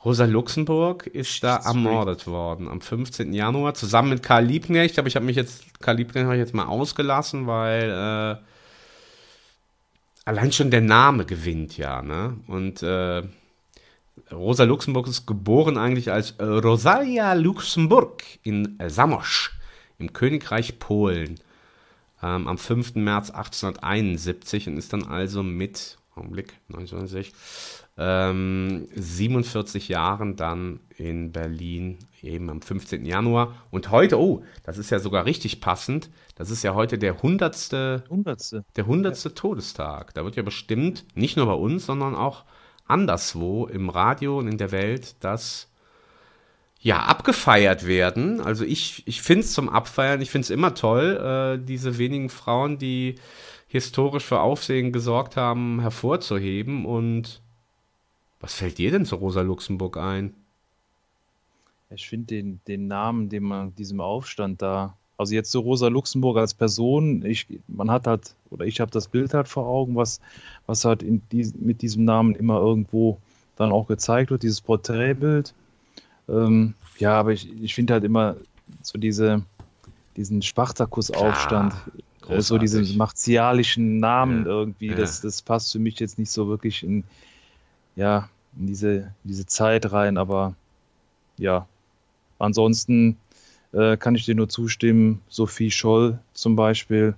Rosa 0.04 0.24
Luxemburg 0.24 1.06
ist 1.06 1.44
da 1.44 1.56
ermordet 1.56 2.26
worden 2.26 2.68
am 2.68 2.80
15. 2.80 3.34
Januar 3.34 3.74
zusammen 3.74 4.10
mit 4.10 4.22
Karl 4.22 4.44
Liebknecht. 4.44 4.98
Aber 4.98 5.08
ich 5.08 5.16
habe 5.16 5.26
mich 5.26 5.36
jetzt, 5.36 5.64
Karl 5.80 5.96
Liebknecht 5.96 6.24
habe 6.24 6.36
ich 6.36 6.40
jetzt 6.40 6.54
mal 6.54 6.66
ausgelassen, 6.66 7.46
weil 7.46 7.90
äh, 7.90 8.36
allein 10.24 10.52
schon 10.52 10.70
der 10.70 10.80
Name 10.80 11.26
gewinnt 11.26 11.76
ja, 11.76 12.00
ne? 12.00 12.38
Und 12.46 12.82
äh, 12.82 13.22
Rosa 14.32 14.64
Luxemburg 14.64 15.06
ist 15.06 15.26
geboren 15.26 15.76
eigentlich 15.76 16.12
als 16.12 16.38
Rosalia 16.40 17.34
Luxemburg 17.34 18.22
in 18.42 18.78
Samosch 18.86 19.58
im 19.98 20.12
Königreich 20.12 20.78
Polen 20.78 21.40
ähm, 22.22 22.48
am 22.48 22.58
5. 22.58 22.96
März 22.96 23.30
1871 23.30 24.68
und 24.68 24.76
ist 24.76 24.92
dann 24.92 25.04
also 25.04 25.42
mit, 25.42 25.98
Augenblick, 26.14 26.54
1960, 26.68 27.32
ähm, 27.96 28.86
47 28.94 29.88
Jahren 29.88 30.36
dann 30.36 30.80
in 30.96 31.32
Berlin 31.32 31.98
eben 32.22 32.50
am 32.50 32.62
15. 32.62 33.04
Januar. 33.04 33.54
Und 33.70 33.90
heute, 33.90 34.18
oh, 34.18 34.44
das 34.62 34.78
ist 34.78 34.90
ja 34.90 34.98
sogar 34.98 35.24
richtig 35.24 35.60
passend, 35.60 36.10
das 36.36 36.50
ist 36.50 36.62
ja 36.62 36.74
heute 36.74 36.98
der 36.98 37.14
100. 37.14 38.04
Hundertste. 38.08 38.64
Der 38.76 38.86
hundertste 38.86 39.34
Todestag. 39.34 40.14
Da 40.14 40.24
wird 40.24 40.36
ja 40.36 40.42
bestimmt, 40.42 41.04
nicht 41.16 41.36
nur 41.36 41.46
bei 41.46 41.54
uns, 41.54 41.86
sondern 41.86 42.14
auch 42.14 42.44
anderswo 42.86 43.66
im 43.66 43.90
Radio 43.90 44.38
und 44.38 44.48
in 44.48 44.58
der 44.58 44.72
Welt, 44.72 45.16
das 45.20 45.70
ja 46.80 47.00
abgefeiert 47.00 47.86
werden. 47.86 48.40
Also 48.40 48.64
ich, 48.64 49.02
ich 49.06 49.22
finde 49.22 49.44
es 49.44 49.52
zum 49.52 49.68
Abfeiern, 49.68 50.20
ich 50.20 50.30
finde 50.30 50.44
es 50.44 50.50
immer 50.50 50.74
toll, 50.74 51.58
äh, 51.60 51.64
diese 51.64 51.98
wenigen 51.98 52.28
Frauen, 52.28 52.78
die 52.78 53.16
historisch 53.66 54.24
für 54.24 54.40
Aufsehen 54.40 54.92
gesorgt 54.92 55.36
haben, 55.36 55.80
hervorzuheben. 55.80 56.86
Und 56.86 57.42
was 58.40 58.54
fällt 58.54 58.78
dir 58.78 58.90
denn 58.90 59.04
zu 59.04 59.16
Rosa 59.16 59.42
Luxemburg 59.42 59.96
ein? 59.96 60.34
Ich 61.90 62.08
finde 62.08 62.26
den, 62.26 62.60
den 62.68 62.86
Namen, 62.86 63.28
den 63.28 63.44
man 63.44 63.74
diesem 63.74 64.00
Aufstand 64.00 64.62
da, 64.62 64.94
also 65.16 65.34
jetzt 65.34 65.50
so 65.50 65.60
Rosa 65.60 65.88
Luxemburg 65.88 66.36
als 66.36 66.54
Person, 66.54 67.24
ich, 67.24 67.46
man 67.66 67.90
hat 67.90 68.06
halt, 68.06 68.34
oder 68.50 68.66
ich 68.66 68.80
habe 68.80 68.90
das 68.90 69.08
Bild 69.08 69.34
halt 69.34 69.48
vor 69.48 69.66
Augen, 69.66 69.96
was, 69.96 70.20
was 70.66 70.84
halt 70.84 71.02
in 71.02 71.22
dies, 71.32 71.54
mit 71.54 71.82
diesem 71.82 72.04
Namen 72.04 72.34
immer 72.34 72.58
irgendwo 72.60 73.18
dann 73.56 73.72
auch 73.72 73.88
gezeigt 73.88 74.30
wird, 74.30 74.42
dieses 74.42 74.60
Porträtbild. 74.60 75.54
Ähm, 76.28 76.74
ja, 76.98 77.18
aber 77.18 77.32
ich, 77.32 77.50
ich 77.62 77.74
finde 77.74 77.94
halt 77.94 78.04
immer 78.04 78.36
so 78.82 78.98
diese, 78.98 79.42
diesen 80.16 80.42
Spartakus-Aufstand, 80.42 81.74
äh, 82.28 82.40
so 82.40 82.58
diese 82.58 82.82
martialischen 82.96 83.98
Namen 83.98 84.44
Ja, 84.44 84.50
irgendwie, 84.50 84.88
ja. 84.90 84.96
das, 84.96 85.20
das 85.20 85.42
passt 85.42 85.72
für 85.72 85.78
mich 85.78 85.98
jetzt 86.00 86.18
nicht 86.18 86.30
so 86.30 86.48
wirklich 86.48 86.82
in, 86.82 87.04
ja, 87.96 88.28
in 88.58 88.66
diese, 88.66 89.14
diese 89.24 89.46
Zeit 89.46 89.92
rein, 89.92 90.18
aber 90.18 90.54
ja, 91.38 91.66
ansonsten 92.38 93.16
äh, 93.72 93.96
kann 93.96 94.14
ich 94.14 94.24
dir 94.24 94.34
nur 94.34 94.48
zustimmen. 94.48 95.22
Sophie 95.28 95.70
Scholl 95.70 96.18
zum 96.34 96.56
Beispiel 96.56 97.14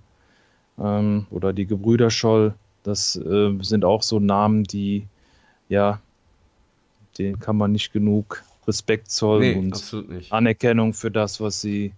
ähm, 0.78 1.26
oder 1.30 1.52
die 1.52 1.66
Gebrüder 1.66 2.10
Scholl, 2.10 2.54
das 2.82 3.16
äh, 3.16 3.56
sind 3.62 3.84
auch 3.84 4.02
so 4.02 4.20
Namen, 4.20 4.64
die, 4.64 5.06
ja, 5.68 6.00
denen 7.18 7.38
kann 7.38 7.56
man 7.56 7.72
nicht 7.72 7.92
genug 7.92 8.42
Respekt 8.66 9.10
zollen 9.10 9.40
Nee, 9.40 9.54
und. 9.54 10.30
Anerkennung 10.30 10.94
für 10.94 11.10
das, 11.10 11.40
was 11.40 11.60
sie, 11.60 11.92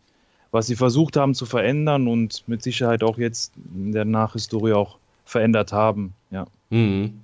was 0.50 0.66
sie 0.66 0.76
versucht 0.76 1.16
haben 1.16 1.34
zu 1.34 1.46
verändern 1.46 2.08
und 2.08 2.44
mit 2.46 2.62
Sicherheit 2.62 3.02
auch 3.02 3.18
jetzt 3.18 3.52
in 3.74 3.92
der 3.92 4.04
Nachhistorie 4.04 4.72
auch 4.72 4.98
verändert 5.24 5.72
haben. 5.72 6.14
Ja. 6.30 6.46
Mhm. 6.70 7.20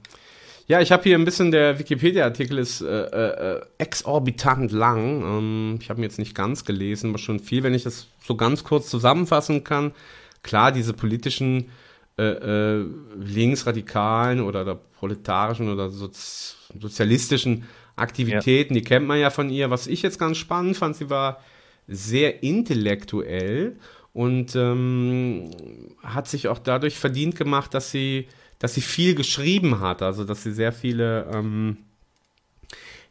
Ja, 0.66 0.82
ich 0.82 0.92
habe 0.92 1.02
hier 1.04 1.16
ein 1.16 1.24
bisschen, 1.24 1.50
der 1.50 1.78
Wikipedia-Artikel 1.78 2.58
ist 2.58 2.82
äh, 2.82 3.04
äh, 3.04 3.60
exorbitant 3.78 4.70
lang. 4.70 5.22
Ähm, 5.22 5.78
ich 5.80 5.88
habe 5.88 6.00
ihn 6.00 6.02
jetzt 6.02 6.18
nicht 6.18 6.34
ganz 6.34 6.66
gelesen, 6.66 7.10
aber 7.10 7.18
schon 7.18 7.40
viel, 7.40 7.62
wenn 7.62 7.72
ich 7.72 7.84
das 7.84 8.08
so 8.22 8.36
ganz 8.36 8.64
kurz 8.64 8.90
zusammenfassen 8.90 9.64
kann. 9.64 9.92
Klar, 10.42 10.70
diese 10.70 10.92
politischen 10.92 11.70
äh, 12.18 12.22
äh, 12.22 12.84
linksradikalen 13.18 14.40
oder, 14.40 14.62
oder 14.62 14.74
proletarischen 14.74 15.72
oder 15.72 15.88
soz 15.88 16.56
sozialistischen 16.78 17.64
Aktivitäten, 17.98 18.74
die 18.74 18.82
kennt 18.82 19.06
man 19.06 19.18
ja 19.18 19.30
von 19.30 19.50
ihr. 19.50 19.70
Was 19.70 19.86
ich 19.86 20.02
jetzt 20.02 20.18
ganz 20.18 20.36
spannend 20.36 20.76
fand, 20.76 20.96
sie 20.96 21.10
war 21.10 21.40
sehr 21.86 22.42
intellektuell 22.42 23.76
und 24.12 24.54
ähm, 24.56 25.50
hat 26.02 26.28
sich 26.28 26.48
auch 26.48 26.58
dadurch 26.58 26.98
verdient 26.98 27.36
gemacht, 27.36 27.74
dass 27.74 27.90
sie, 27.90 28.28
dass 28.58 28.74
sie 28.74 28.80
viel 28.80 29.14
geschrieben 29.14 29.80
hat, 29.80 30.02
also 30.02 30.24
dass 30.24 30.42
sie 30.42 30.52
sehr 30.52 30.72
viele, 30.72 31.30
ähm, 31.32 31.78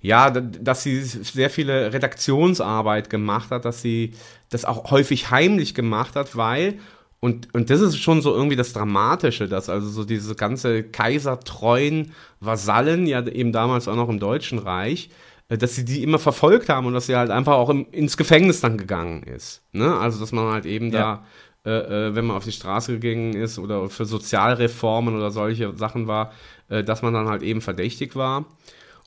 ja, 0.02 0.30
dass 0.30 0.84
sie 0.84 1.02
sehr 1.02 1.50
viele 1.50 1.92
Redaktionsarbeit 1.94 3.10
gemacht 3.10 3.52
hat, 3.52 3.66
dass 3.66 3.82
sie 3.82 4.12
das 4.50 4.66
auch 4.66 4.92
häufig 4.92 5.32
heimlich 5.32 5.74
gemacht 5.74 6.16
hat, 6.16 6.36
weil 6.36 6.80
und, 7.20 7.54
und 7.54 7.70
das 7.70 7.82
ist 7.82 7.98
schon 7.98 8.22
so 8.22 8.34
irgendwie 8.36 8.56
das 8.56 8.74
Dramatische, 8.74 9.48
dass 9.48 9.70
also 9.70 9.88
so 9.90 10.04
diese 10.06 10.36
ganze 10.36 10.84
kaisertreuen 10.84 12.12
Vasallen, 12.40 13.08
ja 13.08 13.26
eben 13.28 13.52
damals 13.52 13.88
auch 13.88 13.96
noch 13.96 14.10
im 14.10 14.20
Deutschen 14.20 14.60
Reich, 14.60 15.10
äh, 15.50 15.58
dass 15.58 15.76
sie 15.76 15.84
die 15.86 16.04
immer 16.04 16.20
verfolgt 16.20 16.70
haben 16.70 16.86
und 16.88 16.94
dass 16.94 17.08
sie 17.08 17.16
halt 17.16 17.32
einfach 17.32 17.54
auch 17.54 17.70
im, 17.70 17.88
ins 17.92 18.18
Gefängnis 18.18 18.62
dann 18.62 18.78
gegangen 18.78 19.24
ist. 19.24 19.62
Ne? 19.72 19.98
Also 19.98 20.20
dass 20.20 20.32
man 20.32 20.52
halt 20.52 20.66
eben 20.66 20.92
Ja. 20.92 21.24
da, 21.66 21.70
äh, 21.72 22.08
äh, 22.10 22.16
wenn 22.16 22.26
man 22.26 22.38
auf 22.38 22.44
die 22.46 22.52
Straße 22.52 23.00
gegangen 23.00 23.34
ist 23.34 23.58
oder 23.58 23.90
für 23.90 24.06
Sozialreformen 24.06 25.16
oder 25.16 25.32
solche 25.32 25.76
Sachen 25.76 26.08
war, 26.08 26.32
äh, 26.70 26.84
dass 26.84 27.02
man 27.02 27.14
dann 27.14 27.28
halt 27.28 27.42
eben 27.42 27.62
verdächtig 27.62 28.16
war. 28.16 28.46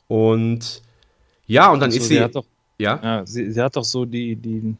Und 0.07 0.81
ja, 1.47 1.71
und 1.71 1.79
dann 1.79 1.87
Also 1.89 1.97
ist 1.99 2.07
sie 2.09 2.15
sie. 2.15 2.21
hat 2.21 2.35
doch- 2.35 2.45
ja? 2.77 2.99
Ja, 3.01 3.25
sie, 3.25 3.51
sie 3.51 3.61
hat 3.61 3.75
doch 3.75 3.83
so 3.83 4.05
die, 4.05 4.35
die 4.35 4.75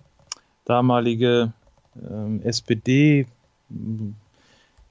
damalige 0.66 1.54
ähm, 1.96 2.42
SPD, 2.44 3.26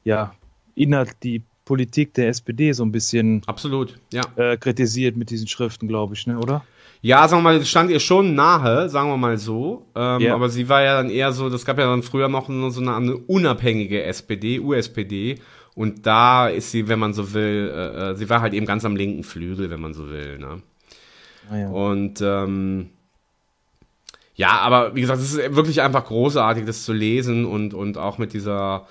ja, 0.04 0.34
inhalt 0.74 1.16
die 1.22 1.42
Politik 1.64 2.14
der 2.14 2.28
SPD 2.28 2.72
so 2.72 2.82
ein 2.82 2.92
bisschen 2.92 3.42
Absolut, 3.46 3.98
ja. 4.12 4.22
äh, 4.36 4.56
kritisiert 4.56 5.16
mit 5.16 5.30
diesen 5.30 5.46
Schriften, 5.46 5.86
glaube 5.86 6.14
ich, 6.14 6.26
ne, 6.26 6.38
oder? 6.38 6.64
Ja, 7.02 7.26
sagen 7.28 7.42
wir 7.42 7.52
mal, 7.52 7.64
stand 7.64 7.90
ihr 7.90 8.00
schon 8.00 8.34
nahe, 8.34 8.88
sagen 8.88 9.08
wir 9.08 9.16
mal 9.16 9.38
so. 9.38 9.86
Ähm, 9.94 10.20
Ja. 10.20 10.34
Aber 10.34 10.50
sie 10.50 10.68
war 10.68 10.82
ja 10.82 10.96
dann 10.96 11.10
eher 11.10 11.32
so, 11.32 11.48
das 11.48 11.64
gab 11.64 11.78
ja 11.78 11.86
dann 11.86 12.02
früher 12.02 12.28
noch 12.28 12.48
so 12.48 12.80
eine, 12.80 12.94
eine 12.94 13.16
unabhängige 13.16 14.02
SPD, 14.02 14.60
USPD. 14.60 15.38
Und 15.74 16.06
da 16.06 16.48
ist 16.48 16.72
sie, 16.72 16.88
wenn 16.88 16.98
man 16.98 17.14
so 17.14 17.32
will, 17.32 17.72
äh, 17.72 18.10
äh, 18.10 18.14
sie 18.16 18.28
war 18.28 18.42
halt 18.42 18.52
eben 18.52 18.66
ganz 18.66 18.84
am 18.84 18.96
linken 18.96 19.22
Flügel, 19.22 19.70
wenn 19.70 19.80
man 19.80 19.94
so 19.94 20.10
will. 20.10 20.38
Ne? 20.38 20.62
Ah, 21.48 21.56
ja. 21.56 21.68
Und 21.70 22.20
ähm, 22.20 22.90
ja, 24.40 24.52
aber 24.60 24.94
wie 24.94 25.02
gesagt, 25.02 25.20
es 25.20 25.34
ist 25.34 25.54
wirklich 25.54 25.82
einfach 25.82 26.06
großartig, 26.06 26.64
das 26.64 26.84
zu 26.84 26.94
lesen 26.94 27.44
und, 27.44 27.74
und 27.74 27.98
auch 27.98 28.16
mit 28.16 28.32
dieser, 28.32 28.86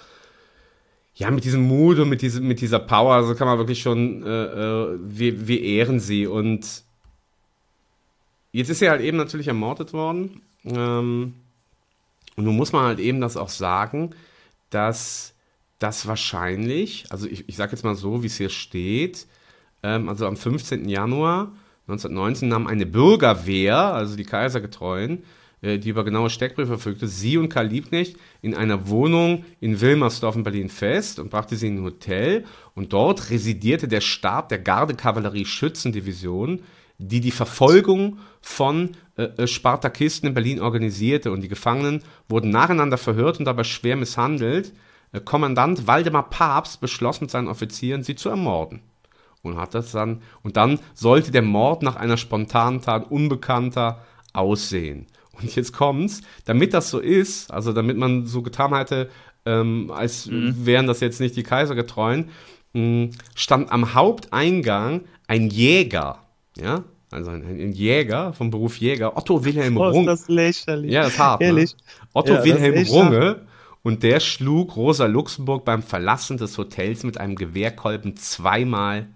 ja, 1.15 1.31
mit 1.31 1.43
diesem 1.43 1.63
Mut 1.67 1.97
und 1.97 2.07
mit, 2.07 2.21
diesem, 2.21 2.47
mit 2.47 2.61
dieser 2.61 2.77
Power, 2.77 3.15
also 3.15 3.33
kann 3.33 3.47
man 3.47 3.57
wirklich 3.57 3.81
schon, 3.81 4.21
äh, 4.21 4.43
äh, 4.43 4.99
wir, 5.01 5.47
wir 5.47 5.59
ehren 5.59 5.99
sie. 5.99 6.27
Und 6.27 6.83
jetzt 8.51 8.69
ist 8.69 8.77
sie 8.77 8.91
halt 8.91 9.01
eben 9.01 9.17
natürlich 9.17 9.47
ermordet 9.47 9.91
worden. 9.91 10.41
Ähm, 10.65 11.33
und 12.35 12.43
nun 12.43 12.55
muss 12.55 12.71
man 12.71 12.83
halt 12.83 12.99
eben 12.99 13.19
das 13.19 13.35
auch 13.35 13.49
sagen, 13.49 14.11
dass 14.69 15.33
das 15.79 16.05
wahrscheinlich, 16.05 17.05
also 17.09 17.25
ich, 17.25 17.49
ich 17.49 17.55
sage 17.55 17.71
jetzt 17.71 17.83
mal 17.83 17.95
so, 17.95 18.21
wie 18.21 18.27
es 18.27 18.37
hier 18.37 18.49
steht, 18.49 19.25
ähm, 19.81 20.09
also 20.09 20.27
am 20.27 20.37
15. 20.37 20.87
Januar 20.87 21.53
1919 21.87 22.49
nahm 22.49 22.67
eine 22.67 22.85
Bürgerwehr, 22.85 23.95
also 23.95 24.15
die 24.15 24.25
Kaisergetreuen, 24.25 25.23
die 25.61 25.89
über 25.89 26.05
genaue 26.05 26.29
Steckbriefe 26.29 26.77
verfügte, 26.77 27.07
sie 27.07 27.37
und 27.37 27.49
Karl 27.49 27.67
Liebknecht 27.67 28.15
in 28.41 28.55
einer 28.55 28.87
Wohnung 28.87 29.43
in 29.59 29.81
Wilmersdorf 29.81 30.35
in 30.35 30.43
Berlin 30.43 30.69
fest 30.69 31.19
und 31.19 31.29
brachte 31.29 31.57
sie 31.57 31.67
in 31.67 31.79
ein 31.79 31.83
Hotel. 31.83 32.45
Und 32.75 32.93
dort 32.93 33.29
residierte 33.29 33.89
der 33.89 34.01
Stab 34.01 34.49
der 34.49 34.59
Gardekavallerie-Schützendivision, 34.59 36.61
die 36.97 37.21
die 37.21 37.31
Verfolgung 37.31 38.19
von 38.41 38.91
äh, 39.17 39.23
äh, 39.23 39.47
Spartakisten 39.47 40.27
in 40.29 40.33
Berlin 40.33 40.61
organisierte. 40.61 41.31
Und 41.31 41.41
die 41.41 41.47
Gefangenen 41.47 42.03
wurden 42.27 42.51
nacheinander 42.51 42.97
verhört 42.97 43.39
und 43.39 43.45
dabei 43.45 43.63
schwer 43.63 43.95
misshandelt. 43.95 44.73
äh, 45.11 45.19
Kommandant 45.19 45.87
Waldemar 45.87 46.29
Papst 46.29 46.81
beschloss 46.81 47.19
mit 47.19 47.31
seinen 47.31 47.47
Offizieren, 47.47 48.03
sie 48.03 48.13
zu 48.15 48.29
ermorden. 48.29 48.81
Und 49.41 49.57
hat 49.57 49.73
das 49.73 49.93
dann, 49.93 50.21
und 50.43 50.57
dann 50.57 50.79
sollte 50.93 51.31
der 51.31 51.41
Mord 51.41 51.81
nach 51.81 51.95
einer 51.95 52.17
spontanen 52.17 52.81
Tat 52.81 53.09
Unbekannter 53.09 54.03
aussehen. 54.33 55.07
Und 55.41 55.55
jetzt 55.55 55.73
kommt's, 55.73 56.21
damit 56.45 56.73
das 56.73 56.89
so 56.89 56.99
ist, 56.99 57.51
also 57.51 57.73
damit 57.73 57.97
man 57.97 58.25
so 58.25 58.41
getan 58.41 58.73
hätte, 58.75 59.09
ähm, 59.45 59.91
als 59.93 60.27
wären 60.31 60.87
das 60.87 60.99
jetzt 60.99 61.19
nicht 61.19 61.35
die 61.35 61.43
Kaisergetreuen, 61.43 62.29
mh, 62.73 63.09
stand 63.35 63.71
am 63.71 63.93
Haupteingang 63.93 65.01
ein 65.27 65.49
Jäger, 65.49 66.23
ja, 66.57 66.83
also 67.11 67.31
ein, 67.31 67.43
ein 67.43 67.71
Jäger 67.71 68.33
vom 68.33 68.51
Beruf 68.51 68.77
Jäger, 68.77 69.17
Otto 69.17 69.43
Wilhelm 69.45 69.77
Oh, 69.77 69.87
Runge. 69.87 70.05
das 70.07 70.27
lächerlich. 70.27 70.91
Ja, 70.91 71.03
das 71.03 71.13
ist 71.13 71.19
hart. 71.19 71.41
Ne? 71.41 71.47
Ehrlich. 71.47 71.75
Otto 72.13 72.33
Ja, 72.33 72.43
Wilhelm 72.43 72.85
Runge 72.87 73.47
und 73.81 74.03
der 74.03 74.19
schlug 74.19 74.75
Rosa 74.75 75.05
Luxemburg 75.05 75.65
beim 75.65 75.81
Verlassen 75.81 76.37
des 76.37 76.57
Hotels 76.57 77.03
mit 77.03 77.17
einem 77.17 77.35
Gewehrkolben 77.35 78.15
zweimal, 78.17 79.07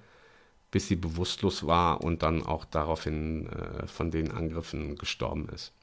bis 0.71 0.87
sie 0.87 0.95
bewusstlos 0.95 1.67
war 1.67 2.01
und 2.03 2.23
dann 2.23 2.43
auch 2.43 2.65
daraufhin 2.65 3.47
äh, 3.49 3.85
von 3.87 4.09
den 4.09 4.31
Angriffen 4.31 4.95
gestorben 4.97 5.47
ist. 5.53 5.73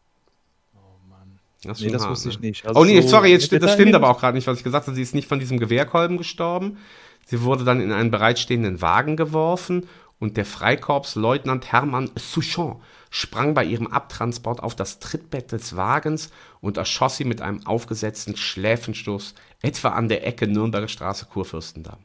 Das 1.62 1.80
Nee, 1.80 1.90
das 1.90 2.02
hart, 2.02 2.12
wusste 2.12 2.28
ne? 2.28 2.34
ich 2.34 2.40
nicht. 2.40 2.66
Also 2.66 2.80
oh 2.80 2.84
nee, 2.84 3.00
so 3.00 3.08
sorry, 3.08 3.30
jetzt 3.30 3.46
stimmt, 3.46 3.62
das 3.62 3.74
stimmt 3.74 3.94
aber 3.94 4.08
auch 4.08 4.20
gerade 4.20 4.36
nicht, 4.36 4.46
was 4.46 4.58
ich 4.58 4.64
gesagt 4.64 4.86
habe. 4.86 4.94
Sie 4.94 5.02
ist 5.02 5.14
nicht 5.14 5.28
von 5.28 5.38
diesem 5.38 5.58
Gewehrkolben 5.58 6.16
gestorben. 6.16 6.78
Sie 7.26 7.42
wurde 7.42 7.64
dann 7.64 7.80
in 7.80 7.92
einen 7.92 8.10
bereitstehenden 8.10 8.80
Wagen 8.80 9.16
geworfen 9.16 9.86
und 10.18 10.36
der 10.36 10.44
Freikorpsleutnant 10.44 11.70
Hermann 11.70 12.10
Souchon 12.16 12.80
sprang 13.10 13.54
bei 13.54 13.64
ihrem 13.64 13.88
Abtransport 13.88 14.62
auf 14.62 14.76
das 14.76 15.00
Trittbett 15.00 15.52
des 15.52 15.76
Wagens 15.76 16.30
und 16.60 16.76
erschoss 16.76 17.16
sie 17.16 17.24
mit 17.24 17.40
einem 17.40 17.66
aufgesetzten 17.66 18.36
Schläfenstoß 18.36 19.34
etwa 19.62 19.90
an 19.90 20.08
der 20.08 20.26
Ecke 20.26 20.46
Nürnberger 20.46 20.88
Straße 20.88 21.26
Kurfürstendamm. 21.26 21.98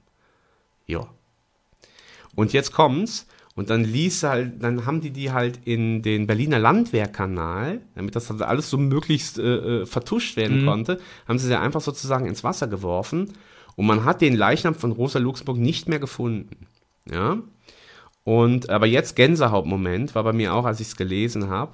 Jo. 0.88 1.08
Und 2.36 2.53
jetzt 2.53 2.72
kommt's. 2.72 3.28
Und 3.56 3.70
dann 3.70 3.86
ließ 3.86 4.24
halt, 4.24 4.62
dann 4.62 4.86
haben 4.86 4.99
die 4.99 5.12
die 5.12 5.32
halt 5.32 5.62
in 5.64 6.01
den 6.01 6.28
Berliner 6.28 6.60
Landwehrkanal, 6.60 7.82
damit 7.95 8.16
das 8.16 8.30
halt 8.30 8.41
alles 8.41 8.70
so 8.70 8.78
möglichst 8.78 9.39
äh, 9.39 9.82
äh, 9.82 9.86
vertuscht 9.86 10.36
werden 10.36 10.66
konnte, 10.66 10.99
haben 11.26 11.39
sie 11.39 11.47
sie 11.47 11.58
einfach 11.58 11.80
sozusagen 11.80 12.26
ins 12.26 12.43
Wasser 12.43 12.68
geworfen. 12.68 13.32
Und 13.78 13.86
man 13.86 14.03
hat 14.03 14.22
den 14.22 14.36
Leichnam 14.36 14.76
von 14.76 14.91
Rosa 14.91 15.20
Luxemburg 15.20 15.58
nicht 15.58 15.88
mehr 15.88 15.99
gefunden. 15.99 16.68
Ja. 17.10 17.38
Und 18.26 18.70
aber 18.70 18.88
jetzt 18.88 19.16
Gänsehautmoment 19.16 20.16
war 20.16 20.24
bei 20.24 20.34
mir 20.34 20.53
auch, 20.53 20.66
als 20.66 20.82
ich 20.82 20.88
es 20.88 20.97
gelesen 20.97 21.49
habe. 21.49 21.74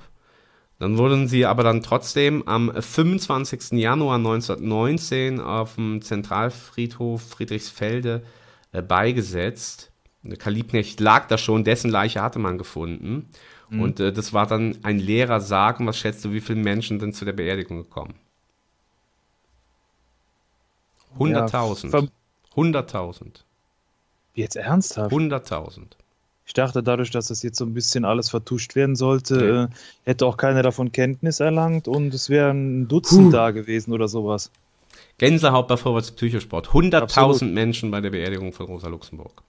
Dann 0.78 0.98
wurden 0.98 1.28
sie 1.28 1.46
aber 1.46 1.64
dann 1.64 1.84
trotzdem 1.84 2.48
am 2.48 2.72
25. 2.74 3.80
Januar 3.80 4.18
1919 4.18 5.40
auf 5.40 5.76
dem 5.76 6.02
Zentralfriedhof 6.02 7.22
Friedrichsfelde 7.22 8.24
äh, 8.72 8.82
beigesetzt. 8.82 9.91
Karl 10.38 10.54
Liebknecht 10.54 11.00
lag 11.00 11.28
da 11.28 11.38
schon, 11.38 11.64
dessen 11.64 11.90
Leiche 11.90 12.22
hatte 12.22 12.40
man 12.40 12.58
gefunden. 12.58 13.30
Und 13.72 14.02
äh, 14.02 14.12
das 14.12 14.34
war 14.34 14.48
dann 14.48 14.78
ein 14.84 15.00
leerer 15.00 15.40
Sarg. 15.40 15.80
Und 15.80 15.88
was 15.88 15.98
schätzt 15.98 16.26
du, 16.26 16.34
wie 16.34 16.42
viele 16.42 16.62
Menschen 16.62 17.00
sind 17.00 17.16
zu 17.16 17.24
der 17.24 17.32
Beerdigung 17.32 17.78
gekommen? 17.78 18.16
100.000. 21.18 21.90
verm- 21.90 22.10
100.000. 22.56 23.44
Jetzt 24.34 24.56
ernsthaft? 24.58 25.14
100.000. 25.14 25.84
Ich 26.46 26.54
dachte, 26.54 26.84
dadurch, 26.84 27.12
dass 27.12 27.28
das 27.28 27.44
jetzt 27.44 27.58
so 27.58 27.66
ein 27.66 27.74
bisschen 27.74 28.04
alles 28.04 28.30
vertuscht 28.30 28.76
werden 28.76 28.98
sollte, 28.98 29.70
äh, 29.72 29.76
hätte 30.04 30.26
auch 30.26 30.36
keiner 30.36 30.64
davon 30.64 30.92
Kenntnis 30.92 31.40
erlangt 31.40 31.88
und 31.88 32.14
es 32.14 32.30
wären 32.30 32.82
ein 32.82 32.88
Dutzend 32.90 33.34
da 33.34 33.52
gewesen 33.52 33.94
oder 33.94 34.10
sowas. 34.10 34.52
Gänsehaut 35.18 35.68
bei 35.70 35.78
Vorwärts 35.78 36.12
Psychosport. 36.12 36.70
100.000 36.70 36.96
Absolut. 37.02 37.42
Menschen 37.54 37.90
bei 37.92 38.02
der 38.02 38.10
Beerdigung 38.10 38.52
von 38.52 38.66
Rosa 38.66 38.90
Luxemburg. 38.90 39.44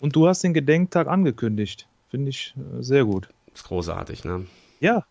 Und 0.00 0.14
du 0.16 0.28
hast 0.28 0.42
den 0.42 0.54
Gedenktag 0.54 1.08
angekündigt. 1.08 1.86
Finde 2.10 2.30
ich 2.30 2.54
äh, 2.56 2.82
sehr 2.82 3.04
gut. 3.04 3.28
Ist 3.54 3.64
großartig, 3.64 4.24
ne? 4.24 4.46
Ja, 4.80 5.04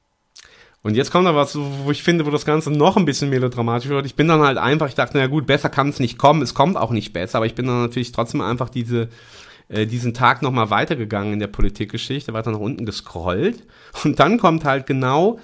Und 0.83 0.95
jetzt 0.95 1.09
kommt 1.09 1.25
da 1.25 1.35
was, 1.35 1.57
wo 1.57 1.89
ich 1.89 2.03
finde, 2.03 2.27
wo 2.27 2.29
das 2.29 2.45
Ganze 2.45 2.69
noch 2.69 2.95
ein 2.95 3.05
bisschen 3.05 3.31
melodramatisch 3.31 3.89
wird. 3.89 4.05
Ich 4.05 4.15
bin 4.15 4.27
dann 4.27 4.41
halt 4.41 4.59
einfach, 4.59 4.87
ich 4.87 4.93
dachte, 4.93 5.17
na 5.17 5.25
gut, 5.25 5.47
besser 5.47 5.69
kann 5.69 5.89
es 5.89 5.99
nicht 5.99 6.19
kommen. 6.19 6.43
Es 6.43 6.53
kommt 6.53 6.77
auch 6.77 6.91
nicht 6.91 7.11
besser, 7.11 7.37
aber 7.37 7.47
ich 7.47 7.55
bin 7.55 7.65
dann 7.65 7.81
natürlich 7.81 8.11
trotzdem 8.11 8.41
einfach 8.41 8.69
diese, 8.69 9.09
äh, 9.67 9.87
diesen 9.87 10.13
Tag 10.13 10.43
nochmal 10.43 10.69
weitergegangen 10.69 11.33
in 11.33 11.39
der 11.39 11.47
Politikgeschichte, 11.47 12.33
weiter 12.33 12.51
nach 12.51 12.59
unten 12.59 12.85
gescrollt. 12.85 13.63
Und 14.03 14.19
dann 14.19 14.37
kommt 14.37 14.63
halt 14.63 14.85
genau 14.85 15.39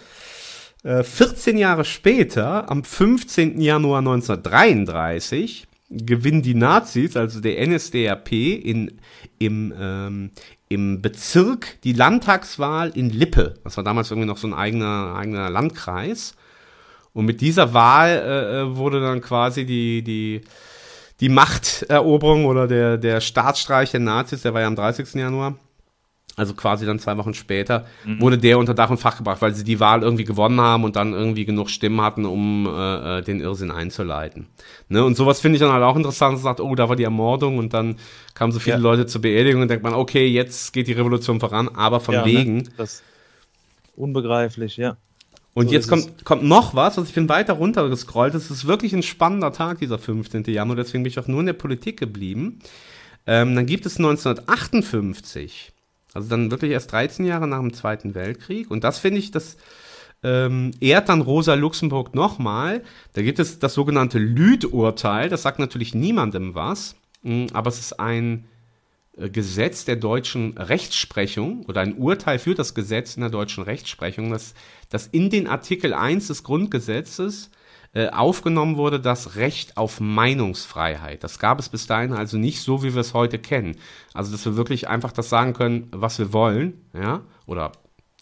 äh, 0.83 1.01
14 1.01 1.57
Jahre 1.57 1.85
später, 1.85 2.69
am 2.69 2.83
15. 2.83 3.59
Januar 3.59 3.99
1933, 3.99 5.67
gewinnen 5.89 6.41
die 6.41 6.55
Nazis, 6.55 7.17
also 7.17 7.41
der 7.41 7.67
NSDAP, 7.67 8.31
in, 8.31 8.99
im, 9.41 9.73
ähm, 9.77 10.31
im 10.69 11.01
Bezirk 11.01 11.81
die 11.83 11.93
Landtagswahl 11.93 12.91
in 12.91 13.09
Lippe. 13.09 13.55
Das 13.63 13.75
war 13.75 13.83
damals 13.83 14.11
irgendwie 14.11 14.27
noch 14.27 14.37
so 14.37 14.47
ein 14.47 14.53
eigener, 14.53 15.15
eigener 15.15 15.49
Landkreis. 15.49 16.35
Und 17.13 17.25
mit 17.25 17.41
dieser 17.41 17.73
Wahl 17.73 18.09
äh, 18.09 18.61
äh, 18.61 18.75
wurde 18.75 19.01
dann 19.01 19.19
quasi 19.19 19.65
die, 19.65 20.03
die, 20.03 20.41
die 21.19 21.29
Machteroberung 21.29 22.45
oder 22.45 22.67
der, 22.67 22.97
der 22.97 23.19
Staatsstreich 23.19 23.91
der 23.91 23.99
Nazis, 23.99 24.43
der 24.43 24.53
war 24.53 24.61
ja 24.61 24.67
am 24.67 24.75
30. 24.75 25.15
Januar, 25.15 25.55
also 26.37 26.53
quasi 26.53 26.85
dann 26.85 26.97
zwei 26.97 27.17
Wochen 27.17 27.33
später, 27.33 27.85
wurde 28.19 28.37
der 28.37 28.57
unter 28.57 28.73
Dach 28.73 28.89
und 28.89 28.97
Fach 28.97 29.17
gebracht, 29.17 29.41
weil 29.41 29.53
sie 29.53 29.65
die 29.65 29.79
Wahl 29.79 30.01
irgendwie 30.01 30.23
gewonnen 30.23 30.61
haben 30.61 30.85
und 30.85 30.95
dann 30.95 31.13
irgendwie 31.13 31.45
genug 31.45 31.69
Stimmen 31.69 32.01
hatten, 32.01 32.25
um 32.25 32.65
äh, 32.67 33.19
äh, 33.19 33.21
den 33.21 33.41
Irrsinn 33.41 33.69
einzuleiten. 33.69 34.47
Ne? 34.87 35.03
Und 35.03 35.15
sowas 35.15 35.41
finde 35.41 35.57
ich 35.57 35.61
dann 35.61 35.71
halt 35.71 35.83
auch 35.83 35.95
interessant, 35.95 36.35
dass 36.35 36.43
man 36.43 36.51
sagt, 36.55 36.61
oh, 36.61 36.73
da 36.75 36.87
war 36.87 36.95
die 36.95 37.03
Ermordung 37.03 37.57
und 37.57 37.73
dann 37.73 37.97
kamen 38.33 38.53
so 38.53 38.59
viele 38.59 38.77
Ja. 38.77 38.81
Leute 38.81 39.05
zur 39.07 39.21
Beerdigung 39.21 39.61
und 39.61 39.67
denkt 39.67 39.83
man, 39.83 39.93
okay, 39.93 40.25
jetzt 40.25 40.71
geht 40.71 40.87
die 40.87 40.93
Revolution 40.93 41.39
voran, 41.39 41.67
aber 41.67 41.99
von 41.99 42.15
ja, 42.15 42.25
wegen. 42.25 42.57
Ne? 42.57 42.63
Das 42.77 43.03
unbegreiflich, 43.95 44.77
ja. 44.77 44.97
Und 45.53 45.67
So 45.67 45.73
jetzt 45.73 45.89
kommt, 45.89 46.23
kommt 46.23 46.43
noch 46.43 46.75
was, 46.75 46.97
also 46.97 47.07
ich 47.07 47.13
bin 47.13 47.27
weiter 47.27 47.53
runtergescrollt. 47.53 48.33
Es 48.35 48.49
ist 48.49 48.67
wirklich 48.67 48.93
ein 48.93 49.03
spannender 49.03 49.51
Tag, 49.51 49.79
dieser 49.79 49.99
15. 49.99 50.45
Januar, 50.45 50.77
deswegen 50.77 51.03
bin 51.03 51.11
ich 51.11 51.19
auch 51.19 51.27
nur 51.27 51.41
in 51.41 51.45
der 51.47 51.53
Politik 51.53 51.99
geblieben. 51.99 52.59
Ähm, 53.27 53.53
dann 53.55 53.65
gibt 53.65 53.85
es 53.85 53.97
1958, 53.97 55.73
also 56.13 56.29
dann 56.29 56.51
wirklich 56.51 56.71
erst 56.71 56.91
13 56.91 57.25
Jahre 57.25 57.47
nach 57.47 57.59
dem 57.59 57.73
Zweiten 57.73 58.15
Weltkrieg. 58.15 58.69
Und 58.69 58.83
das 58.83 58.99
finde 58.99 59.19
ich, 59.19 59.31
das 59.31 59.57
ähm, 60.23 60.71
ehrt 60.79 61.09
dann 61.09 61.21
Rosa 61.21 61.53
Luxemburg 61.53 62.13
nochmal. 62.13 62.83
Da 63.13 63.21
gibt 63.21 63.39
es 63.39 63.59
das 63.59 63.73
sogenannte 63.73 64.19
Lüth-Urteil, 64.19 65.29
das 65.29 65.41
sagt 65.41 65.59
natürlich 65.59 65.95
niemandem 65.95 66.53
was, 66.53 66.95
mh, 67.23 67.47
aber 67.53 67.69
es 67.69 67.79
ist 67.79 67.99
ein 67.99 68.45
äh, 69.17 69.29
Gesetz 69.29 69.85
der 69.85 69.95
deutschen 69.95 70.57
Rechtsprechung 70.57 71.65
oder 71.65 71.81
ein 71.81 71.97
Urteil 71.97 72.39
für 72.39 72.55
das 72.55 72.73
Gesetz 72.73 73.15
in 73.15 73.21
der 73.21 73.29
deutschen 73.29 73.63
Rechtsprechung, 73.63 74.31
dass, 74.31 74.53
dass 74.89 75.07
in 75.07 75.29
den 75.29 75.47
Artikel 75.47 75.93
1 75.93 76.27
des 76.27 76.43
Grundgesetzes 76.43 77.49
äh, 77.93 78.09
aufgenommen 78.09 78.77
wurde 78.77 78.99
das 78.99 79.35
Recht 79.35 79.75
auf 79.75 79.99
Meinungsfreiheit. 79.99 81.23
Das 81.23 81.39
gab 81.39 81.59
es 81.59 81.67
bis 81.67 81.87
dahin 81.87 82.13
also 82.13 82.37
nicht 82.37 82.61
so, 82.61 82.83
wie 82.83 82.93
wir 82.93 83.01
es 83.01 83.13
heute 83.13 83.37
kennen. 83.37 83.75
Also, 84.13 84.31
dass 84.31 84.45
wir 84.45 84.55
wirklich 84.55 84.87
einfach 84.87 85.11
das 85.11 85.29
sagen 85.29 85.53
können, 85.53 85.87
was 85.91 86.17
wir 86.17 86.31
wollen, 86.31 86.81
ja, 86.93 87.21
oder 87.45 87.73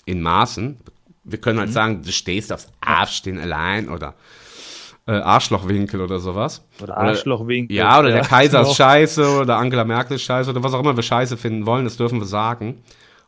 in 0.05 0.21
Maßen. 0.21 0.77
Wir 1.23 1.39
können 1.39 1.59
halt 1.59 1.71
sagen, 1.71 2.01
du 2.01 2.11
stehst 2.11 2.51
aufs 2.51 2.67
Arschstehen 2.81 3.37
allein 3.37 3.89
oder 3.89 4.15
äh, 5.05 5.11
Arschlochwinkel 5.11 6.01
oder 6.01 6.19
sowas. 6.19 6.65
Oder 6.81 6.97
Arschlochwinkel. 6.97 7.75
Ja, 7.75 7.99
oder 7.99 8.09
der 8.09 8.21
Ja, 8.21 8.27
Kaiser 8.27 8.61
ist 8.61 8.75
scheiße 8.75 9.39
oder 9.41 9.57
Angela 9.57 9.83
Merkel 9.83 10.15
ist 10.15 10.23
scheiße 10.23 10.49
oder 10.49 10.63
was 10.63 10.73
auch 10.73 10.79
immer 10.79 10.95
wir 10.95 11.03
scheiße 11.03 11.37
finden 11.37 11.67
wollen, 11.67 11.83
das 11.83 11.97
dürfen 11.97 12.19
wir 12.19 12.25
sagen. 12.25 12.83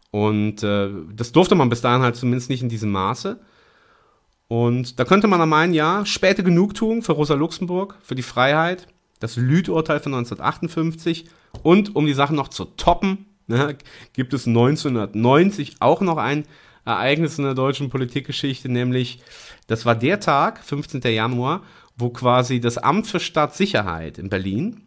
Und 0.10 0.64
äh, 0.64 0.89
das 1.14 1.32
durfte 1.32 1.56
man 1.56 1.70
bis 1.70 1.82
dahin 1.82 2.02
halt 2.02 2.16
zumindest 2.16 2.50
nicht 2.50 2.64
in 2.64 2.70
diesem 2.70 2.92
Maße. 2.92 3.39
Und 4.52 4.99
da 4.99 5.06
könnte 5.06 5.30
man 5.30 5.39
dann 5.39 5.47
meinen, 5.47 5.74
ja, 5.74 6.06
späte 6.06 6.43
Genugtuung 6.43 7.04
für 7.04 7.14
Rosa 7.14 7.36
Luxemburg, 7.36 7.95
für 8.02 8.16
die 8.16 8.22
Freiheit, 8.22 8.86
das 9.22 9.38
Lüth-Urteil 9.38 10.02
von 10.02 10.14
1958 10.14 11.30
und 11.64 11.95
um 11.95 12.06
die 12.06 12.14
Sachen 12.14 12.36
noch 12.36 12.49
zu 12.49 12.66
toppen, 12.66 13.28
ne, 13.47 13.78
gibt 14.12 14.34
es 14.34 14.47
1990 14.47 15.78
auch 15.80 16.02
noch 16.02 16.18
ein 16.18 16.43
Ereignis 16.84 17.38
in 17.38 17.45
der 17.45 17.54
deutschen 17.54 17.89
Politikgeschichte, 17.89 18.68
nämlich 18.68 19.22
das 19.68 19.86
war 19.86 19.95
der 19.95 20.20
Tag, 20.20 20.62
15. 20.66 20.99
Januar, 21.04 21.64
wo 21.95 22.10
quasi 22.10 22.60
das 22.60 22.78
Amt 22.78 23.08
für 23.08 23.22
Staatssicherheit 23.22 24.18
in 24.18 24.28
Berlin, 24.28 24.82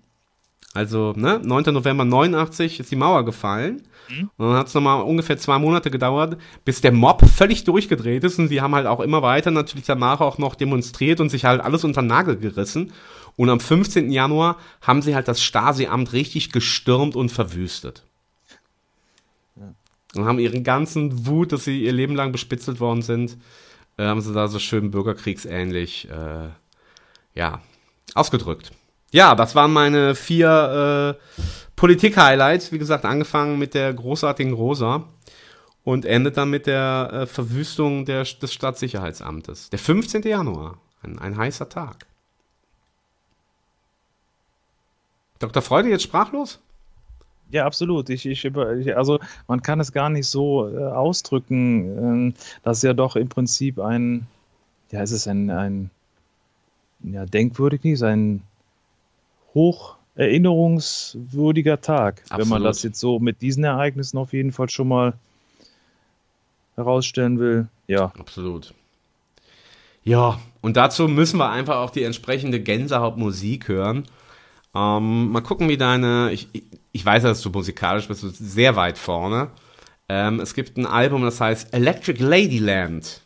also 0.75 1.15
ne, 1.17 1.41
9. 1.43 1.73
November 1.73 2.05
89 2.05 2.81
ist 2.81 2.91
die 2.91 2.97
Mauer 2.97 3.25
gefallen. 3.25 3.89
Und 4.37 4.49
dann 4.49 4.57
hat 4.57 4.69
es 4.69 4.75
nochmal 4.75 5.03
ungefähr 5.03 5.39
zwei 5.39 5.59
Monate 5.59 5.91
gedauert, 5.91 6.39
bis 6.65 6.81
der 6.81 6.93
Mob 6.93 7.27
völlig 7.29 7.65
durchgedreht 7.65 8.25
ist. 8.25 8.39
Und 8.39 8.51
die 8.51 8.61
haben 8.61 8.75
halt 8.75 8.87
auch 8.87 9.01
immer 9.01 9.23
weiter 9.23 9.51
natürlich 9.51 9.87
danach 9.87 10.21
auch 10.21 10.39
noch 10.39 10.55
demonstriert 10.55 11.21
und 11.21 11.31
sich 11.31 11.45
halt 11.45 11.61
alles 11.61 11.85
unter 11.85 12.03
den 12.03 12.09
Nagel 12.09 12.37
gerissen. 12.37 12.93
Und 13.37 13.51
am 13.51 13.61
15. 13.61 14.11
Januar 14.11 14.59
haben 14.81 15.03
sie 15.03 15.15
halt 15.15 15.29
das 15.29 15.43
Stasi-Amt 15.43 16.13
richtig 16.13 16.53
gestürmt 16.53 17.17
und 17.17 17.31
verwüstet. 17.31 18.05
Und 20.15 20.27
haben 20.27 20.39
ihren 20.39 20.63
ganzen 20.63 21.27
Wut, 21.27 21.53
dass 21.53 21.65
sie 21.65 21.83
ihr 21.83 21.93
Leben 21.93 22.15
lang 22.15 22.31
bespitzelt 22.31 22.79
worden 22.79 23.03
sind, 23.03 23.37
äh, 23.97 24.05
haben 24.05 24.21
sie 24.21 24.33
da 24.33 24.47
so 24.47 24.59
schön 24.59 24.91
bürgerkriegsähnlich, 24.91 26.09
äh, 26.09 26.49
ja, 27.35 27.61
ausgedrückt. 28.15 28.71
Ja, 29.13 29.35
das 29.35 29.55
waren 29.55 29.73
meine 29.73 30.15
vier 30.15 31.17
äh, 31.21 31.41
Politik-Highlights. 31.77 32.73
Wie 32.73 32.79
gesagt, 32.79 33.05
angefangen 33.05 33.59
mit 33.59 33.75
der 33.75 33.93
großartigen 33.93 34.53
Rosa 34.53 35.05
und 35.85 36.05
endet 36.05 36.37
dann 36.37 36.51
mit 36.51 36.67
der 36.67 37.11
äh, 37.13 37.27
Verwüstung 37.27 38.05
der, 38.05 38.25
des 38.25 38.53
Stadtsicherheitsamtes. 38.53 39.71
Der 39.71 39.79
15. 39.79 40.23
Januar, 40.23 40.79
ein, 41.03 41.19
ein 41.19 41.37
heißer 41.37 41.69
Tag. 41.69 42.07
Dr. 45.39 45.63
Freude 45.63 45.91
jetzt 45.91 46.05
sprachlos? 46.05 46.61
Ja, 47.51 47.67
absolut. 47.67 48.09
Ich, 48.09 48.25
ich, 48.25 48.97
also 48.97 49.21
man 49.47 49.63
kann 49.63 49.79
es 49.79 49.93
gar 49.93 50.09
nicht 50.09 50.27
so 50.27 50.69
äh, 50.69 50.85
ausdrücken. 50.85 51.99
Ähm, 51.99 52.35
das 52.63 52.79
ist 52.79 52.85
ja 52.85 52.95
doch 52.95 53.17
im 53.17 53.29
Prinzip 53.29 53.79
ein, 53.79 54.27
ja, 54.91 55.03
es 55.03 55.13
ist 55.13 55.29
ein, 55.29 55.51
ein 55.51 55.91
ja, 57.01 57.27
denkwürdig 57.27 58.03
ein 58.03 58.43
hoch 59.55 59.97
erinnerungswürdiger 60.17 61.81
Tag, 61.81 62.23
wenn 62.31 62.39
man 62.39 62.43
Absolut. 62.43 62.67
das 62.67 62.83
jetzt 62.83 63.01
so 63.01 63.19
mit 63.19 63.43
diesen 63.43 63.65
Ereignissen 63.65 64.19
auf 64.19 64.33
jeden 64.33 64.53
Fall 64.53 64.69
schon 64.71 64.89
mal 64.89 65.15
herausstellen 66.77 67.39
will. 67.39 67.69
Ja, 67.87 68.13
Absolut. 68.19 68.75
Ja, 70.05 70.39
und 70.61 70.77
dazu 70.77 71.09
müssen 71.09 71.39
wir 71.39 71.49
einfach 71.51 71.77
auch 71.77 71.91
die 71.91 72.03
entsprechende 72.03 72.61
Gänsehautmusik 72.61 73.69
hören. 73.69 74.05
Ähm, 74.75 75.31
mal 75.31 75.41
gucken, 75.41 75.69
wie 75.69 75.77
deine. 75.79 76.31
Ich, 76.33 76.49
ich- 76.53 76.65
ich 76.97 77.05
weiß, 77.05 77.25
dass 77.25 77.41
du 77.43 77.51
musikalisch 77.51 78.07
bist, 78.07 78.23
du 78.23 78.29
bist 78.29 78.39
sehr 78.39 78.77
weit 78.77 78.99
vorne. 78.99 79.49
Ähm, 80.09 80.39
es 80.39 80.55
gibt 80.55 80.77
ein 80.77 80.87
Album, 80.87 81.23
das 81.23 81.41
heißt 81.41 81.75
Electric 81.75 82.23
Ladyland. 82.23 83.21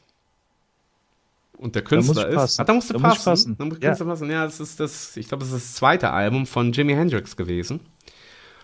Und 1.59 1.75
der 1.75 1.83
muss 1.83 1.89
Künstler 1.91 2.29
ist. 2.29 2.35
passen. 2.37 2.61
Ah, 2.61 2.65
da 2.65 2.73
musst 2.73 2.89
du 2.91 2.95
Da 2.95 2.99
muss 3.01 3.19
ich 3.19 3.25
passen. 3.25 3.31
passen. 3.31 3.57
Da 3.59 3.65
muss 3.65 3.79
Ja. 3.99 4.05
passen. 4.05 4.31
Ja, 4.31 4.45
das 4.45 4.61
ist 4.61 4.79
das. 4.81 5.17
Ich 5.17 5.29
glaube, 5.29 5.45
das 5.45 5.53
ist 5.53 5.67
das 5.67 5.75
zweite 5.75 6.11
Album 6.11 6.47
von 6.47 6.73
Jimi 6.73 6.95
Hendrix 6.95 7.37
gewesen. 7.37 7.81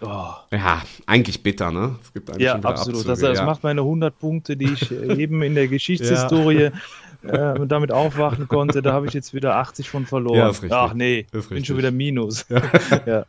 oh, 0.01 0.27
Ja, 0.53 0.83
eigentlich 1.07 1.43
bitter, 1.43 1.71
ne? 1.71 1.97
Es 2.03 2.13
gibt 2.13 2.31
eigentlich 2.31 2.43
ja 2.45 2.55
absolut. 2.55 3.01
Abzüge, 3.01 3.05
Das, 3.09 3.19
das 3.21 3.39
ja. 3.39 3.45
macht 3.45 3.63
meine 3.63 3.81
100 3.83 4.19
Punkte, 4.19 4.57
die 4.57 4.73
ich 4.73 4.91
äh, 4.91 5.15
eben 5.23 5.43
in 5.43 5.55
der 5.55 5.67
Geschichtshistorie 5.69 6.71
äh, 7.23 7.67
damit 7.67 7.91
aufwachen 7.91 8.49
konnte. 8.49 8.83
Da 8.83 8.93
habe 8.93 9.07
ich 9.07 9.15
jetzt 9.15 9.33
wieder 9.33 9.57
80 9.57 9.89
von 9.89 10.05
verloren. 10.05 10.37
Ja, 10.39 10.49
ist 10.51 10.63
richtig. 10.63 10.73
Ach 10.79 10.93
nee, 10.95 11.27
Ist 11.33 11.49
bin 11.49 11.65
schon 11.65 11.79
wieder 11.79 11.91
Minus. 11.91 12.45
ja. 13.07 13.25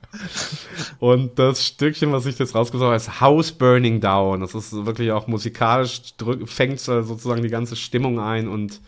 Und 1.00 1.40
das 1.40 1.66
Stückchen, 1.66 2.12
was 2.12 2.26
ich 2.26 2.38
jetzt 2.38 2.56
rausgesucht 2.56 2.86
habe, 2.88 2.96
ist 2.96 3.22
House 3.22 3.52
Burning 3.52 4.02
Down. 4.02 4.42
Das 4.42 4.54
ist 4.54 4.74
wirklich 4.86 5.12
auch 5.12 5.28
musikalisch, 5.28 6.16
drück, 6.18 6.48
fängt 6.50 6.80
so- 6.80 7.02
sozusagen 7.04 7.42
die 7.42 7.50
ganze 7.50 7.76
Stimmung 7.76 8.20
ein. 8.20 8.48
Und 8.48 8.82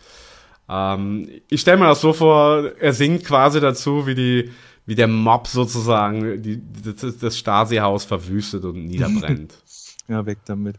ähm, 0.68 1.28
ich 1.48 1.60
stelle 1.60 1.78
mir 1.78 1.86
das 1.86 2.00
so 2.00 2.12
vor, 2.12 2.72
er 2.78 2.92
singt 2.92 3.24
quasi 3.24 3.60
dazu, 3.60 4.06
wie, 4.06 4.14
die, 4.14 4.50
wie 4.86 4.94
der 4.94 5.08
Mob 5.08 5.46
sozusagen 5.46 6.42
die, 6.42 6.60
das, 6.82 7.18
das 7.18 7.38
Stasi-Haus 7.38 8.04
verwüstet 8.04 8.64
und 8.64 8.86
niederbrennt. 8.86 9.54
ja, 10.08 10.24
weg 10.26 10.38
damit. 10.44 10.76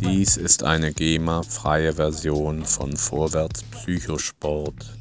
Dies 0.00 0.36
ist 0.36 0.62
eine 0.62 0.92
GEMA-freie 0.92 1.94
Version 1.94 2.64
von 2.64 2.96
Vorwärts 2.96 3.62
Psychosport. 3.62 4.98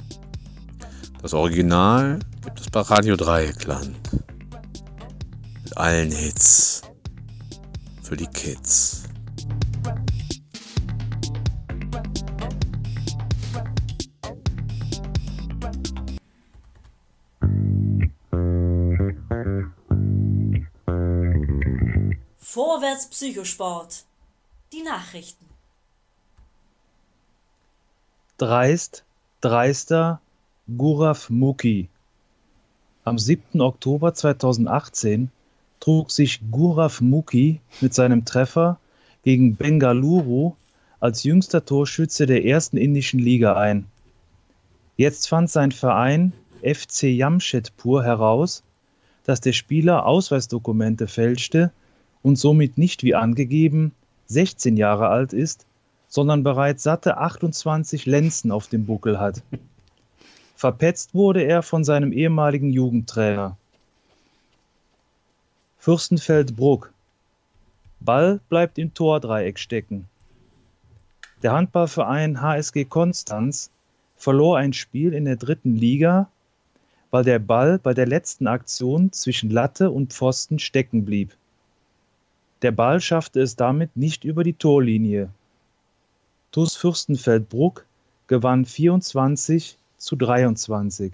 Das 1.21 1.33
Original 1.33 2.19
gibt 2.43 2.59
es 2.59 2.69
bei 2.69 2.81
Radio 2.81 3.15
Dreieckland. 3.15 3.97
Mit 5.71 5.77
allen 5.77 6.11
Hits. 6.11 6.81
Für 8.03 8.17
die 8.17 8.27
Kids. 8.27 9.03
Vorwärts 22.37 23.07
Psychosport. 23.07 24.03
Die 24.73 24.81
Nachrichten. 24.83 25.45
Dreist, 28.37 29.05
dreister, 29.39 30.19
Gurav 30.67 31.29
Muki. 31.29 31.87
Am 33.05 33.17
7. 33.17 33.61
Oktober 33.61 34.13
2018 34.13 35.31
trug 35.81 36.11
sich 36.11 36.39
Gurav 36.51 37.01
Muki 37.01 37.59
mit 37.81 37.93
seinem 37.93 38.23
Treffer 38.23 38.79
gegen 39.23 39.55
Bengaluru 39.57 40.53
als 41.01 41.23
jüngster 41.23 41.65
Torschütze 41.65 42.25
der 42.25 42.45
ersten 42.45 42.77
indischen 42.77 43.19
Liga 43.19 43.57
ein. 43.57 43.85
Jetzt 44.95 45.27
fand 45.27 45.49
sein 45.49 45.71
Verein 45.71 46.31
FC 46.61 47.03
Jamshedpur 47.03 48.03
heraus, 48.03 48.63
dass 49.25 49.41
der 49.41 49.53
Spieler 49.53 50.05
Ausweisdokumente 50.05 51.07
fälschte 51.07 51.71
und 52.21 52.37
somit 52.37 52.77
nicht 52.77 53.03
wie 53.03 53.15
angegeben 53.15 53.93
16 54.27 54.77
Jahre 54.77 55.09
alt 55.09 55.33
ist, 55.33 55.65
sondern 56.07 56.43
bereits 56.43 56.83
satte 56.83 57.17
28 57.17 58.05
Lenzen 58.05 58.51
auf 58.51 58.67
dem 58.67 58.85
Buckel 58.85 59.19
hat. 59.19 59.41
Verpetzt 60.55 61.15
wurde 61.15 61.41
er 61.41 61.63
von 61.63 61.83
seinem 61.83 62.11
ehemaligen 62.11 62.71
Jugendtrainer. 62.71 63.57
Fürstenfeldbruck. 65.81 66.93
Ball 68.01 68.39
bleibt 68.49 68.77
im 68.77 68.93
Tordreieck 68.93 69.57
stecken. 69.57 70.05
Der 71.41 71.53
Handballverein 71.53 72.39
HSG 72.39 72.85
Konstanz 72.85 73.71
verlor 74.15 74.59
ein 74.59 74.73
Spiel 74.73 75.11
in 75.11 75.25
der 75.25 75.37
dritten 75.37 75.75
Liga, 75.75 76.29
weil 77.09 77.23
der 77.23 77.39
Ball 77.39 77.79
bei 77.79 77.95
der 77.95 78.05
letzten 78.05 78.45
Aktion 78.45 79.11
zwischen 79.11 79.49
Latte 79.49 79.89
und 79.89 80.13
Pfosten 80.13 80.59
stecken 80.59 81.03
blieb. 81.03 81.35
Der 82.61 82.71
Ball 82.71 83.01
schaffte 83.01 83.41
es 83.41 83.55
damit 83.55 83.97
nicht 83.97 84.23
über 84.23 84.43
die 84.43 84.53
Torlinie. 84.53 85.31
TuS 86.51 86.75
Fürstenfeldbruck 86.75 87.87
gewann 88.27 88.65
24 88.65 89.79
zu 89.97 90.15
23. 90.15 91.13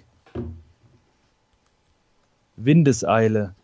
Windeseile. 2.58 3.56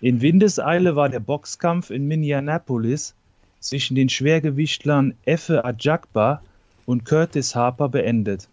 In 0.00 0.20
Windeseile 0.20 0.94
war 0.94 1.08
der 1.08 1.18
Boxkampf 1.18 1.90
in 1.90 2.06
Minneapolis 2.06 3.14
zwischen 3.58 3.96
den 3.96 4.08
Schwergewichtlern 4.08 5.14
Effe 5.24 5.64
Ajakba 5.64 6.40
und 6.86 7.04
Curtis 7.04 7.56
Harper 7.56 7.88
beendet. 7.88 8.48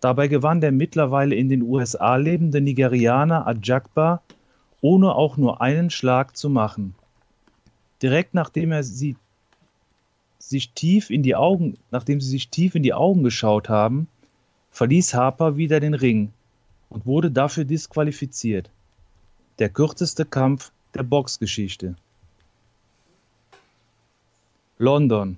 Dabei 0.00 0.28
gewann 0.28 0.62
der 0.62 0.72
mittlerweile 0.72 1.34
in 1.34 1.50
den 1.50 1.60
USA 1.60 2.16
lebende 2.16 2.62
Nigerianer 2.62 3.46
Ajakba, 3.46 4.22
ohne 4.80 5.14
auch 5.14 5.36
nur 5.36 5.60
einen 5.60 5.90
Schlag 5.90 6.34
zu 6.34 6.48
machen. 6.48 6.94
Direkt 8.00 8.32
nachdem 8.32 8.72
er 8.72 8.82
sie 8.82 9.16
sich 10.38 10.72
tief 10.72 11.10
in 11.10 11.22
die 11.22 11.36
Augen, 11.36 11.74
nachdem 11.90 12.18
sie 12.18 12.30
sich 12.30 12.48
tief 12.48 12.74
in 12.74 12.82
die 12.82 12.94
Augen 12.94 13.22
geschaut 13.24 13.68
haben, 13.68 14.08
verließ 14.70 15.12
Harper 15.12 15.58
wieder 15.58 15.80
den 15.80 15.92
Ring 15.92 16.32
und 16.88 17.04
wurde 17.04 17.30
dafür 17.30 17.66
disqualifiziert. 17.66 18.70
Der 19.60 19.68
kürzeste 19.68 20.24
Kampf 20.24 20.72
der 20.94 21.02
Boxgeschichte. 21.02 21.94
London. 24.78 25.36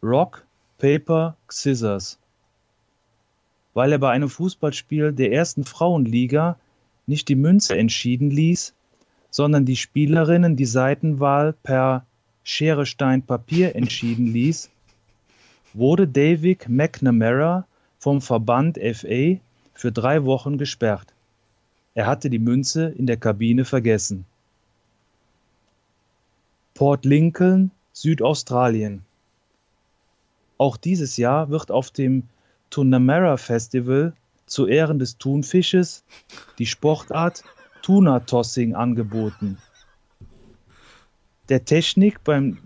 Rock, 0.00 0.46
Paper, 0.78 1.36
Scissors. 1.50 2.20
Weil 3.72 3.90
er 3.90 3.98
bei 3.98 4.12
einem 4.12 4.28
Fußballspiel 4.28 5.12
der 5.12 5.32
ersten 5.32 5.64
Frauenliga 5.64 6.56
nicht 7.08 7.28
die 7.28 7.34
Münze 7.34 7.76
entschieden 7.76 8.30
ließ, 8.30 8.74
sondern 9.28 9.66
die 9.66 9.74
Spielerinnen 9.74 10.54
die 10.54 10.64
Seitenwahl 10.64 11.52
per 11.52 12.06
Schere, 12.44 12.86
Stein, 12.86 13.22
Papier 13.22 13.74
entschieden 13.74 14.32
ließ, 14.32 14.70
wurde 15.72 16.06
David 16.06 16.68
McNamara 16.68 17.66
vom 17.98 18.20
Verband 18.20 18.78
FA 18.78 19.40
für 19.72 19.90
drei 19.90 20.22
Wochen 20.24 20.58
gesperrt. 20.58 21.13
Er 21.94 22.06
hatte 22.06 22.28
die 22.28 22.40
Münze 22.40 22.88
in 22.88 23.06
der 23.06 23.16
Kabine 23.16 23.64
vergessen. 23.64 24.26
Port 26.74 27.04
Lincoln, 27.04 27.70
Südaustralien. 27.92 29.04
Auch 30.58 30.76
dieses 30.76 31.16
Jahr 31.16 31.50
wird 31.50 31.70
auf 31.70 31.92
dem 31.92 32.24
Tunamera 32.70 33.36
Festival 33.36 34.12
zu 34.46 34.66
Ehren 34.66 34.98
des 34.98 35.18
Thunfisches 35.18 36.02
die 36.58 36.66
Sportart 36.66 37.44
Tuna-Tossing 37.82 38.74
angeboten. 38.74 39.58
Der 41.48 41.64
Technik 41.64 42.24
beim 42.24 42.58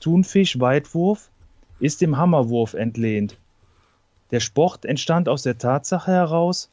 Thunfisch-Weitwurf 0.00 1.30
ist 1.78 2.00
dem 2.00 2.16
Hammerwurf 2.16 2.74
entlehnt. 2.74 3.36
Der 4.30 4.40
Sport 4.40 4.84
entstand 4.84 5.28
aus 5.28 5.42
der 5.42 5.58
Tatsache 5.58 6.10
heraus, 6.10 6.70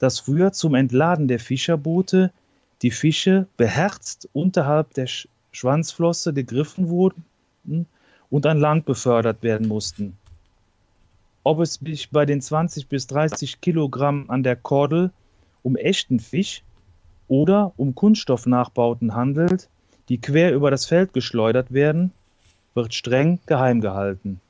dass 0.00 0.18
früher 0.18 0.52
zum 0.52 0.74
Entladen 0.74 1.28
der 1.28 1.38
Fischerboote 1.38 2.32
die 2.82 2.90
Fische 2.90 3.46
beherzt 3.56 4.28
unterhalb 4.32 4.92
der 4.94 5.06
Sch 5.06 5.28
Schwanzflosse 5.52 6.32
gegriffen 6.32 6.88
wurden 6.88 7.24
mussten 7.64 7.86
und 8.30 8.46
an 8.46 8.58
Land 8.58 8.84
befördert 8.84 9.42
werden 9.42 9.68
mussten. 9.68 10.16
Ob 11.42 11.60
es 11.60 11.74
sich 11.74 12.10
bei 12.10 12.26
den 12.26 12.40
20 12.40 12.86
bis 12.88 13.06
30 13.06 13.60
Kilogramm 13.60 14.26
an 14.28 14.42
der 14.42 14.56
Kordel 14.56 15.10
um 15.62 15.76
echten 15.76 16.20
Fisch 16.20 16.62
oder 17.28 17.72
um 17.76 17.94
Kunststoffnachbauten 17.94 19.14
handelt, 19.14 19.68
die 20.08 20.20
quer 20.20 20.52
über 20.54 20.70
das 20.70 20.86
Feld 20.86 21.12
geschleudert 21.12 21.72
werden, 21.72 22.12
wird 22.74 22.94
streng 22.94 23.40
geheim 23.46 23.80
gehalten. 23.80 24.40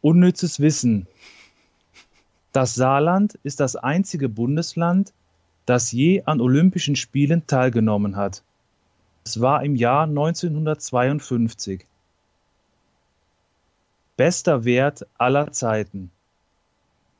Unnützes 0.00 0.60
Wissen. 0.60 1.06
Das 2.52 2.74
Saarland 2.74 3.38
ist 3.42 3.60
das 3.60 3.76
einzige 3.76 4.28
Bundesland, 4.28 5.14
das 5.64 5.92
je 5.92 6.22
an 6.24 6.40
Olympischen 6.40 6.96
Spielen 6.96 7.46
teilgenommen 7.46 8.16
hat. 8.16 8.42
Es 9.24 9.40
war 9.40 9.64
im 9.64 9.76
Jahr 9.76 10.02
1952. 10.04 11.86
Bester 14.16 14.64
Wert 14.64 15.06
aller 15.16 15.52
Zeiten. 15.52 16.10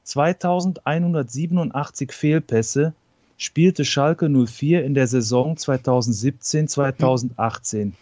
2187 0.05 2.13
Fehlpässe 2.13 2.93
spielte 3.39 3.85
Schalke 3.85 4.29
04 4.29 4.85
in 4.85 4.95
der 4.95 5.07
Saison 5.07 5.55
2017-2018. 5.57 7.93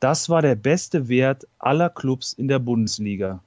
Das 0.00 0.28
war 0.28 0.42
der 0.42 0.54
beste 0.54 1.08
Wert 1.08 1.46
aller 1.58 1.88
Clubs 1.90 2.34
in 2.34 2.48
der 2.48 2.58
Bundesliga. 2.58 3.40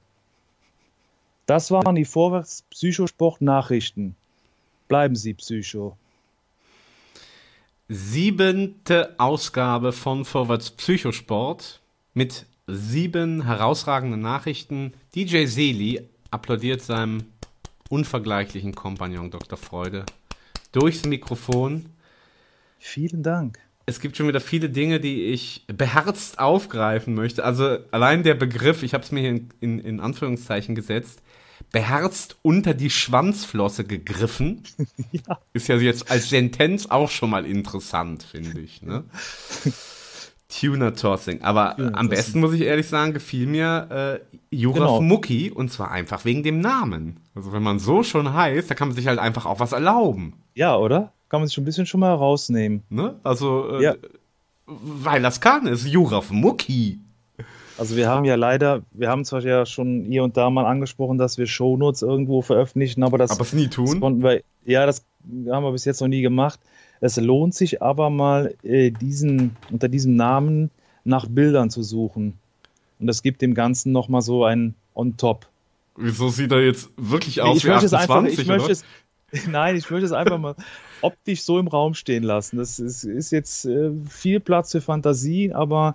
Das 1.48 1.70
waren 1.70 1.94
die 1.94 2.04
Vorwärts 2.04 2.60
Psychosport 2.68 3.40
Nachrichten. 3.40 4.16
Bleiben 4.86 5.16
Sie 5.16 5.32
Psycho. 5.32 5.96
Siebente 7.88 9.14
Ausgabe 9.16 9.92
von 9.92 10.26
Vorwärts 10.26 10.70
Psychosport 10.72 11.80
mit 12.12 12.44
sieben 12.66 13.46
herausragenden 13.46 14.20
Nachrichten. 14.20 14.92
DJ 15.14 15.46
Seli 15.46 16.06
applaudiert 16.30 16.82
seinem 16.82 17.24
unvergleichlichen 17.88 18.74
Kompagnon 18.74 19.30
Dr. 19.30 19.56
Freude 19.56 20.04
durchs 20.72 21.06
Mikrofon. 21.06 21.86
Vielen 22.78 23.22
Dank. 23.22 23.58
Es 23.86 24.00
gibt 24.00 24.18
schon 24.18 24.28
wieder 24.28 24.42
viele 24.42 24.68
Dinge, 24.68 25.00
die 25.00 25.22
ich 25.22 25.64
beherzt 25.66 26.38
aufgreifen 26.38 27.14
möchte. 27.14 27.42
Also 27.42 27.78
allein 27.90 28.22
der 28.22 28.34
Begriff, 28.34 28.82
ich 28.82 28.92
habe 28.92 29.02
es 29.02 29.12
mir 29.12 29.20
hier 29.20 29.30
in, 29.30 29.48
in, 29.60 29.78
in 29.78 30.00
Anführungszeichen 30.00 30.74
gesetzt, 30.74 31.22
beherzt 31.72 32.36
unter 32.42 32.74
die 32.74 32.90
Schwanzflosse 32.90 33.84
gegriffen. 33.84 34.62
ja. 35.12 35.38
Ist 35.52 35.68
ja 35.68 35.76
jetzt 35.76 36.10
als 36.10 36.30
Sentenz 36.30 36.86
auch 36.86 37.10
schon 37.10 37.30
mal 37.30 37.44
interessant, 37.46 38.22
finde 38.22 38.60
ich. 38.60 38.82
Ne? 38.82 39.04
Tuner 40.48 40.94
Tossing. 40.94 41.42
Aber 41.42 41.74
Tuner 41.76 41.88
am 41.88 41.92
Tossing. 41.94 42.08
besten 42.08 42.40
muss 42.40 42.54
ich 42.54 42.62
ehrlich 42.62 42.88
sagen, 42.88 43.12
gefiel 43.12 43.46
mir 43.46 44.20
äh, 44.22 44.36
Juraf 44.56 44.78
Genau. 44.78 45.00
Mucki 45.02 45.50
und 45.50 45.70
zwar 45.70 45.90
einfach 45.90 46.24
wegen 46.24 46.42
dem 46.42 46.60
Namen. 46.60 47.20
Also 47.34 47.52
wenn 47.52 47.62
man 47.62 47.78
so 47.78 48.02
schon 48.02 48.32
heißt, 48.32 48.70
da 48.70 48.74
kann 48.74 48.88
man 48.88 48.96
sich 48.96 49.06
halt 49.06 49.18
einfach 49.18 49.44
auch 49.46 49.60
was 49.60 49.72
erlauben. 49.72 50.34
Ja, 50.54 50.76
oder? 50.76 51.12
Kann 51.28 51.40
man 51.40 51.48
sich 51.48 51.54
schon 51.54 51.62
ein 51.62 51.66
bisschen 51.66 51.84
schon 51.86 52.00
mal 52.00 52.14
rausnehmen. 52.14 52.82
Ne? 52.88 53.20
Also, 53.22 53.78
äh, 53.78 53.82
Ja. 53.82 53.94
weil 54.66 55.20
das 55.20 55.40
kann, 55.42 55.66
ist 55.66 55.86
Juraf 55.86 56.30
Mucki. 56.30 57.00
Also 57.78 57.96
wir 57.96 58.08
haben 58.08 58.24
ja 58.24 58.34
leider, 58.34 58.82
wir 58.90 59.08
haben 59.08 59.24
zwar 59.24 59.40
ja 59.42 59.64
schon 59.64 60.04
hier 60.04 60.24
und 60.24 60.36
da 60.36 60.50
mal 60.50 60.66
angesprochen, 60.66 61.16
dass 61.16 61.38
wir 61.38 61.46
Shownotes 61.46 62.02
irgendwo 62.02 62.42
veröffentlichen, 62.42 63.04
aber 63.04 63.18
das, 63.18 63.30
Aber 63.30 63.42
es 63.42 63.52
nie 63.52 63.66
das 63.66 63.76
tun. 63.76 64.00
konnten 64.00 64.22
wir, 64.22 64.42
ja, 64.64 64.84
das 64.84 65.04
haben 65.48 65.62
wir 65.64 65.72
bis 65.72 65.84
jetzt 65.84 66.00
noch 66.00 66.08
nie 66.08 66.22
gemacht. 66.22 66.58
Es 67.00 67.16
lohnt 67.16 67.54
sich 67.54 67.80
aber 67.80 68.10
mal, 68.10 68.54
äh, 68.64 68.90
diesen, 68.90 69.56
unter 69.70 69.88
diesem 69.88 70.16
Namen 70.16 70.70
nach 71.04 71.26
Bildern 71.28 71.70
zu 71.70 71.84
suchen. 71.84 72.36
Und 72.98 73.06
das 73.06 73.22
gibt 73.22 73.42
dem 73.42 73.54
Ganzen 73.54 73.92
nochmal 73.92 74.22
so 74.22 74.44
ein 74.44 74.74
on 74.96 75.16
top. 75.16 75.46
Wieso 75.96 76.28
sieht 76.30 76.50
er 76.50 76.64
jetzt 76.64 76.90
wirklich 76.96 77.40
aus 77.42 77.58
ich 77.58 77.64
wie 77.64 77.68
möchte 77.68 77.86
es 77.86 77.94
einfach, 77.94 78.16
28, 78.16 78.40
ich 78.40 78.46
möchte 78.48 78.72
es, 78.72 78.84
nein, 79.48 79.76
ich 79.76 79.88
möchte 79.88 80.06
es 80.06 80.12
einfach 80.12 80.38
mal 80.38 80.56
optisch 81.02 81.42
so 81.42 81.58
im 81.58 81.68
Raum 81.68 81.94
stehen 81.94 82.22
lassen. 82.22 82.56
Das 82.58 82.78
ist, 82.78 83.04
ist 83.04 83.30
jetzt 83.30 83.64
äh, 83.66 83.90
viel 84.08 84.40
Platz 84.40 84.72
für 84.72 84.80
Fantasie, 84.80 85.52
aber 85.52 85.94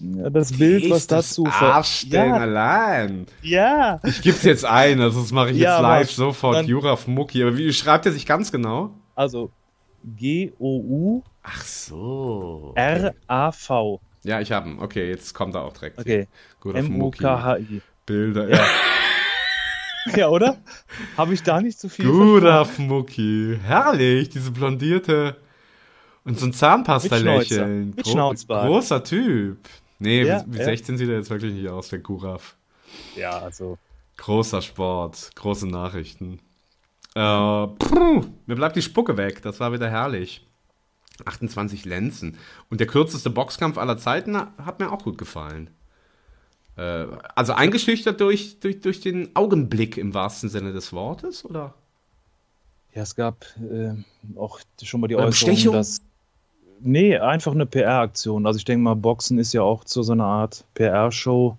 ja, 0.00 0.30
das 0.30 0.52
Bild, 0.52 0.88
was 0.90 1.06
dazu 1.06 1.44
Darstellen 1.44 2.34
ja, 2.34 2.40
allein. 2.40 3.26
ja, 3.42 4.00
Ich 4.04 4.22
gib's 4.22 4.42
jetzt 4.42 4.64
ein, 4.64 5.00
also 5.00 5.20
das 5.20 5.32
mache 5.32 5.50
ich 5.50 5.58
Ja, 5.58 5.74
jetzt 5.76 5.82
live 5.82 6.10
sofort. 6.10 6.56
dann- 6.56 6.66
Juraf 6.66 7.06
Mucki. 7.06 7.42
Aber 7.42 7.56
wie 7.56 7.72
schreibt 7.72 8.06
er 8.06 8.12
sich 8.12 8.26
ganz 8.26 8.50
genau? 8.52 8.90
also 9.14 9.50
G-O-U 10.04 11.22
Ach 11.42 11.64
so. 11.64 12.72
R-A-V. 12.74 14.00
Ja, 14.24 14.40
ich 14.40 14.50
habe 14.50 14.68
ihn. 14.70 14.78
Okay, 14.80 15.08
jetzt 15.08 15.32
kommt 15.32 15.54
er 15.54 15.62
auch 15.62 15.72
direkt. 15.72 15.98
Okay. 16.00 16.26
Gut 16.60 16.74
auf 16.74 16.88
Mucki. 16.88 17.80
Bilder. 18.04 18.48
Ja. 18.48 18.64
Ja, 20.14 20.28
oder? 20.28 20.58
Habe 21.16 21.34
ich 21.34 21.42
da 21.42 21.60
nicht 21.60 21.78
zu 21.78 21.88
viel? 21.88 22.06
Gut 22.06 22.44
auf 22.44 22.78
Mucki. 22.78 23.58
Herrlich, 23.62 24.28
diese 24.28 24.50
blondierte 24.50 25.36
und 26.24 26.38
so 26.38 26.46
ein 26.46 26.52
Zahnpasta-Lächeln. 26.52 27.88
Mit. 27.88 27.96
Mit 27.96 28.06
Gro-. 28.06 28.34
Großer 28.48 29.02
Typ. 29.02 29.58
Nee, 29.98 30.24
Ja, 30.24 30.44
wie, 30.46 30.54
wie 30.54 30.58
ja. 30.58 30.64
16 30.64 30.98
sieht 30.98 31.08
er 31.08 31.16
jetzt 31.16 31.30
wirklich 31.30 31.54
nicht 31.54 31.68
aus, 31.68 31.88
der 31.88 32.00
Guraf. 32.00 32.56
Ja, 33.16 33.38
also. 33.38 33.78
Großer 34.16 34.62
Sport, 34.62 35.30
große 35.34 35.66
Nachrichten. 35.66 36.40
Äh, 37.14 37.20
puh, 37.66 38.24
mir 38.46 38.56
bleibt 38.56 38.76
die 38.76 38.82
Spucke 38.82 39.16
weg, 39.16 39.42
das 39.42 39.60
war 39.60 39.72
wieder 39.72 39.88
herrlich. 39.90 40.46
28 41.24 41.84
Lenzen. 41.84 42.36
Und 42.68 42.80
der 42.80 42.86
kürzeste 42.86 43.30
Boxkampf 43.30 43.78
aller 43.78 43.96
Zeiten 43.96 44.36
hat 44.36 44.80
mir 44.80 44.92
auch 44.92 45.02
gut 45.02 45.16
gefallen. 45.16 45.70
Äh, 46.76 47.06
also 47.34 47.52
eingeschüchtert 47.54 48.20
durch, 48.20 48.60
durch, 48.60 48.80
durch 48.80 49.00
den 49.00 49.34
Augenblick 49.34 49.96
im 49.96 50.14
wahrsten 50.14 50.48
Sinne 50.48 50.72
des 50.72 50.92
Wortes, 50.92 51.44
oder? 51.44 51.74
Ja, 52.94 53.02
es 53.02 53.14
gab 53.14 53.44
äh, 53.60 53.92
auch 54.38 54.60
schon 54.82 55.00
mal 55.00 55.08
die 55.08 55.16
Äußerung, 55.16 55.30
Bestechung? 55.30 55.72
dass. 55.74 56.00
Nee, 56.80 57.16
einfach 57.16 57.52
eine 57.52 57.64
PR-Aktion. 57.64 58.46
Also 58.46 58.58
ich 58.58 58.64
denke 58.66 58.82
mal, 58.82 58.94
Boxen 58.94 59.38
ist 59.38 59.54
ja 59.54 59.62
auch 59.62 59.84
zu 59.84 60.02
so 60.02 60.12
einer 60.12 60.26
Art 60.26 60.64
PR-Show 60.74 61.56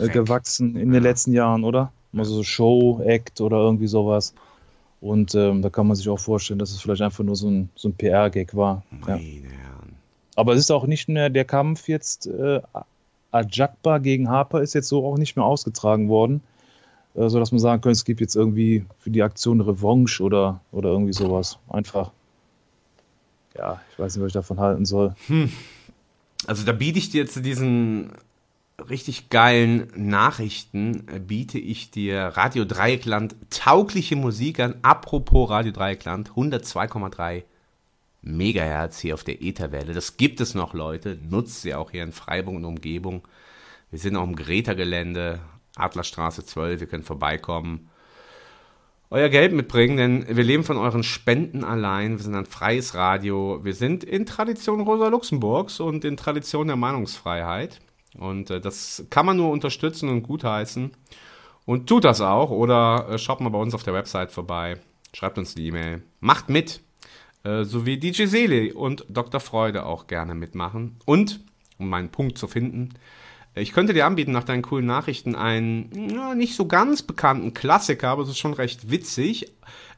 äh, 0.00 0.08
gewachsen 0.08 0.76
in 0.76 0.90
den 0.90 1.02
letzten 1.02 1.32
Jahren, 1.32 1.62
oder? 1.62 1.92
Also 2.16 2.34
so 2.36 2.42
Show, 2.42 3.00
Act 3.04 3.40
oder 3.40 3.58
irgendwie 3.58 3.86
sowas. 3.86 4.34
Und 5.00 5.34
ähm, 5.34 5.62
da 5.62 5.70
kann 5.70 5.86
man 5.86 5.96
sich 5.96 6.08
auch 6.08 6.18
vorstellen, 6.18 6.58
dass 6.58 6.70
es 6.70 6.80
vielleicht 6.80 7.02
einfach 7.02 7.22
nur 7.22 7.36
so 7.36 7.48
ein, 7.48 7.68
so 7.74 7.88
ein 7.88 7.94
PR-Gag 7.94 8.56
war. 8.56 8.82
Ja. 9.06 9.16
Herren. 9.16 9.96
Aber 10.34 10.54
es 10.54 10.60
ist 10.60 10.70
auch 10.70 10.86
nicht 10.86 11.08
mehr 11.08 11.30
der 11.30 11.44
Kampf 11.44 11.88
jetzt, 11.88 12.26
äh, 12.26 12.60
Ajakba 13.34 13.98
gegen 13.98 14.28
Harper 14.28 14.62
ist 14.62 14.74
jetzt 14.74 14.88
so 14.88 15.04
auch 15.06 15.18
nicht 15.18 15.36
mehr 15.36 15.44
ausgetragen 15.44 16.08
worden, 16.08 16.42
äh, 17.14 17.28
sodass 17.28 17.52
man 17.52 17.58
sagen 17.58 17.82
könnte, 17.82 17.96
es 17.96 18.04
gibt 18.04 18.20
jetzt 18.20 18.36
irgendwie 18.36 18.86
für 18.98 19.10
die 19.10 19.22
Aktion 19.22 19.60
Revanche 19.60 20.22
oder, 20.22 20.60
oder 20.72 20.90
irgendwie 20.90 21.12
sowas. 21.12 21.58
Einfach, 21.68 22.12
ja, 23.56 23.80
ich 23.92 23.98
weiß 23.98 24.16
nicht, 24.16 24.22
was 24.22 24.28
ich 24.28 24.34
davon 24.34 24.60
halten 24.60 24.84
soll. 24.84 25.14
Also 26.46 26.66
da 26.66 26.72
biete 26.72 26.98
ich 26.98 27.08
dir 27.08 27.26
zu 27.26 27.40
diesen 27.40 28.12
richtig 28.90 29.30
geilen 29.30 29.88
Nachrichten, 29.96 31.06
äh, 31.08 31.18
biete 31.18 31.58
ich 31.58 31.90
dir 31.90 32.18
Radio 32.34 32.64
Dreieckland 32.64 33.34
taugliche 33.50 34.16
Musik 34.16 34.60
an. 34.60 34.74
Apropos 34.82 35.48
Radio 35.48 35.72
Dreieckland, 35.72 36.30
102,3 36.32 37.44
Megahertz 38.24 38.98
hier 38.98 39.14
auf 39.14 39.24
der 39.24 39.42
Etherwelle. 39.42 39.92
Das 39.92 40.16
gibt 40.16 40.40
es 40.40 40.54
noch, 40.54 40.72
Leute. 40.74 41.18
Nutzt 41.28 41.62
sie 41.62 41.74
auch 41.74 41.90
hier 41.90 42.02
in 42.02 42.12
Freiburg 42.12 42.56
und 42.56 42.64
Umgebung. 42.64 43.26
Wir 43.90 43.98
sind 43.98 44.16
auch 44.16 44.24
im 44.24 44.34
Greta-Gelände, 44.34 45.40
Adlerstraße 45.76 46.44
12. 46.44 46.80
Ihr 46.80 46.86
könnt 46.86 47.04
vorbeikommen. 47.04 47.90
Euer 49.10 49.28
Geld 49.28 49.52
mitbringen, 49.52 49.96
denn 49.96 50.36
wir 50.36 50.42
leben 50.42 50.64
von 50.64 50.78
euren 50.78 51.02
Spenden 51.02 51.62
allein. 51.62 52.16
Wir 52.16 52.24
sind 52.24 52.34
ein 52.34 52.46
freies 52.46 52.94
Radio. 52.94 53.60
Wir 53.62 53.74
sind 53.74 54.02
in 54.02 54.26
Tradition 54.26 54.80
Rosa 54.80 55.08
Luxemburgs 55.08 55.78
und 55.78 56.04
in 56.04 56.16
Tradition 56.16 56.66
der 56.66 56.76
Meinungsfreiheit. 56.76 57.80
Und 58.18 58.50
äh, 58.50 58.60
das 58.60 59.04
kann 59.10 59.26
man 59.26 59.36
nur 59.36 59.50
unterstützen 59.50 60.08
und 60.08 60.22
gutheißen. 60.22 60.92
Und 61.66 61.88
tut 61.88 62.04
das 62.04 62.20
auch. 62.20 62.50
Oder 62.50 63.08
äh, 63.10 63.18
schaut 63.18 63.40
mal 63.40 63.50
bei 63.50 63.58
uns 63.58 63.74
auf 63.74 63.82
der 63.82 63.94
Website 63.94 64.32
vorbei. 64.32 64.78
Schreibt 65.12 65.38
uns 65.38 65.54
eine 65.54 65.64
E-Mail. 65.64 66.02
Macht 66.20 66.48
mit. 66.48 66.80
Äh, 67.44 67.64
so 67.64 67.86
wie 67.86 67.98
DJ 67.98 68.24
Seele 68.24 68.74
und 68.74 69.04
Dr. 69.08 69.40
Freude 69.40 69.86
auch 69.86 70.06
gerne 70.06 70.34
mitmachen. 70.34 70.96
Und, 71.04 71.40
um 71.78 71.88
meinen 71.88 72.08
Punkt 72.08 72.38
zu 72.38 72.48
finden, 72.48 72.94
ich 73.54 73.72
könnte 73.72 73.94
dir 73.94 74.06
anbieten, 74.06 74.32
nach 74.32 74.44
deinen 74.44 74.62
coolen 74.62 74.86
Nachrichten 74.86 75.36
einen 75.36 76.10
ja, 76.10 76.34
nicht 76.34 76.56
so 76.56 76.66
ganz 76.66 77.02
bekannten 77.02 77.54
Klassiker, 77.54 78.08
aber 78.08 78.22
es 78.22 78.30
ist 78.30 78.38
schon 78.38 78.54
recht 78.54 78.90
witzig, 78.90 79.52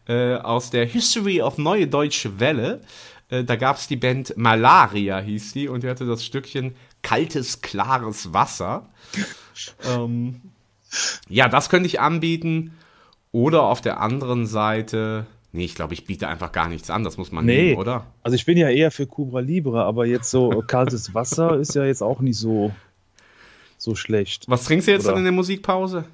äh, 0.09 0.35
aus 0.35 0.71
der 0.71 0.85
History 0.85 1.41
of 1.41 1.57
Neue 1.57 1.87
Deutsche 1.87 2.39
Welle. 2.39 2.83
Äh, 3.31 3.45
da 3.45 3.57
gab 3.57 3.77
es 3.77 3.87
die 3.87 3.97
Band 3.97 4.37
Malaria, 4.37 5.19
hieß 5.21 5.55
die, 5.55 5.69
und 5.69 5.83
die 5.83 5.89
hatte 5.89 6.05
das 6.05 6.25
Stückchen 6.25 6.77
Kaltes, 7.03 7.63
klares 7.63 8.33
Wasser. 8.35 8.91
ähm, 9.89 10.43
ja, 11.29 11.49
das 11.49 11.71
könnte 11.71 11.87
ich 11.87 12.01
anbieten. 12.01 12.77
Oder 13.33 13.63
auf 13.63 13.81
der 13.81 14.01
anderen 14.01 14.47
Seite 14.47 15.27
Nee, 15.57 15.65
ich 15.65 15.75
glaube, 15.75 15.95
ich 15.95 16.05
biete 16.05 16.29
einfach 16.29 16.53
gar 16.53 16.69
nichts 16.69 16.91
an, 16.91 17.03
das 17.03 17.17
muss 17.17 17.33
man 17.33 17.47
Nee, 17.47 17.69
nehmen, 17.71 17.79
oder? 17.79 18.07
also 18.23 18.35
ich 18.35 18.45
bin 18.45 18.59
ja 18.59 18.69
eher 18.69 18.91
für 18.91 19.07
Cubra 19.07 19.41
Libre, 19.41 19.85
aber 19.85 20.05
jetzt 20.07 20.31
so 20.31 20.63
kaltes 20.67 21.15
Wasser 21.15 21.57
ist 21.59 21.75
ja 21.75 21.85
jetzt 21.87 22.03
auch 22.03 22.21
nicht 22.21 22.37
so, 22.39 22.73
so 23.79 23.95
schlecht. 23.95 24.45
Was 24.49 24.65
trinkst 24.65 24.87
du 24.87 24.93
jetzt 24.93 25.05
Oder- 25.05 25.13
dann 25.13 25.19
in 25.21 25.25
der 25.25 25.33
Musikpause? 25.33 26.05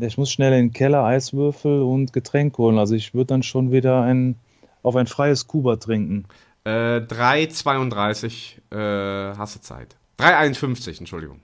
Ich 0.00 0.16
muss 0.18 0.30
schnell 0.30 0.52
in 0.52 0.66
den 0.68 0.72
Keller 0.72 1.04
Eiswürfel 1.04 1.82
und 1.82 2.12
Getränk 2.12 2.56
holen. 2.58 2.78
Also 2.78 2.94
ich 2.94 3.14
würde 3.14 3.26
dann 3.26 3.42
schon 3.42 3.72
wieder 3.72 4.02
ein, 4.02 4.36
auf 4.84 4.94
ein 4.96 5.06
freies 5.08 5.46
Kuba 5.48 5.74
trinken. 5.76 6.24
Äh, 6.64 6.98
3,32 7.00 8.58
äh, 8.70 9.36
hast 9.36 9.56
du 9.56 9.60
Zeit. 9.60 9.96
3,51, 10.20 10.98
Entschuldigung. 11.00 11.40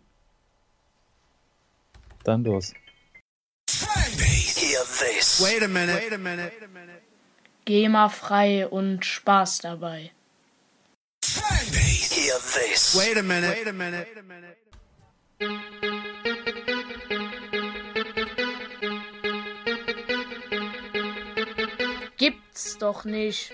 Dann 2.24 2.44
los. 2.44 2.74
Wait 5.40 5.62
a 5.62 5.68
minute. 5.68 5.96
Wait 5.96 6.12
a 6.12 6.18
minute. 6.18 6.52
GEMA-frei 7.64 8.66
und 8.68 9.04
Spaß 9.04 9.58
dabei. 9.58 10.12
Wait 12.94 13.16
a 13.16 13.22
minute. 13.22 13.56
Wait 13.56 13.66
a 13.66 13.72
minute. 13.72 14.06
Gibt's 22.16 22.78
doch 22.78 23.04
nicht. 23.04 23.52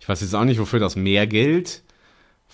Ich 0.00 0.08
weiß 0.08 0.20
jetzt 0.20 0.34
auch 0.34 0.44
nicht, 0.44 0.60
wofür 0.60 0.80
das 0.80 0.96
mehr 0.96 1.26
gilt. 1.26 1.83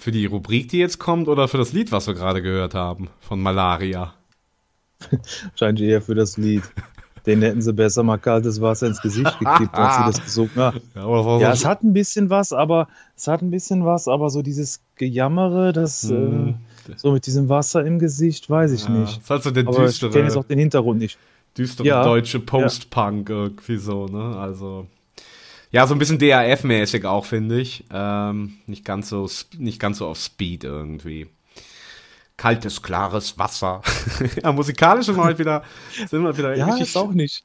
Für 0.01 0.13
die 0.13 0.25
Rubrik, 0.25 0.69
die 0.71 0.79
jetzt 0.79 0.99
kommt, 0.99 1.29
oder 1.29 1.47
für 1.47 1.59
das 1.59 1.73
Lied, 1.75 1.93
was 1.93 2.07
wir 2.07 2.15
gerade 2.15 2.41
gehört 2.41 2.75
haben, 2.75 3.09
von 3.21 3.41
Malaria. 3.41 4.15
Wahrscheinlich 5.51 5.89
eher 5.89 6.03
für 6.03 6.15
das 6.15 6.37
Lied. 6.37 6.63
Den 7.27 7.43
hätten 7.43 7.61
sie 7.61 7.75
besser 7.75 8.03
mal 8.03 8.17
kaltes 8.17 8.63
Wasser 8.63 8.87
ins 8.87 9.03
Gesicht 9.03 9.39
gekippt, 9.39 9.75
als 9.75 9.97
sie 9.97 10.05
das 10.07 10.23
gesungen 10.25 10.55
haben. 10.57 10.81
Ja, 10.95 11.03
das 11.07 11.43
Ja, 11.43 11.53
es 11.53 11.65
hat 11.67 11.83
ein 11.83 11.93
bisschen 11.93 12.31
was, 12.31 12.53
aber 12.55 12.89
es 13.15 13.29
hat 13.29 13.43
ein 13.43 13.51
bisschen 13.51 13.85
was, 13.85 14.09
aber 14.09 14.31
so 14.31 14.41
dieses 14.41 14.81
Gejammere, 14.97 15.75
das 15.75 16.05
Hm. 16.09 16.55
äh, 16.89 16.93
so 16.97 17.13
mit 17.13 17.27
diesem 17.27 17.51
Wasser 17.51 17.85
im 17.85 17.99
Gesicht, 17.99 18.49
weiß 18.49 18.73
ich 18.73 18.85
Ja, 18.85 18.91
nicht. 18.91 19.19
ist 19.21 19.29
halt 19.29 19.43
so 19.43 19.51
der 19.51 19.69
aber 19.69 19.85
ich 19.85 19.91
düstere- 19.99 20.11
kenne 20.13 20.25
jetzt 20.25 20.37
auch 20.39 20.45
den 20.47 20.59
Hintergrund 20.59 20.99
nicht. 20.99 21.19
düstere 21.59 21.87
Ja, 21.87 22.05
deutsche 22.05 22.41
Post-Punk 22.41 23.29
irgendwie 23.29 23.77
so, 23.77 24.07
ne? 24.07 24.37
Also. 24.39 24.87
Ja, 25.73 25.87
so 25.87 25.95
ein 25.95 25.99
bisschen 25.99 26.19
DAF-mäßig 26.19 27.05
auch, 27.05 27.25
finde 27.25 27.61
ich. 27.61 27.85
Ähm, 27.93 28.59
nicht, 28.67 28.85
ganz 28.85 29.09
so, 29.09 29.29
nicht 29.57 29.79
ganz 29.79 29.99
so 29.99 30.07
auf 30.09 30.19
Speed 30.19 30.65
irgendwie. 30.65 31.29
Kaltes, 32.37 32.83
klares 32.83 33.39
Wasser. 33.39 33.83
ja, 34.43 34.51
musikalisch 34.53 35.07
sind 35.07 35.17
wir 35.17 35.25
heute 35.25 35.39
wieder, 35.39 35.63
sind 36.09 36.23
wir 36.23 36.37
wieder 36.37 36.57
Ja, 36.57 36.67
richtig, 36.67 36.97
auch 36.97 37.13
nicht. 37.13 37.45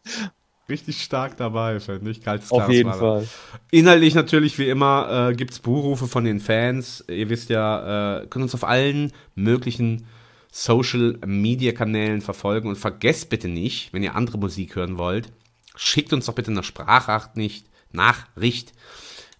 richtig 0.70 1.04
stark 1.04 1.38
dabei, 1.38 1.80
finde 1.80 2.10
ich. 2.10 2.22
Kaltes, 2.22 2.50
Auf 2.50 2.60
klares 2.60 2.76
jeden 2.76 2.90
Wasser. 2.90 3.00
Fall. 3.00 3.28
Inhaltlich 3.72 4.16
natürlich 4.16 4.58
wie 4.58 4.70
immer 4.70 5.30
äh, 5.30 5.36
gibt 5.36 5.52
es 5.52 5.60
Buchrufe 5.60 6.08
von 6.08 6.24
den 6.24 6.40
Fans. 6.40 7.04
Ihr 7.08 7.30
wisst 7.30 7.50
ja, 7.50 8.22
äh, 8.22 8.28
könnt 8.28 8.44
uns 8.44 8.56
auf 8.56 8.64
allen 8.64 9.12
möglichen 9.36 10.08
Social 10.50 11.20
Media 11.26 11.74
Kanälen 11.74 12.22
verfolgen 12.22 12.70
und 12.70 12.78
vergesst 12.78 13.30
bitte 13.30 13.50
nicht, 13.50 13.92
wenn 13.92 14.02
ihr 14.02 14.16
andere 14.16 14.38
Musik 14.38 14.78
hören 14.78 14.98
wollt, 14.98 15.30
schickt 15.76 16.14
uns 16.14 16.28
doch 16.28 16.34
bitte 16.34 16.52
eine 16.52 16.64
Sprachacht 16.64 17.36
nicht, 17.36 17.66
Nachricht, 17.96 18.74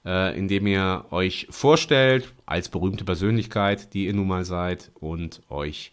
äh, 0.06 0.38
indem 0.38 0.68
ihr 0.68 1.06
euch 1.12 1.48
vorstellt 1.50 2.32
als 2.46 2.70
berühmte 2.70 3.06
Persönlichkeit, 3.06 3.94
die 3.94 4.06
ihr 4.06 4.14
nun 4.14 4.28
mal 4.28 4.46
seid 4.46 4.92
und 4.96 5.42
euch 5.50 5.92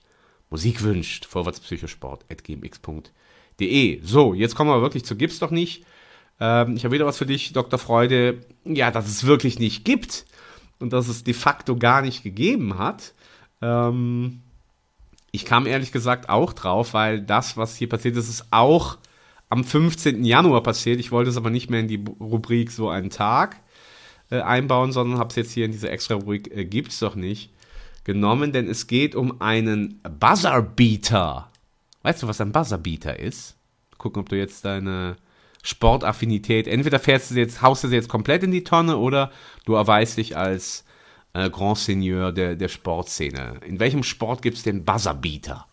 Musik 0.51 0.83
wünscht. 0.83 1.25
Vorwärtspsychosport.gmx.de. 1.27 4.01
So, 4.03 4.35
jetzt 4.35 4.55
kommen 4.55 4.71
wir 4.71 4.83
wirklich 4.83 5.05
zu 5.05 5.17
Gibt's 5.17 5.39
doch 5.39 5.51
nicht. 5.51 5.85
Ähm, 6.41 6.77
ich 6.77 6.85
habe 6.85 6.95
wieder 6.95 7.07
was 7.07 7.19
für 7.19 7.27
dich, 7.27 7.53
Dr. 7.53 7.79
Freude. 7.79 8.41
Ja, 8.65 8.91
dass 8.91 9.09
es 9.09 9.25
wirklich 9.25 9.59
nicht 9.59 9.85
gibt 9.85 10.27
und 10.79 10.93
dass 10.93 11.09
es 11.09 11.25
de 11.25 11.35
facto 11.35 11.77
gar 11.77 12.03
nicht 12.03 12.23
gegeben 12.23 12.79
hat. 12.79 13.15
Ähm, 13.63 14.43
ich 15.31 15.47
kam 15.47 15.67
ehrlich 15.67 15.93
gesagt 15.93 16.29
auch 16.29 16.53
drauf, 16.53 16.93
weil 16.93 17.23
das, 17.23 17.57
was 17.57 17.77
hier 17.77 17.89
passiert 17.89 18.17
ist, 18.17 18.29
ist 18.29 18.47
auch 18.51 18.99
am 19.53 19.65
15. 19.65 20.25
Januar 20.25 20.63
passiert. 20.63 20.99
Ich 20.99 21.13
wollte 21.13 21.29
es 21.29 21.37
aber 21.37 21.51
nicht 21.51 21.69
mehr 21.69 21.81
in 21.81 21.89
die 21.89 22.03
Rubrik 22.19 22.71
so 22.71 22.89
einen 22.89 23.11
Tag 23.11 23.61
äh, 24.31 24.41
einbauen, 24.41 24.93
sondern 24.93 25.19
habe 25.19 25.29
es 25.29 25.37
jetzt 25.37 25.53
hier 25.53 25.67
in 25.67 25.73
diese 25.73 25.91
extra 25.91 26.15
Rubrik 26.15 26.51
äh, 26.57 26.65
gibt's 26.65 26.99
doch 27.01 27.15
nicht 27.15 27.51
genommen, 28.03 28.53
denn 28.53 28.67
es 28.67 28.87
geht 28.87 29.15
um 29.15 29.43
einen 29.43 30.01
Buzzerbeater. 30.19 31.51
Weißt 32.03 32.23
du, 32.23 32.29
was 32.29 32.41
ein 32.41 32.53
Buzzerbeater 32.53 33.19
ist? 33.19 33.57
Gucken, 33.99 34.23
ob 34.23 34.31
du 34.31 34.39
jetzt 34.39 34.65
deine 34.65 35.17
Sportaffinität, 35.63 36.67
entweder 36.67 36.99
fährst 36.99 37.31
du 37.31 37.35
jetzt, 37.35 37.61
haust 37.61 37.85
du 37.85 37.89
sie 37.89 37.97
jetzt 37.97 38.09
komplett 38.09 38.43
in 38.43 38.53
die 38.53 38.65
Tonne 38.65 38.97
oder 38.97 39.31
du 39.67 39.75
erweist 39.75 40.17
dich 40.17 40.35
als 40.35 40.87
äh, 41.35 41.51
Grand 41.51 41.77
Seigneur 41.77 42.33
der, 42.33 42.57
der 42.57 42.69
Sportszene. 42.69 43.61
In 43.67 43.81
welchem 43.81 44.03
Sport 44.03 44.41
gibt 44.41 44.57
es 44.57 44.63
den 44.63 44.87
Buzzerbeater? 44.87 45.67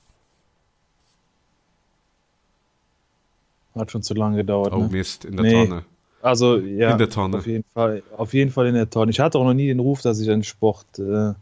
Hat 3.76 3.92
schon 3.92 4.04
zu 4.04 4.14
lange 4.14 4.38
gedauert. 4.38 4.74
Oh 4.74 4.80
ne? 4.80 4.90
Mist, 4.92 5.26
in 5.26 5.36
der 5.38 5.46
Nee. 5.46 5.66
Tonne. 5.66 5.84
Also 6.22 6.58
ja, 6.58 6.92
In 6.92 6.98
der 6.98 7.10
Tonne. 7.10 7.38
Auf 7.38 7.48
jeden 7.48 7.64
Fall, 7.74 8.04
auf 8.18 8.34
jeden 8.34 8.52
Fall 8.52 8.68
in 8.68 8.74
der 8.76 8.90
Tonne. 8.90 9.12
Ich 9.12 9.20
hatte 9.20 9.38
auch 9.38 9.46
noch 9.46 9.54
nie 9.54 9.68
den 9.68 9.80
Ruf, 9.80 10.02
dass 10.02 10.20
ich 10.20 10.30
ein 10.30 10.44
Sport, 10.44 11.00
äh, 11.00 11.34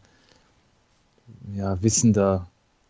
ja, 1.56 1.82
wissender 1.82 2.46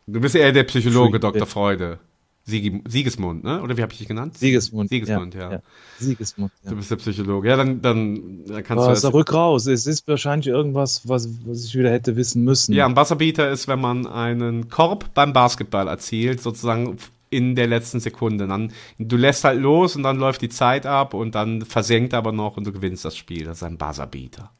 Du 0.07 0.21
bist 0.21 0.35
eher 0.35 0.53
der 0.53 0.65
Psychologe, 0.65 1.21
Dr. 1.21 1.47
Freude. 1.47 1.99
Siegi, 2.47 2.83
Siegesmund, 2.89 3.45
ne? 3.45 3.61
Oder 3.61 3.77
wie 3.77 3.83
habe 3.83 3.93
ich 3.93 3.99
dich 3.99 4.09
genannt? 4.09 4.39
Siegesmund. 4.39 4.89
Siegesmund, 4.89 5.35
ja. 5.35 5.61
Siegesmund. 5.99 6.51
Ja. 6.65 6.71
Du 6.71 6.77
bist 6.77 6.91
der 6.91 6.97
Psychologe. 6.97 7.47
Ja, 7.47 7.59
dann, 7.59 7.83
dann 7.83 8.45
kannst 8.65 8.71
Aber 8.71 8.95
du 8.95 9.01
das. 9.01 9.13
rück 9.13 9.35
raus. 9.35 9.67
Es 9.67 9.87
ist 9.87 10.09
wahrscheinlich 10.09 10.47
irgendwas, 10.47 11.07
was, 11.07 11.29
was 11.45 11.67
ich 11.67 11.75
wieder 11.77 11.91
hätte 11.91 12.17
wissen 12.17 12.45
müssen. 12.45 12.73
Ja, 12.73 12.87
ein 12.87 12.95
Buzzerbeater 12.95 13.51
ist, 13.51 13.69
wenn 13.69 13.83
man 13.83 14.07
einen 14.07 14.71
Korb 14.71 15.13
beim 15.13 15.35
Basketball 15.35 15.89
erzielt, 15.89 16.41
sozusagen 16.41 16.97
in 17.31 17.55
der 17.55 17.67
letzten 17.67 18.01
Sekunde. 18.01 18.47
Dann, 18.47 18.73
du 18.99 19.17
lässt 19.17 19.45
halt 19.45 19.61
los 19.61 19.97
und 19.97 20.03
dann 20.03 20.19
läuft 20.19 20.43
die 20.43 20.49
Zeit 20.49 20.87
ab 20.87 21.15
und 21.15 21.35
dann 21.35 21.63
versenkt 21.63 22.15
aber 22.15 22.33
noch 22.33 22.57
und 22.57 22.67
du 22.67 22.73
gewinnst 22.73 23.05
das 23.05 23.17
Spiel. 23.17 23.45
Das 23.45 23.59
ist 23.59 23.63
ein 23.63 23.79
Buzzerbeater. 23.79 24.51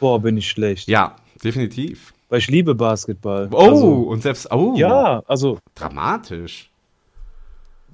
Boah, 0.00 0.20
bin 0.20 0.36
ich 0.36 0.48
schlecht. 0.48 0.88
Ja, 0.88 1.16
definitiv. 1.42 2.12
Weil 2.28 2.40
ich 2.40 2.48
liebe 2.48 2.74
Basketball. 2.74 3.48
Oh, 3.52 3.56
Also, 3.58 3.86
und 4.02 4.22
selbst, 4.22 4.50
oh, 4.52 4.74
ja, 4.76 5.22
also, 5.26 5.58
dramatisch. 5.74 6.70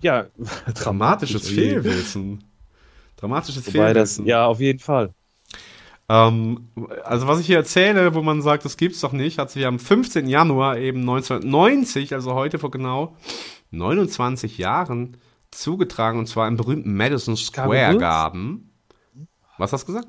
ja. 0.01 0.27
Dramatisches. 0.75 1.49
Fehlwissen. 1.49 2.43
Dramatisches 3.16 3.66
Wobei 3.66 3.93
das, 3.93 4.16
Fehlwissen. 4.16 4.27
ja, 4.27 4.47
auf 4.47 4.59
jeden 4.61 4.79
Fall. 4.81 5.11
Ähm, 6.09 6.68
also 7.05 7.29
was 7.29 7.41
ich 7.41 7.47
hier 7.47 7.57
erzähle, 7.59 8.14
wo 8.14 8.23
man 8.23 8.43
sagt, 8.43 8.64
das 8.64 8.77
gibt's 8.77 9.01
doch 9.01 9.12
nicht, 9.12 9.39
hat 9.39 9.51
sich 9.51 9.64
am 9.64 9.79
15. 9.79 10.27
Januar 10.29 10.77
eben 10.79 11.01
1990, 11.01 12.12
also 12.14 12.35
heute 12.35 12.59
vor 12.59 12.70
genau 12.73 13.16
29 13.73 14.59
Jahren, 14.59 15.16
zugetragen 15.51 16.18
und 16.18 16.27
zwar 16.27 16.49
im 16.49 16.57
berühmten 16.57 16.95
Madison 16.97 17.37
Square 17.37 17.89
Bulls? 17.89 18.01
Garden. 18.01 18.70
Was 19.59 19.73
hast 19.73 19.83
du 19.83 19.93
gesagt? 19.93 20.09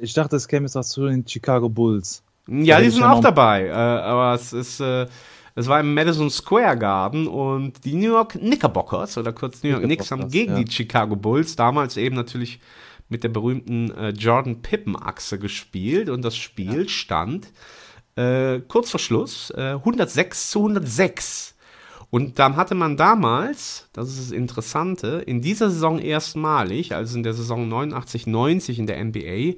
Ich 0.00 0.12
dachte, 0.12 0.36
es 0.36 0.46
käme 0.46 0.66
jetzt 0.66 0.76
auch 0.76 0.84
zu 0.84 1.06
den 1.06 1.26
Chicago 1.26 1.68
Bulls. 1.68 2.22
Ja, 2.48 2.80
die 2.80 2.90
sind 2.90 3.00
ja 3.00 3.12
auch 3.12 3.20
dabei, 3.20 3.66
äh, 3.66 3.72
aber 3.72 4.34
es 4.34 4.52
ist, 4.52 4.80
äh, 4.80 5.06
es 5.56 5.66
war 5.66 5.80
im 5.80 5.94
Madison 5.94 6.30
Square 6.30 6.76
Garden 6.78 7.26
und 7.26 7.84
die 7.84 7.94
New 7.94 8.12
York 8.12 8.32
Knickerbockers 8.32 9.18
oder 9.18 9.32
kurz 9.32 9.62
New 9.62 9.70
York 9.70 9.82
Knicks 9.82 10.10
haben 10.10 10.28
gegen 10.28 10.52
ja. 10.52 10.62
die 10.62 10.70
Chicago 10.70 11.16
Bulls 11.16 11.56
damals 11.56 11.96
eben 11.96 12.14
natürlich 12.14 12.60
mit 13.08 13.24
der 13.24 13.30
berühmten 13.30 13.90
äh, 13.92 14.10
Jordan 14.10 14.62
Pippen 14.62 14.96
Achse 14.96 15.38
gespielt 15.38 16.08
und 16.08 16.22
das 16.22 16.36
Spiel 16.36 16.88
stand 16.88 17.48
äh, 18.16 18.60
kurz 18.68 18.90
vor 18.90 19.00
Schluss 19.00 19.50
äh, 19.56 19.72
106 19.72 20.50
zu 20.50 20.60
106. 20.60 21.55
Und 22.10 22.38
dann 22.38 22.56
hatte 22.56 22.74
man 22.74 22.96
damals, 22.96 23.88
das 23.92 24.08
ist 24.08 24.18
das 24.18 24.30
Interessante, 24.30 25.22
in 25.26 25.40
dieser 25.42 25.70
Saison 25.70 25.98
erstmalig, 25.98 26.94
also 26.94 27.16
in 27.16 27.22
der 27.22 27.34
Saison 27.34 27.68
89, 27.68 28.26
90 28.26 28.78
in 28.78 28.86
der 28.86 29.04
NBA, 29.04 29.54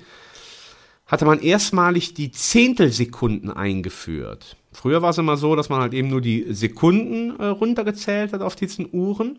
hatte 1.07 1.25
man 1.25 1.41
erstmalig 1.41 2.15
die 2.15 2.31
Zehntelsekunden 2.31 3.51
eingeführt. 3.51 4.57
Früher 4.73 5.03
war 5.03 5.11
es 5.11 5.19
immer 5.19 5.37
so, 5.37 5.57
dass 5.57 5.71
man 5.71 5.81
halt 5.81 5.95
eben 5.95 6.09
nur 6.09 6.21
die 6.21 6.47
Sekunden 6.53 7.39
äh, 7.41 7.47
runtergezählt 7.47 8.33
hat 8.33 8.43
auf 8.43 8.57
diesen 8.57 8.89
Uhren. 8.93 9.39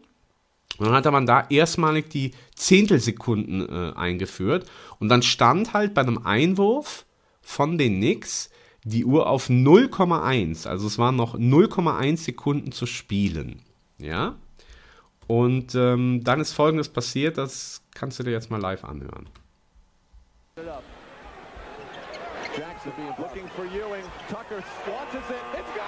Und 0.77 0.85
dann 0.85 0.95
hatte 0.95 1.11
man 1.11 1.25
da 1.25 1.45
erstmalig 1.49 2.09
die 2.09 2.31
Zehntelsekunden 2.55 3.67
äh, 3.67 3.93
eingeführt. 3.95 4.65
Und 4.99 5.09
dann 5.09 5.21
stand 5.21 5.73
halt 5.73 5.93
bei 5.93 6.01
einem 6.01 6.25
Einwurf 6.25 7.05
von 7.41 7.77
den 7.77 7.97
Knicks 7.97 8.49
die 8.89 9.05
Uhr 9.05 9.27
auf 9.27 9.49
0,1. 9.49 10.67
Also 10.67 10.87
es 10.87 10.97
waren 10.97 11.15
noch 11.15 11.35
0,1 11.35 12.17
Sekunden 12.17 12.71
zu 12.71 12.85
spielen. 12.85 13.61
Ja. 13.97 14.35
Und 15.27 15.75
ähm, 15.75 16.23
dann 16.23 16.41
ist 16.41 16.53
folgendes 16.53 16.89
passiert, 16.89 17.37
das 17.37 17.83
kannst 17.93 18.19
du 18.19 18.23
dir 18.23 18.31
jetzt 18.31 18.49
mal 18.49 18.59
live 18.59 18.83
anhören. 18.83 19.29
Sabine 22.83 23.13
looking 23.19 23.47
for 23.49 23.65
Ewing. 23.65 24.05
Tucker 24.29 24.63
launches 24.87 25.29
it. 25.29 25.43
It's 25.53 25.67
good! 25.75 25.83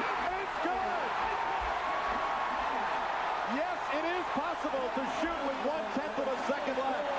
It's! 0.00 0.40
Yes, 3.54 3.78
it 3.92 4.04
is 4.08 4.24
possible 4.32 4.86
to 4.94 5.02
shoot 5.20 5.40
with 5.44 5.58
one 5.68 5.84
tenth 5.94 6.18
of 6.18 6.28
a 6.28 6.38
second 6.46 6.78
left. 6.78 7.09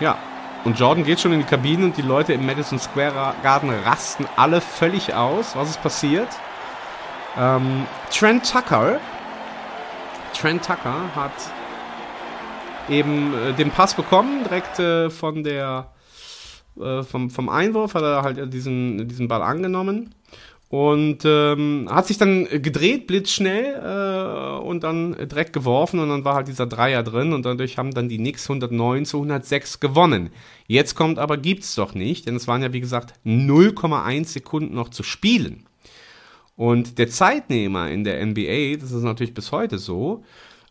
Ja, 0.00 0.18
und 0.64 0.78
Jordan 0.78 1.04
geht 1.04 1.20
schon 1.20 1.32
in 1.32 1.40
die 1.40 1.46
Kabine 1.46 1.84
und 1.84 1.96
die 1.96 2.02
Leute 2.02 2.32
im 2.32 2.44
Madison 2.44 2.78
Square 2.78 3.34
Garden 3.42 3.70
rasten 3.70 4.26
alle 4.36 4.60
völlig 4.60 5.14
aus. 5.14 5.54
Was 5.54 5.70
ist 5.70 5.82
passiert? 5.82 6.28
Ähm, 7.38 7.86
Trent 8.10 8.50
Tucker, 8.50 8.98
Trent 10.32 10.64
Tucker 10.64 10.94
hat 11.14 11.32
eben 12.88 13.34
äh, 13.34 13.52
den 13.52 13.70
Pass 13.70 13.94
bekommen, 13.94 14.44
direkt 14.44 14.78
äh, 14.78 15.10
von 15.10 15.44
der 15.44 15.90
äh, 16.80 17.02
vom, 17.02 17.30
vom 17.30 17.48
Einwurf 17.48 17.94
hat 17.94 18.02
er 18.02 18.22
halt 18.22 18.52
diesen, 18.52 19.06
diesen 19.08 19.28
Ball 19.28 19.42
angenommen 19.42 20.14
und 20.70 21.24
ähm, 21.24 21.88
hat 21.90 22.06
sich 22.06 22.18
dann 22.18 22.46
gedreht, 22.46 23.06
blitzschnell 23.06 23.80
äh, 24.24 24.58
und 24.58 24.82
dann 24.84 25.12
direkt 25.28 25.52
geworfen 25.52 26.00
und 26.00 26.08
dann 26.08 26.24
war 26.24 26.34
halt 26.34 26.48
dieser 26.48 26.66
Dreier 26.66 27.02
drin 27.02 27.32
und 27.32 27.44
dadurch 27.44 27.78
haben 27.78 27.92
dann 27.92 28.08
die 28.08 28.18
Knicks 28.18 28.48
109 28.48 29.04
zu 29.04 29.18
106 29.18 29.80
gewonnen. 29.80 30.30
Jetzt 30.66 30.94
kommt 30.94 31.18
aber, 31.18 31.36
gibt's 31.36 31.74
doch 31.74 31.94
nicht, 31.94 32.26
denn 32.26 32.36
es 32.36 32.48
waren 32.48 32.62
ja 32.62 32.72
wie 32.72 32.80
gesagt 32.80 33.14
0,1 33.24 34.26
Sekunden 34.26 34.74
noch 34.74 34.88
zu 34.88 35.02
spielen. 35.02 35.66
Und 36.56 36.98
der 36.98 37.08
Zeitnehmer 37.08 37.90
in 37.90 38.04
der 38.04 38.24
NBA, 38.24 38.76
das 38.80 38.92
ist 38.92 39.02
natürlich 39.02 39.34
bis 39.34 39.50
heute 39.52 39.78
so, 39.78 40.24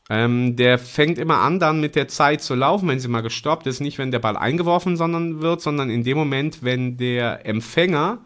ähm, 0.10 0.56
der 0.56 0.80
fängt 0.80 1.18
immer 1.18 1.40
an, 1.40 1.60
dann 1.60 1.80
mit 1.80 1.96
der 1.96 2.08
Zeit 2.08 2.42
zu 2.42 2.56
laufen, 2.56 2.88
wenn 2.90 3.00
sie 3.00 3.08
mal 3.08 3.22
gestoppt 3.22 3.68
ist. 3.68 3.80
Nicht, 3.80 3.98
wenn 3.98 4.12
der 4.12 4.20
Ball 4.20 4.36
eingeworfen 4.38 4.98
sondern 4.98 5.42
wird, 5.42 5.62
sondern 5.62 5.90
in 5.90 6.04
dem 6.04 6.18
Moment, 6.18 6.64
wenn 6.64 6.98
der 6.98 7.46
Empfänger 7.46 8.20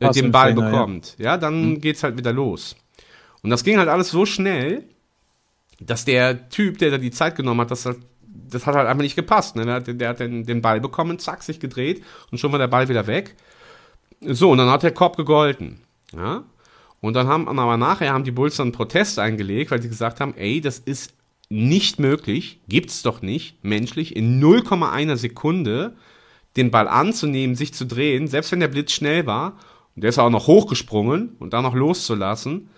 äh, 0.00 0.10
den 0.10 0.32
Ball 0.32 0.54
bekommt. 0.54 1.16
Ja, 1.18 1.32
ja 1.32 1.36
dann 1.36 1.70
Mhm. 1.70 1.80
geht's 1.80 2.02
halt 2.02 2.16
wieder 2.16 2.32
los. 2.32 2.76
Und 3.42 3.50
das 3.50 3.64
ging 3.64 3.78
halt 3.78 3.88
alles 3.88 4.10
so 4.10 4.26
schnell, 4.26 4.84
dass 5.80 6.04
der 6.04 6.48
Typ, 6.48 6.78
der 6.78 6.90
da 6.90 6.98
die 6.98 7.10
Zeit 7.10 7.36
genommen 7.36 7.60
hat, 7.60 7.70
das, 7.70 7.86
hat- 7.86 7.98
das 8.22 8.66
hat 8.66 8.74
halt 8.74 8.86
einfach 8.88 9.02
nicht 9.02 9.16
gepasst. 9.16 9.56
Ne? 9.56 9.64
Der, 9.66 9.74
hat, 9.74 10.00
der 10.00 10.08
hat 10.08 10.20
den, 10.20 10.44
den 10.44 10.62
Ball 10.62 10.80
bekommen, 10.80 11.18
zack, 11.18 11.42
sich 11.42 11.60
gedreht 11.60 12.02
und 12.30 12.38
schon 12.38 12.52
war 12.52 12.58
der 12.58 12.66
Ball 12.68 12.88
wieder 12.88 13.06
weg. 13.06 13.36
So, 14.20 14.50
und 14.50 14.58
dann 14.58 14.70
hat 14.70 14.82
der 14.82 14.92
Korb 14.92 15.16
gegolten. 15.16 15.80
Ja? 16.14 16.44
Und 17.00 17.14
dann 17.14 17.28
haben 17.28 17.46
aber 17.46 17.76
nachher 17.76 18.12
haben 18.12 18.24
die 18.24 18.30
Bulls 18.30 18.56
dann 18.56 18.66
einen 18.68 18.72
Protest 18.72 19.18
eingelegt, 19.18 19.70
weil 19.70 19.82
sie 19.82 19.88
gesagt 19.88 20.20
haben, 20.20 20.34
ey, 20.36 20.60
das 20.60 20.78
ist 20.78 21.14
nicht 21.48 22.00
möglich, 22.00 22.60
gibt's 22.68 23.02
doch 23.02 23.22
nicht, 23.22 23.62
menschlich, 23.62 24.16
in 24.16 24.42
0,1 24.42 25.16
Sekunde 25.16 25.94
den 26.56 26.70
Ball 26.70 26.88
anzunehmen, 26.88 27.54
sich 27.54 27.72
zu 27.74 27.86
drehen, 27.86 28.26
selbst 28.26 28.50
wenn 28.50 28.60
der 28.60 28.68
Blitz 28.68 28.92
schnell 28.92 29.26
war, 29.26 29.58
und 29.94 30.02
der 30.02 30.08
ist 30.08 30.18
auch 30.18 30.30
noch 30.30 30.46
hochgesprungen 30.46 31.36
und 31.38 31.52
dann 31.52 31.62
noch 31.62 31.74
loszulassen, 31.74 32.68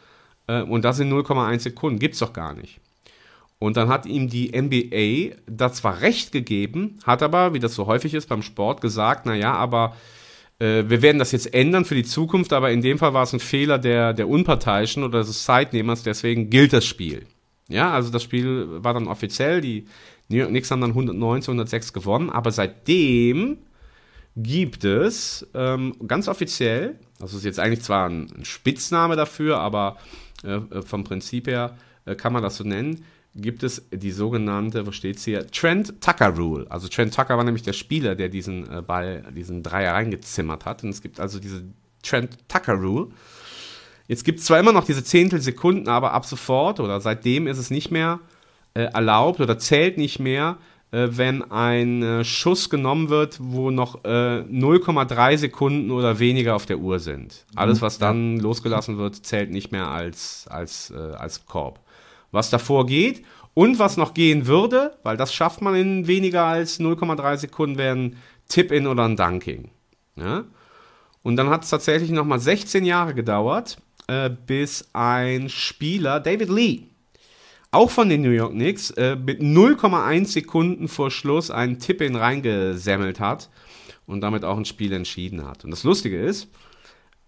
äh, 0.48 0.62
und 0.62 0.84
das 0.84 0.98
in 0.98 1.12
0,1 1.12 1.60
Sekunden, 1.60 2.00
gibt's 2.00 2.18
doch 2.18 2.32
gar 2.32 2.54
nicht. 2.54 2.80
Und 3.60 3.76
dann 3.76 3.88
hat 3.88 4.06
ihm 4.06 4.28
die 4.28 4.52
NBA 4.56 5.36
da 5.46 5.72
zwar 5.72 6.00
recht 6.00 6.32
gegeben, 6.32 6.98
hat 7.04 7.22
aber, 7.22 7.54
wie 7.54 7.58
das 7.58 7.74
so 7.74 7.86
häufig 7.86 8.14
ist 8.14 8.28
beim 8.28 8.42
Sport, 8.42 8.80
gesagt, 8.80 9.26
na 9.26 9.34
ja, 9.34 9.52
aber 9.52 9.96
äh, 10.60 10.84
wir 10.86 11.02
werden 11.02 11.18
das 11.18 11.32
jetzt 11.32 11.52
ändern 11.54 11.84
für 11.84 11.96
die 11.96 12.04
Zukunft, 12.04 12.52
aber 12.52 12.70
in 12.70 12.82
dem 12.82 12.98
Fall 12.98 13.14
war 13.14 13.24
es 13.24 13.32
ein 13.32 13.40
Fehler 13.40 13.78
der, 13.78 14.12
der 14.12 14.28
Unparteiischen 14.28 15.02
oder 15.02 15.20
des 15.20 15.44
Zeitnehmers, 15.44 16.02
deswegen 16.04 16.50
gilt 16.50 16.72
das 16.72 16.84
Spiel. 16.84 17.26
Ja, 17.68 17.92
also 17.92 18.10
das 18.10 18.22
Spiel 18.22 18.66
war 18.82 18.94
dann 18.94 19.08
offiziell, 19.08 19.60
die 19.60 19.86
New 20.28 20.38
York 20.38 20.50
Knicks 20.50 20.70
haben 20.70 20.80
dann 20.80 20.90
109 20.90 21.42
zu 21.42 21.50
106 21.50 21.92
gewonnen, 21.92 22.30
aber 22.30 22.50
seitdem 22.52 23.58
gibt 24.36 24.84
es 24.84 25.46
ähm, 25.54 25.96
ganz 26.06 26.28
offiziell, 26.28 26.98
das 27.18 27.34
ist 27.34 27.44
jetzt 27.44 27.58
eigentlich 27.58 27.82
zwar 27.82 28.08
ein, 28.08 28.30
ein 28.38 28.44
Spitzname 28.44 29.16
dafür, 29.16 29.58
aber 29.58 29.96
vom 30.84 31.04
Prinzip 31.04 31.46
her 31.46 31.76
äh, 32.04 32.14
kann 32.14 32.32
man 32.32 32.42
das 32.42 32.56
so 32.56 32.64
nennen, 32.64 33.04
gibt 33.34 33.62
es 33.62 33.88
die 33.92 34.10
sogenannte, 34.10 34.86
wo 34.86 34.92
steht's 34.92 35.24
hier, 35.24 35.46
Trent 35.48 36.00
Tucker 36.00 36.30
Rule. 36.30 36.66
Also 36.70 36.88
Trent 36.88 37.14
Tucker 37.14 37.36
war 37.36 37.44
nämlich 37.44 37.62
der 37.62 37.72
Spieler, 37.72 38.14
der 38.14 38.28
diesen 38.28 38.68
äh, 38.70 38.82
Ball, 38.82 39.24
diesen 39.34 39.62
Dreier 39.62 39.94
reingezimmert 39.94 40.64
hat. 40.64 40.82
Und 40.82 40.90
es 40.90 41.02
gibt 41.02 41.20
also 41.20 41.38
diese 41.38 41.64
Trent 42.02 42.36
Tucker 42.48 42.74
Rule. 42.74 43.08
Jetzt 44.06 44.24
gibt 44.24 44.40
es 44.40 44.46
zwar 44.46 44.58
immer 44.58 44.72
noch 44.72 44.84
diese 44.84 45.04
Zehntelsekunden, 45.04 45.88
aber 45.88 46.12
ab 46.12 46.24
sofort 46.24 46.80
oder 46.80 47.00
seitdem 47.00 47.46
ist 47.46 47.58
es 47.58 47.70
nicht 47.70 47.90
mehr 47.90 48.20
äh, 48.74 48.84
erlaubt 48.84 49.40
oder 49.40 49.58
zählt 49.58 49.98
nicht 49.98 50.18
mehr, 50.18 50.56
äh, 50.90 51.08
wenn 51.10 51.50
ein 51.50 52.02
äh, 52.02 52.24
Schuss 52.24 52.70
genommen 52.70 53.08
wird, 53.10 53.38
wo 53.40 53.70
noch 53.70 54.04
äh, 54.04 54.08
0,3 54.08 55.36
Sekunden 55.36 55.90
oder 55.90 56.18
weniger 56.18 56.56
auf 56.56 56.66
der 56.66 56.78
Uhr 56.78 56.98
sind. 56.98 57.44
Alles, 57.54 57.80
Mhm, 57.80 57.82
was 57.82 57.98
dann 57.98 58.38
losgelassen 58.38 58.98
wird, 58.98 59.14
zählt 59.16 59.50
nicht 59.50 59.70
mehr 59.72 59.88
als, 59.88 60.46
als, 60.48 60.90
äh, 60.90 60.96
als 60.96 61.46
Korb. 61.46 61.80
Was 62.30 62.50
davor 62.50 62.86
geht 62.86 63.24
und 63.54 63.78
was 63.78 63.96
noch 63.96 64.14
gehen 64.14 64.46
würde, 64.46 64.96
weil 65.02 65.16
das 65.16 65.34
schafft 65.34 65.62
man 65.62 65.74
in 65.74 66.06
weniger 66.06 66.44
als 66.44 66.80
0,3 66.80 67.36
Sekunden, 67.36 67.78
wäre 67.78 67.96
ein 67.96 68.16
Tip-In 68.48 68.86
oder 68.86 69.04
ein 69.04 69.16
Dunking. 69.16 69.70
Ja? 70.16 70.44
Und 71.22 71.36
dann 71.36 71.50
hat 71.50 71.64
es 71.64 71.70
tatsächlich 71.70 72.10
nochmal 72.10 72.40
16 72.40 72.84
Jahre 72.84 73.14
gedauert, 73.14 73.78
äh, 74.06 74.30
bis 74.30 74.88
ein 74.94 75.48
Spieler, 75.50 76.20
David 76.20 76.48
Lee, 76.48 76.87
auch 77.70 77.90
von 77.90 78.08
den 78.08 78.22
New 78.22 78.30
York 78.30 78.52
Knicks, 78.52 78.90
äh, 78.92 79.16
mit 79.16 79.40
0,1 79.40 80.26
Sekunden 80.26 80.88
vor 80.88 81.10
Schluss 81.10 81.50
einen 81.50 81.78
Tip-In 81.78 82.16
reingesemmelt 82.16 83.20
hat 83.20 83.50
und 84.06 84.22
damit 84.22 84.44
auch 84.44 84.56
ein 84.56 84.64
Spiel 84.64 84.92
entschieden 84.92 85.46
hat. 85.46 85.64
Und 85.64 85.70
das 85.70 85.84
Lustige 85.84 86.18
ist, 86.18 86.48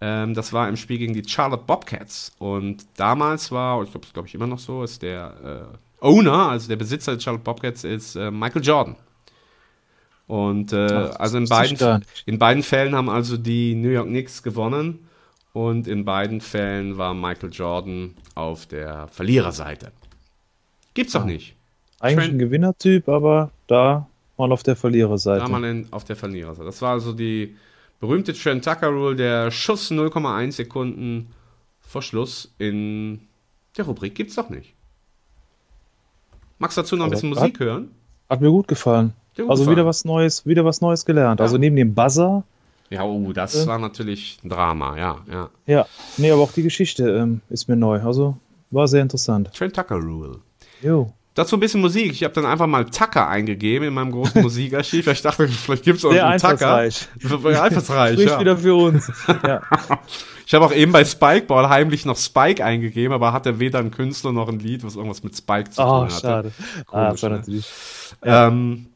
ähm, 0.01 0.33
das 0.33 0.51
war 0.51 0.67
im 0.67 0.77
Spiel 0.77 0.97
gegen 0.97 1.13
die 1.13 1.27
Charlotte 1.27 1.63
Bobcats. 1.65 2.31
Und 2.39 2.85
damals 2.97 3.51
war, 3.51 3.83
ich 3.83 3.91
glaube, 3.91 4.05
das 4.05 4.13
glaube 4.13 4.27
ich 4.27 4.35
immer 4.35 4.47
noch 4.47 4.59
so, 4.59 4.83
ist 4.83 5.03
der 5.03 5.69
äh, 6.01 6.05
Owner, 6.05 6.49
also 6.49 6.67
der 6.67 6.75
Besitzer 6.75 7.13
der 7.13 7.19
Charlotte 7.21 7.43
Bobcats, 7.43 7.83
ist 7.83 8.15
äh, 8.15 8.31
Michael 8.31 8.63
Jordan. 8.63 8.95
Und 10.25 10.73
äh, 10.73 10.87
Ach, 10.87 11.15
also 11.17 11.37
in 11.37 11.47
beiden, 11.47 12.05
in 12.25 12.39
beiden 12.39 12.63
Fällen 12.63 12.95
haben 12.95 13.09
also 13.09 13.37
die 13.37 13.75
New 13.75 13.89
York 13.89 14.07
Knicks 14.07 14.41
gewonnen. 14.41 15.07
Und 15.53 15.87
in 15.87 16.05
beiden 16.05 16.39
Fällen 16.39 16.97
war 16.97 17.13
Michael 17.13 17.51
Jordan 17.51 18.15
auf 18.35 18.65
der 18.65 19.09
Verliererseite. 19.09 19.91
Gibt's 20.93 21.13
doch 21.13 21.25
nicht. 21.25 21.55
Eigentlich 21.99 22.25
Trent- 22.27 22.35
ein 22.35 22.39
Gewinnertyp, 22.39 23.07
aber 23.09 23.51
da 23.67 24.07
mal 24.37 24.51
auf 24.51 24.63
der 24.63 24.75
Verliererseite. 24.75 25.43
Da 25.43 25.47
mal 25.49 25.63
in, 25.63 25.87
auf 25.91 26.03
der 26.03 26.15
Verliererseite. 26.15 26.65
Das 26.65 26.81
war 26.81 26.91
also 26.93 27.13
die 27.13 27.55
berühmte 27.99 28.33
Trent 28.33 28.65
Tucker 28.65 28.87
Rule, 28.87 29.15
der 29.15 29.51
Schuss 29.51 29.91
0,1 29.91 30.51
Sekunden 30.53 31.27
vor 31.81 32.01
Schluss 32.01 32.51
in 32.57 33.21
der 33.77 33.85
Rubrik 33.85 34.15
gibt's 34.15 34.35
doch 34.35 34.49
nicht. 34.49 34.73
Magst 36.59 36.77
du 36.77 36.81
dazu 36.81 36.95
noch 36.95 37.05
ein 37.05 37.11
bisschen 37.11 37.31
hat- 37.31 37.39
Musik 37.39 37.59
hören? 37.59 37.91
Hat 38.29 38.41
mir 38.41 38.49
gut 38.49 38.67
gefallen. 38.67 39.13
Gut 39.35 39.49
also 39.49 39.63
gefallen? 39.63 39.77
wieder 39.77 39.85
was 39.85 40.05
Neues, 40.05 40.45
wieder 40.45 40.65
was 40.65 40.81
Neues 40.81 41.05
gelernt. 41.05 41.39
Ja. 41.39 41.45
Also 41.45 41.57
neben 41.57 41.75
dem 41.75 41.93
Buzzer, 41.93 42.43
Ja, 42.89 43.03
oh, 43.03 43.31
das 43.33 43.55
Äh. 43.55 43.67
war 43.67 43.79
natürlich 43.79 44.37
ein 44.43 44.49
Drama, 44.49 44.97
ja, 44.97 45.17
ja. 45.31 45.49
ja, 45.65 45.85
nee, 46.17 46.29
aber 46.31 46.41
auch 46.41 46.51
die 46.51 46.63
Geschichte 46.63 47.09
ähm, 47.09 47.41
ist 47.49 47.69
mir 47.69 47.75
neu. 47.77 47.99
Also 48.01 48.37
war 48.69 48.87
sehr 48.87 49.01
interessant. 49.01 49.49
Trent 49.53 49.75
Tucker 49.75 49.95
Rule. 49.95 50.39
Jo. 50.81 51.13
Dazu 51.33 51.55
ein 51.55 51.61
bisschen 51.61 51.79
Musik. 51.79 52.11
Ich 52.11 52.23
habe 52.25 52.33
dann 52.33 52.45
einfach 52.45 52.67
mal 52.67 52.83
Tucker 52.85 53.27
eingegeben 53.29 53.87
in 53.87 53.93
meinem 53.93 54.11
großen 54.11 54.41
Musikarchiv. 54.43 55.07
Ich 55.07 55.21
dachte, 55.21 55.47
vielleicht 55.47 55.83
gibt's 55.83 56.03
auch 56.03 56.11
Sehr 56.11 56.27
einen 56.27 56.41
Tucker. 56.41 56.75
einfallsreich. 56.75 57.07
Spricht 58.13 58.29
ja. 58.29 58.39
wieder 58.39 58.57
für 58.57 58.75
uns. 58.75 59.09
ja. 59.47 59.61
Ich 60.45 60.53
habe 60.53 60.65
auch 60.65 60.73
eben 60.73 60.91
bei 60.91 61.05
Spikeball 61.05 61.69
heimlich 61.69 62.05
noch 62.05 62.17
Spike 62.17 62.63
eingegeben, 62.65 63.13
aber 63.13 63.31
hatte 63.31 63.59
weder 63.59 63.79
ein 63.79 63.91
Künstler 63.91 64.33
noch 64.33 64.49
ein 64.49 64.59
Lied, 64.59 64.83
was 64.83 64.97
irgendwas 64.97 65.23
mit 65.23 65.33
Spike 65.37 65.69
zu 65.69 65.81
Oh, 65.81 65.85
tun 65.85 66.09
hatte. 66.09 66.19
schade. 66.19 66.51
ah, 66.91 67.05
Komisch, 67.07 67.23
war 67.23 67.29
ne? 67.29 67.35
natürlich. 67.37 67.65
Ähm, 68.23 68.87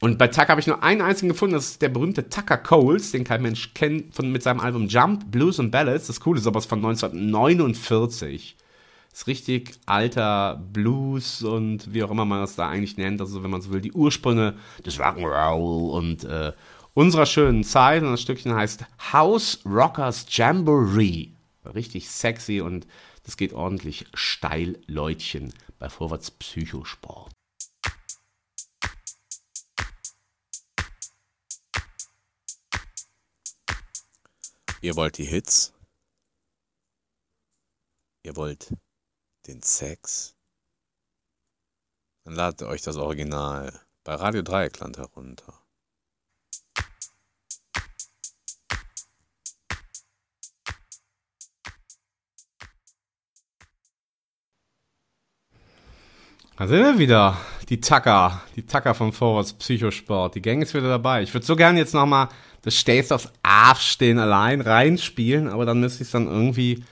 und 0.00 0.18
bei 0.18 0.28
Tucker 0.28 0.48
habe 0.48 0.60
ich 0.60 0.66
nur 0.66 0.82
einen 0.82 1.00
einzigen 1.00 1.30
gefunden, 1.30 1.54
das 1.54 1.70
ist 1.70 1.82
der 1.82 1.88
berühmte 1.88 2.28
Tucker 2.28 2.58
Coles, 2.58 3.12
den 3.12 3.24
kein 3.24 3.40
Mensch 3.40 3.72
kennt, 3.72 4.14
von, 4.14 4.30
mit 4.30 4.42
seinem 4.42 4.60
Album 4.60 4.88
Jump, 4.88 5.30
Blues 5.30 5.58
and 5.58 5.72
Ballads. 5.72 6.06
Das 6.08 6.20
Coole 6.20 6.38
ist 6.38 6.46
aber 6.46 6.58
es 6.58 6.66
ist 6.66 6.68
von 6.68 6.84
1949. 6.84 8.56
Ist 9.12 9.26
richtig 9.26 9.72
alter 9.86 10.62
Blues 10.72 11.42
und 11.42 11.92
wie 11.92 12.04
auch 12.04 12.10
immer 12.10 12.24
man 12.24 12.40
das 12.40 12.54
da 12.54 12.68
eigentlich 12.68 12.96
nennt, 12.96 13.20
also 13.20 13.42
wenn 13.42 13.50
man 13.50 13.60
so 13.60 13.72
will, 13.72 13.80
die 13.80 13.92
Ursprünge 13.92 14.54
des 14.84 15.00
Rock'n'Roll 15.00 15.90
und 15.90 16.24
äh, 16.24 16.52
unserer 16.94 17.26
schönen 17.26 17.64
Zeit. 17.64 18.02
Und 18.02 18.12
das 18.12 18.22
Stückchen 18.22 18.54
heißt 18.54 18.84
House 19.12 19.60
Rockers 19.64 20.26
Jamboree. 20.28 21.30
Richtig 21.64 22.08
sexy 22.08 22.60
und 22.60 22.86
das 23.24 23.36
geht 23.36 23.52
ordentlich 23.52 24.06
steil, 24.14 24.78
Leutchen, 24.86 25.52
bei 25.78 25.88
Vorwärts 25.88 26.30
Psychosport. 26.30 27.30
Ihr 34.80 34.96
wollt 34.96 35.18
die 35.18 35.24
Hits? 35.24 35.74
Ihr 38.22 38.36
wollt 38.36 38.72
den 39.48 39.62
Sex? 39.62 40.36
Dann 42.24 42.34
ladet 42.34 42.62
euch 42.68 42.82
das 42.82 42.96
Original 42.96 43.72
bei 44.04 44.14
Radio 44.14 44.42
Dreieckland 44.42 44.98
herunter. 44.98 45.54
Da 56.56 56.66
sind 56.66 56.80
wir 56.80 56.98
wieder. 56.98 57.38
Die 57.68 57.80
Tacker. 57.80 58.42
Die 58.56 58.66
Tacker 58.66 58.94
vom 58.94 59.12
Vorwärts 59.12 59.52
Psychosport. 59.52 60.34
Die 60.34 60.42
Gang 60.42 60.62
ist 60.62 60.74
wieder 60.74 60.88
dabei. 60.88 61.22
Ich 61.22 61.32
würde 61.32 61.46
so 61.46 61.54
gern 61.54 61.76
jetzt 61.76 61.94
nochmal 61.94 62.28
das 62.62 62.74
Stehst 62.74 63.12
aufs 63.12 63.32
Aufstehen 63.42 64.18
allein 64.18 64.60
reinspielen, 64.60 65.48
aber 65.48 65.64
dann 65.64 65.80
müsste 65.80 66.02
ich 66.02 66.08
es 66.08 66.12
dann 66.12 66.26
irgendwie 66.26 66.84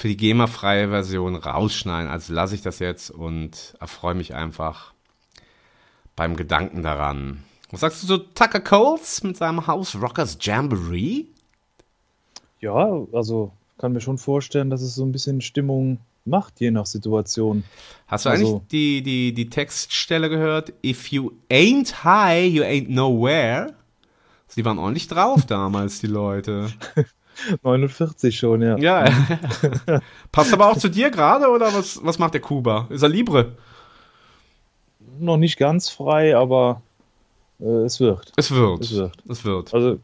für 0.00 0.06
die 0.06 0.16
GEMA-freie 0.16 0.90
Version 0.90 1.34
rausschneiden. 1.34 2.08
Also 2.08 2.32
lasse 2.32 2.54
ich 2.54 2.62
das 2.62 2.78
jetzt 2.78 3.10
und 3.10 3.74
erfreue 3.80 4.14
mich 4.14 4.32
einfach 4.32 4.92
beim 6.14 6.36
Gedanken 6.36 6.84
daran. 6.84 7.42
Was 7.72 7.80
sagst 7.80 8.04
du 8.04 8.06
zu 8.06 8.18
Tucker 8.18 8.60
Coles 8.60 9.24
mit 9.24 9.36
seinem 9.36 9.66
House 9.66 9.96
Rockers 10.00 10.38
Jamboree? 10.40 11.24
Ja, 12.60 12.96
also 13.12 13.50
kann 13.76 13.92
mir 13.92 14.00
schon 14.00 14.18
vorstellen, 14.18 14.70
dass 14.70 14.82
es 14.82 14.94
so 14.94 15.04
ein 15.04 15.10
bisschen 15.10 15.40
Stimmung 15.40 15.98
macht, 16.24 16.60
je 16.60 16.70
nach 16.70 16.86
Situation. 16.86 17.64
Hast 18.06 18.24
du 18.26 18.30
Also- 18.30 18.46
eigentlich 18.46 18.68
die, 18.70 19.02
die, 19.02 19.34
die 19.34 19.50
Textstelle 19.50 20.28
gehört? 20.28 20.72
If 20.86 21.08
you 21.08 21.32
ain't 21.50 22.04
high, 22.04 22.46
you 22.48 22.62
ain't 22.62 22.88
nowhere. 22.88 23.74
Sie 24.46 24.64
waren 24.64 24.78
ordentlich 24.78 25.08
drauf 25.08 25.44
damals, 25.46 25.98
die 26.00 26.06
Leute. 26.06 26.70
49 27.62 28.36
schon, 28.36 28.62
ja. 28.62 28.76
Ja. 28.78 29.04
Passt 30.32 30.52
aber 30.52 30.70
auch 30.70 30.76
zu 30.76 30.88
dir 30.88 31.10
gerade 31.10 31.48
oder 31.48 31.72
was, 31.72 32.00
was 32.02 32.18
macht 32.18 32.34
der 32.34 32.40
Kuba? 32.40 32.86
Ist 32.90 33.02
er 33.02 33.08
Libre? 33.08 33.52
Noch 35.18 35.36
nicht 35.36 35.58
ganz 35.58 35.88
frei, 35.88 36.36
aber 36.36 36.82
äh, 37.60 37.64
es 37.64 38.00
wird. 38.00 38.32
Es 38.36 38.50
wird. 38.50 38.82
Es 38.82 38.92
wird. 38.92 39.16
Es 39.28 39.44
wird. 39.44 39.74
Also, 39.74 39.98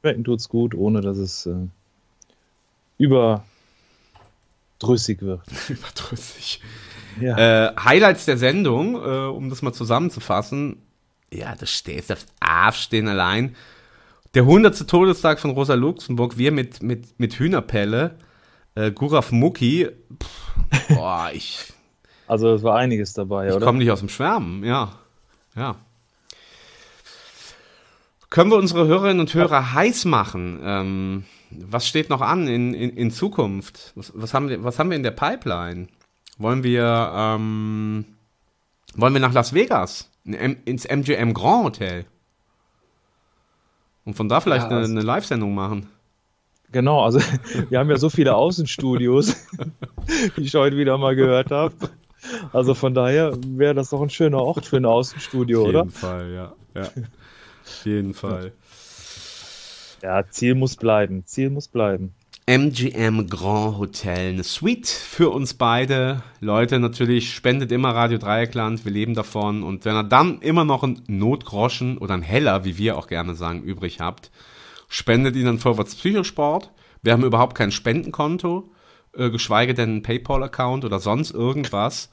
schmecken 0.00 0.24
tut's 0.24 0.48
gut, 0.48 0.74
ohne 0.74 1.00
dass 1.00 1.16
es 1.16 1.46
äh, 1.46 1.54
überdrüssig 2.98 5.22
wird. 5.22 5.42
Überdrüssig. 5.68 6.60
Ja. 7.20 7.68
Äh, 7.68 7.76
Highlights 7.76 8.24
der 8.24 8.38
Sendung, 8.38 8.94
äh, 8.94 9.26
um 9.26 9.50
das 9.50 9.62
mal 9.62 9.72
zusammenzufassen. 9.72 10.78
Ja, 11.32 11.54
das 11.54 11.70
stehst 11.70 12.12
aufs 12.12 12.26
Aufstehen 12.40 13.08
allein. 13.08 13.56
Der 14.34 14.42
100. 14.44 14.88
Todestag 14.88 15.40
von 15.40 15.50
Rosa 15.50 15.74
Luxemburg, 15.74 16.38
wir 16.38 16.52
mit, 16.52 16.82
mit, 16.82 17.20
mit 17.20 17.34
Hühnerpelle, 17.34 18.16
äh, 18.74 18.90
Guraf 18.90 19.30
Mucki. 19.30 19.88
Pff, 20.22 20.88
boah, 20.94 21.30
ich, 21.32 21.58
Also, 22.26 22.54
es 22.54 22.62
war 22.62 22.76
einiges 22.76 23.12
dabei, 23.12 23.48
ich 23.48 23.54
oder? 23.54 23.66
komme 23.66 23.78
nicht 23.78 23.90
aus 23.90 24.00
dem 24.00 24.08
Schwärmen, 24.08 24.64
ja. 24.64 24.92
Ja. 25.54 25.76
Können 28.30 28.50
wir 28.50 28.56
unsere 28.56 28.86
Hörerinnen 28.86 29.20
und 29.20 29.34
Hörer 29.34 29.74
heiß 29.74 30.06
machen? 30.06 30.58
Ähm, 30.64 31.24
was 31.50 31.86
steht 31.86 32.08
noch 32.08 32.22
an 32.22 32.48
in, 32.48 32.72
in, 32.72 32.96
in 32.96 33.10
Zukunft? 33.10 33.92
Was, 33.94 34.12
was, 34.14 34.32
haben 34.32 34.48
wir, 34.48 34.64
was 34.64 34.78
haben 34.78 34.88
wir 34.88 34.96
in 34.96 35.02
der 35.02 35.10
Pipeline? 35.10 35.88
Wollen 36.38 36.62
wir, 36.62 37.12
ähm, 37.14 38.06
wollen 38.94 39.12
wir 39.12 39.20
nach 39.20 39.34
Las 39.34 39.52
Vegas? 39.52 40.10
In 40.24 40.34
Ins 40.64 40.86
MGM 40.86 41.34
Grand 41.34 41.64
Hotel? 41.64 42.06
Und 44.04 44.14
von 44.14 44.28
da 44.28 44.40
vielleicht 44.40 44.64
Ja, 44.64 44.68
eine, 44.70 44.78
also- 44.80 44.92
eine 44.92 45.02
Live-Sendung 45.02 45.54
machen? 45.54 45.88
Genau, 46.72 47.02
also 47.04 47.20
wir 47.70 47.78
haben 47.78 47.90
ja 47.90 47.98
so 47.98 48.08
viele 48.08 48.34
Außenstudios, 48.34 49.36
die 50.36 50.42
ich 50.42 50.54
heute 50.54 50.76
wieder 50.78 50.96
mal 50.98 51.14
gehört 51.14 51.50
habe. 51.50 51.74
Also 52.52 52.74
von 52.74 52.94
daher 52.94 53.32
wäre 53.46 53.74
das 53.74 53.90
doch 53.90 54.00
ein 54.00 54.10
schöner 54.10 54.38
Ort 54.38 54.64
für 54.66 54.76
ein 54.78 54.86
Außenstudio, 54.86 55.62
Auf 55.62 55.68
oder? 55.68 55.78
jeden 55.80 55.90
Fall, 55.90 56.32
ja. 56.32 56.52
ja. 56.74 56.82
Auf 56.82 57.84
jeden 57.84 58.14
Fall. 58.14 58.52
Ja, 60.02 60.26
Ziel 60.28 60.54
muss 60.54 60.76
bleiben. 60.76 61.24
Ziel 61.26 61.50
muss 61.50 61.68
bleiben. 61.68 62.14
MGM 62.52 63.28
Grand 63.28 63.78
Hotel, 63.78 64.34
eine 64.34 64.44
Suite 64.44 64.86
für 64.86 65.30
uns 65.30 65.54
beide. 65.54 66.22
Leute, 66.40 66.78
natürlich 66.80 67.32
spendet 67.32 67.72
immer 67.72 67.94
Radio 67.94 68.18
Dreieckland, 68.18 68.84
wir 68.84 68.92
leben 68.92 69.14
davon. 69.14 69.62
Und 69.62 69.86
wenn 69.86 69.96
ihr 69.96 70.04
dann 70.04 70.42
immer 70.42 70.66
noch 70.66 70.82
einen 70.82 71.02
Notgroschen 71.06 71.96
oder 71.96 72.12
einen 72.12 72.22
Heller, 72.22 72.66
wie 72.66 72.76
wir 72.76 72.98
auch 72.98 73.06
gerne 73.06 73.34
sagen, 73.36 73.62
übrig 73.62 74.00
habt, 74.00 74.30
spendet 74.86 75.34
ihn 75.34 75.48
an 75.48 75.56
Vorwärts 75.56 75.94
Psychosport. 75.94 76.70
Wir 77.00 77.14
haben 77.14 77.24
überhaupt 77.24 77.56
kein 77.56 77.72
Spendenkonto, 77.72 78.70
äh, 79.14 79.30
geschweige 79.30 79.72
denn 79.72 79.88
einen 79.88 80.02
PayPal-Account 80.02 80.84
oder 80.84 81.00
sonst 81.00 81.30
irgendwas. 81.30 82.10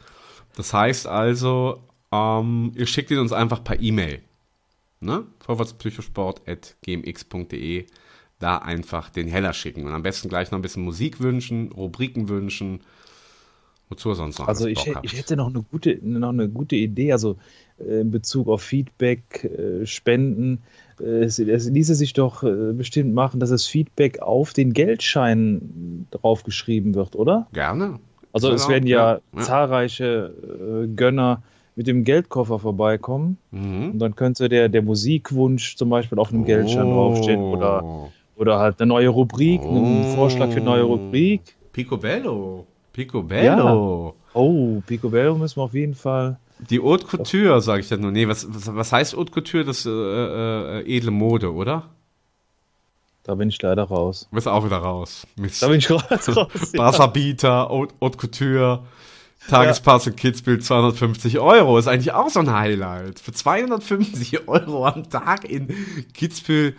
Das 0.55 0.73
heißt 0.73 1.05
also, 1.05 1.83
ähm, 2.13 2.71
ihr 2.75 2.87
schickt 2.87 3.11
ihn 3.11 3.19
uns 3.19 3.33
einfach 3.33 3.61
per 3.61 3.81
E-Mail. 3.81 4.21
Ne? 5.01 5.25
Vorwärtspsychosport.gmx.de 5.41 7.87
da 8.39 8.57
einfach 8.57 9.09
den 9.09 9.27
Heller 9.27 9.53
schicken 9.53 9.85
und 9.85 9.93
am 9.93 10.01
besten 10.01 10.29
gleich 10.29 10.51
noch 10.51 10.59
ein 10.59 10.61
bisschen 10.61 10.83
Musik 10.83 11.19
wünschen, 11.19 11.71
Rubriken 11.71 12.29
wünschen, 12.29 12.79
wozu 13.89 14.09
ihr 14.09 14.15
sonst 14.15 14.39
noch 14.39 14.47
Also 14.47 14.67
ich, 14.67 14.91
ich 15.03 15.17
hätte 15.17 15.35
noch 15.35 15.47
eine 15.47 15.61
gute, 15.61 15.99
noch 16.01 16.29
eine 16.29 16.47
gute 16.47 16.75
Idee, 16.75 17.11
also 17.11 17.37
äh, 17.79 18.01
in 18.01 18.11
Bezug 18.11 18.47
auf 18.47 18.61
Feedback, 18.61 19.43
äh, 19.43 19.85
Spenden. 19.85 20.59
Äh, 20.99 21.23
Es, 21.23 21.39
es 21.39 21.69
ließe 21.69 21.95
sich 21.95 22.13
doch 22.13 22.43
bestimmt 22.43 23.13
machen, 23.13 23.39
dass 23.39 23.49
das 23.49 23.65
Feedback 23.65 24.21
auf 24.21 24.53
den 24.53 24.73
Geldschein 24.73 26.07
draufgeschrieben 26.11 26.95
wird, 26.95 27.15
oder? 27.15 27.47
Gerne. 27.53 27.99
Also 28.31 28.51
es 28.51 28.69
werden 28.69 28.85
ja, 28.85 29.19
ja, 29.35 29.41
zahlreiche 29.41 30.87
Gönner 30.95 31.41
mit 31.75 31.87
dem 31.87 32.03
Geldkoffer 32.03 32.59
vorbeikommen. 32.59 33.37
Mhm. 33.51 33.91
Und 33.91 33.99
dann 33.99 34.15
könnte 34.15 34.49
der, 34.49 34.69
der 34.69 34.81
Musikwunsch 34.81 35.77
zum 35.77 35.89
Beispiel 35.89 36.19
auf 36.19 36.31
einem 36.31 36.45
Geldschein 36.45 36.91
draufstehen 36.91 37.41
oder, 37.41 38.09
oder 38.39 38.57
halt 38.57 38.79
eine 38.79 38.87
neue 38.87 39.09
Rubrik, 39.09 39.61
einen 39.61 40.15
Vorschlag 40.15 40.47
für 40.47 40.57
eine 40.57 40.65
neue 40.65 40.83
Rubrik. 40.83 41.41
Picobello. 41.73 42.65
Picobello. 42.93 44.15
Oh, 44.33 44.81
Picobello 44.87 45.35
müssen 45.35 45.57
wir 45.57 45.63
auf 45.63 45.73
jeden 45.73 45.93
Fall. 45.93 46.39
Die 46.69 46.79
Haute 46.79 47.05
Couture, 47.05 47.61
sage 47.61 47.81
ich 47.81 47.89
ja 47.89 47.97
nur. 47.97 48.11
Nee, 48.11 48.27
was, 48.27 48.47
was, 48.49 48.73
was 48.73 48.91
heißt 48.91 49.17
Haute 49.17 49.31
Couture? 49.31 49.65
Das 49.65 49.85
äh, 49.85 49.89
äh, 49.89 50.97
edle 50.97 51.11
Mode, 51.11 51.53
oder? 51.53 51.89
Da 53.23 53.35
bin 53.35 53.49
ich 53.49 53.61
leider 53.61 53.83
raus. 53.83 54.27
Du 54.29 54.35
bist 54.35 54.47
auch 54.47 54.65
wieder 54.65 54.77
raus. 54.77 55.27
Mist. 55.35 55.61
Da 55.61 55.67
bin 55.67 55.79
ich 55.79 55.91
raus. 55.91 56.03
raus 56.09 56.71
ja. 56.73 56.79
Wasserbieter, 56.79 57.67
Haute, 57.69 57.93
Haute 58.01 58.17
Couture, 58.17 58.83
Tagespass 59.49 60.07
in 60.07 60.15
Kitzbühel 60.15 60.59
250 60.59 61.39
Euro. 61.39 61.77
Ist 61.77 61.87
eigentlich 61.87 62.13
auch 62.13 62.29
so 62.29 62.39
ein 62.39 62.51
Highlight. 62.51 63.19
Für 63.19 63.33
250 63.33 64.47
Euro 64.47 64.85
am 64.85 65.09
Tag 65.09 65.43
in 65.43 65.67
Kitzbühel 66.13 66.75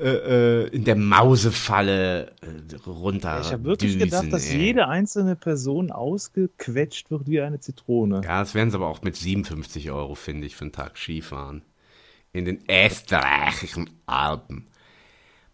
äh, 0.00 0.64
äh, 0.64 0.68
in 0.68 0.84
der 0.84 0.96
Mausefalle 0.96 2.32
äh, 2.40 2.76
runter. 2.86 3.40
Ich 3.42 3.52
habe 3.52 3.64
wirklich 3.64 3.92
düsen, 3.92 4.04
gedacht, 4.04 4.32
dass 4.32 4.48
ey. 4.48 4.58
jede 4.58 4.88
einzelne 4.88 5.36
Person 5.36 5.92
ausgequetscht 5.92 7.10
wird 7.10 7.28
wie 7.28 7.40
eine 7.40 7.60
Zitrone. 7.60 8.22
Ja, 8.24 8.40
das 8.40 8.54
wären 8.54 8.70
sie 8.70 8.76
aber 8.76 8.88
auch 8.88 9.02
mit 9.02 9.16
57 9.16 9.90
Euro, 9.90 10.14
finde 10.14 10.46
ich, 10.46 10.56
für 10.56 10.62
einen 10.62 10.72
Tag 10.72 10.96
Skifahren. 10.96 11.62
In 12.32 12.44
den 12.44 12.60
österreichischen 12.68 13.90
Alpen. 14.06 14.66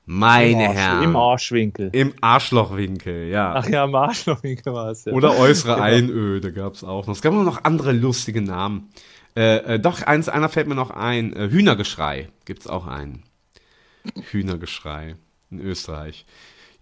Meine 0.05 0.67
Im 0.67 0.73
Herren. 0.73 1.03
Im 1.03 1.17
Arschwinkel. 1.17 1.91
Im 1.93 2.15
Arschlochwinkel, 2.21 3.29
ja. 3.29 3.55
Ach 3.57 3.69
ja, 3.69 3.85
im 3.85 3.95
Arschwinkel 3.95 4.73
war 4.73 4.91
es 4.91 5.05
ja. 5.05 5.13
Oder 5.13 5.37
äußere 5.37 5.75
Genau. 5.75 5.85
Einöde 5.85 6.53
gab 6.53 6.75
es 6.75 6.85
auch 6.85 7.09
noch. 7.09 7.15
Es 7.15 7.23
gab 7.23 7.35
auch 7.35 7.43
noch 7.43 7.65
andere 7.65 7.93
lustige 7.93 8.41
Namen. 8.41 8.91
Äh, 9.37 9.75
äh, 9.75 9.79
doch, 9.81 10.03
eins, 10.03 10.29
einer 10.29 10.49
fällt 10.49 10.69
mir 10.69 10.77
noch 10.77 10.91
ein. 10.91 11.35
Äh, 11.35 11.51
Hühnergeschrei 11.51 12.29
gibt 12.45 12.61
es 12.61 12.67
auch 12.69 12.87
einen. 12.87 13.25
Hühnergeschrei 14.31 15.17
in 15.51 15.61
Österreich. 15.61 16.27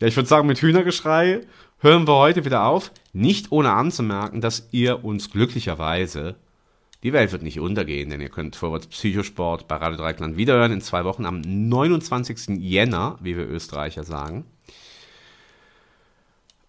Ja, 0.00 0.08
ich 0.08 0.16
würde 0.16 0.28
sagen, 0.28 0.46
mit 0.46 0.58
Hühnergeschrei 0.58 1.40
hören 1.78 2.08
wir 2.08 2.14
heute 2.14 2.44
wieder 2.44 2.64
auf. 2.64 2.90
Nicht 3.12 3.52
ohne 3.52 3.72
anzumerken, 3.72 4.40
dass 4.40 4.68
ihr 4.72 5.04
uns 5.04 5.30
glücklicherweise, 5.30 6.36
die 7.02 7.12
Welt 7.12 7.32
wird 7.32 7.42
nicht 7.42 7.60
untergehen, 7.60 8.10
denn 8.10 8.20
ihr 8.20 8.30
könnt 8.30 8.56
Vorwärts 8.56 8.86
Psychosport 8.86 9.68
bei 9.68 9.76
Radio 9.76 9.98
Dreikland 9.98 10.36
wiederhören 10.36 10.72
in 10.72 10.80
zwei 10.80 11.04
Wochen 11.04 11.26
am 11.26 11.40
29. 11.42 12.58
Jänner, 12.60 13.18
wie 13.20 13.36
wir 13.36 13.48
Österreicher 13.48 14.04
sagen. 14.04 14.46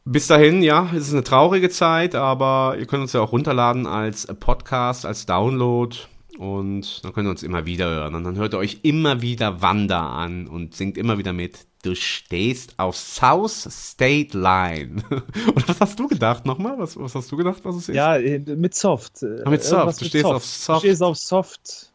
Bis 0.04 0.28
dahin, 0.28 0.62
ja, 0.62 0.90
es 0.94 1.08
ist 1.08 1.14
eine 1.14 1.24
traurige 1.24 1.70
Zeit, 1.70 2.14
aber 2.14 2.76
ihr 2.78 2.86
könnt 2.86 3.02
uns 3.02 3.14
ja 3.14 3.22
auch 3.22 3.32
runterladen 3.32 3.88
als 3.88 4.28
Podcast, 4.40 5.06
als 5.06 5.26
Download 5.26 5.98
und 6.38 7.04
dann 7.04 7.14
könnt 7.14 7.28
ihr 7.28 7.32
uns 7.32 7.44
immer 7.44 7.66
wieder 7.66 7.86
hören. 7.90 8.16
Und 8.16 8.24
dann 8.24 8.36
hört 8.38 8.54
ihr 8.54 8.58
euch 8.58 8.80
immer 8.84 9.22
wieder 9.22 9.62
Wanda 9.62 10.10
an 10.10 10.48
und 10.48 10.76
singt 10.76 10.98
immer 10.98 11.18
wieder 11.18 11.34
mit. 11.34 11.66
Du 11.84 11.96
stehst 11.96 12.78
auf 12.78 12.98
South 12.98 13.68
State 13.70 14.36
Line. 14.38 15.04
Und 15.10 15.70
was 15.70 15.80
hast 15.80 16.00
du 16.00 16.08
gedacht 16.08 16.44
nochmal? 16.44 16.80
Was, 16.80 16.98
was 16.98 17.14
hast 17.14 17.32
du 17.32 17.38
gedacht, 17.38 17.60
was 17.62 17.76
es 17.76 17.90
ist? 17.90 17.96
Ja, 17.96 18.16
äh, 18.16 18.40
mit 18.40 18.74
Soft. 18.74 19.24
Ah, 19.24 19.48
mit 19.52 19.62
Soft. 19.62 19.74
irgendwas 19.74 19.98
Du 19.98 20.06
mit 20.06 20.10
stehst 20.10 20.26
auf 20.26 20.44
Soft. 20.44 20.84
Du 20.84 20.88
stehst 20.88 21.04
auf 21.04 21.16
Soft. 21.16 21.92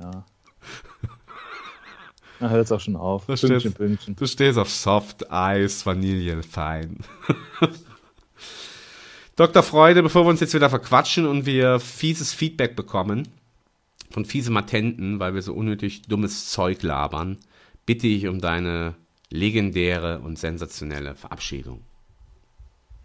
Ja. 0.00 0.10
Na, 2.38 2.48
hört's 2.50 2.70
auch 2.70 2.78
schon 2.78 2.94
auf. 2.94 3.22
Du 3.22 3.34
Pünktchen, 3.34 3.58
stehst, 3.58 3.76
Pünktchen. 3.76 4.14
du 4.14 4.26
stehst 4.26 4.56
auf 4.56 4.70
Soft 4.70 5.32
Eis, 5.32 5.84
Vanille, 5.84 6.44
fein. 6.44 6.98
Dr. 9.34 9.64
Freude, 9.64 10.04
bevor 10.04 10.24
wir 10.24 10.30
uns 10.30 10.38
jetzt 10.38 10.54
wieder 10.54 10.70
verquatschen 10.70 11.26
und 11.26 11.44
wir 11.44 11.80
fieses 11.80 12.32
Feedback 12.32 12.76
bekommen 12.76 13.26
von 14.10 14.24
fiese 14.24 14.50
Matenten, 14.50 15.20
weil 15.20 15.34
wir 15.34 15.42
so 15.42 15.54
unnötig 15.54 16.02
dummes 16.02 16.50
Zeug 16.50 16.82
labern, 16.82 17.38
bitte 17.86 18.06
ich 18.06 18.26
um 18.26 18.40
deine 18.40 18.94
legendäre 19.30 20.20
und 20.20 20.38
sensationelle 20.38 21.14
Verabschiedung. 21.14 21.80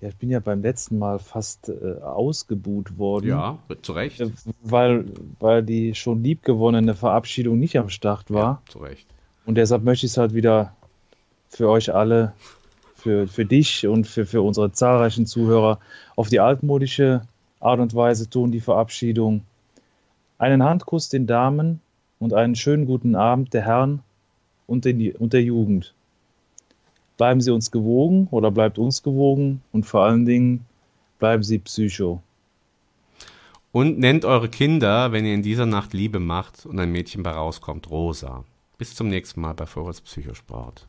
Ja, 0.01 0.09
ich 0.09 0.17
bin 0.17 0.29
ja 0.29 0.41
beim 0.41 0.61
letzten 0.61 0.99
Mal 0.99 1.17
fast 1.17 1.69
äh, 1.69 2.01
ausgebuht 2.01 2.97
worden. 2.97 3.27
Ja, 3.27 3.57
zu 3.81 3.93
Recht. 3.93 4.19
Äh, 4.19 4.31
Weil, 4.61 5.05
weil 5.39 5.63
die 5.63 5.95
schon 5.95 6.21
liebgewonnene 6.23 6.93
Verabschiedung 6.93 7.57
nicht 7.57 7.77
am 7.77 7.87
Start 7.87 8.29
war. 8.29 8.61
Zu 8.67 8.79
Recht. 8.79 9.07
Und 9.45 9.55
deshalb 9.55 9.83
möchte 9.83 10.05
ich 10.05 10.11
es 10.11 10.17
halt 10.17 10.33
wieder 10.33 10.75
für 11.47 11.69
euch 11.69 11.93
alle, 11.93 12.33
für, 12.95 13.27
für 13.27 13.45
dich 13.45 13.87
und 13.87 14.05
für, 14.05 14.25
für 14.25 14.41
unsere 14.41 14.73
zahlreichen 14.73 15.25
Zuhörer 15.25 15.79
auf 16.17 16.27
die 16.27 16.41
altmodische 16.41 17.21
Art 17.61 17.79
und 17.79 17.95
Weise 17.95 18.29
tun, 18.29 18.51
die 18.51 18.59
Verabschiedung. 18.59 19.45
Einen 20.43 20.61
Handkuss 20.61 21.07
den 21.07 21.25
Damen 21.25 21.79
und 22.19 22.33
einen 22.33 22.55
schönen 22.55 22.85
guten 22.85 23.15
Abend 23.15 23.53
der 23.53 23.61
Herren 23.61 24.01
und, 24.67 24.83
den, 24.83 25.15
und 25.15 25.31
der 25.31 25.41
Jugend. 25.41 25.93
Bleiben 27.15 27.39
Sie 27.39 27.49
uns 27.49 27.71
gewogen 27.71 28.27
oder 28.29 28.51
bleibt 28.51 28.77
uns 28.77 29.03
gewogen 29.03 29.61
und 29.71 29.85
vor 29.85 30.03
allen 30.03 30.25
Dingen 30.25 30.65
bleiben 31.17 31.43
Sie 31.43 31.59
Psycho. 31.59 32.21
Und 33.71 33.99
nennt 33.99 34.25
eure 34.25 34.49
Kinder, 34.49 35.13
wenn 35.13 35.23
ihr 35.23 35.33
in 35.33 35.43
dieser 35.43 35.65
Nacht 35.65 35.93
Liebe 35.93 36.19
macht 36.19 36.65
und 36.65 36.77
ein 36.77 36.91
Mädchen 36.91 37.23
bei 37.23 37.31
rauskommt, 37.31 37.89
Rosa. 37.89 38.43
Bis 38.77 38.95
zum 38.95 39.07
nächsten 39.07 39.39
Mal 39.39 39.53
bei 39.53 39.65
Vorwärts 39.65 40.01
Psychosport. 40.01 40.85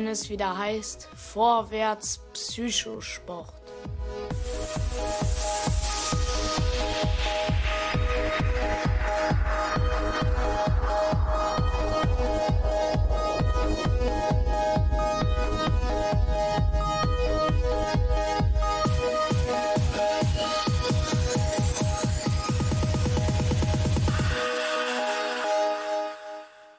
Wenn 0.00 0.08
es 0.08 0.30
wieder 0.30 0.56
heißt 0.56 1.10
Vorwärts 1.14 2.20
Psychosport. 2.32 3.52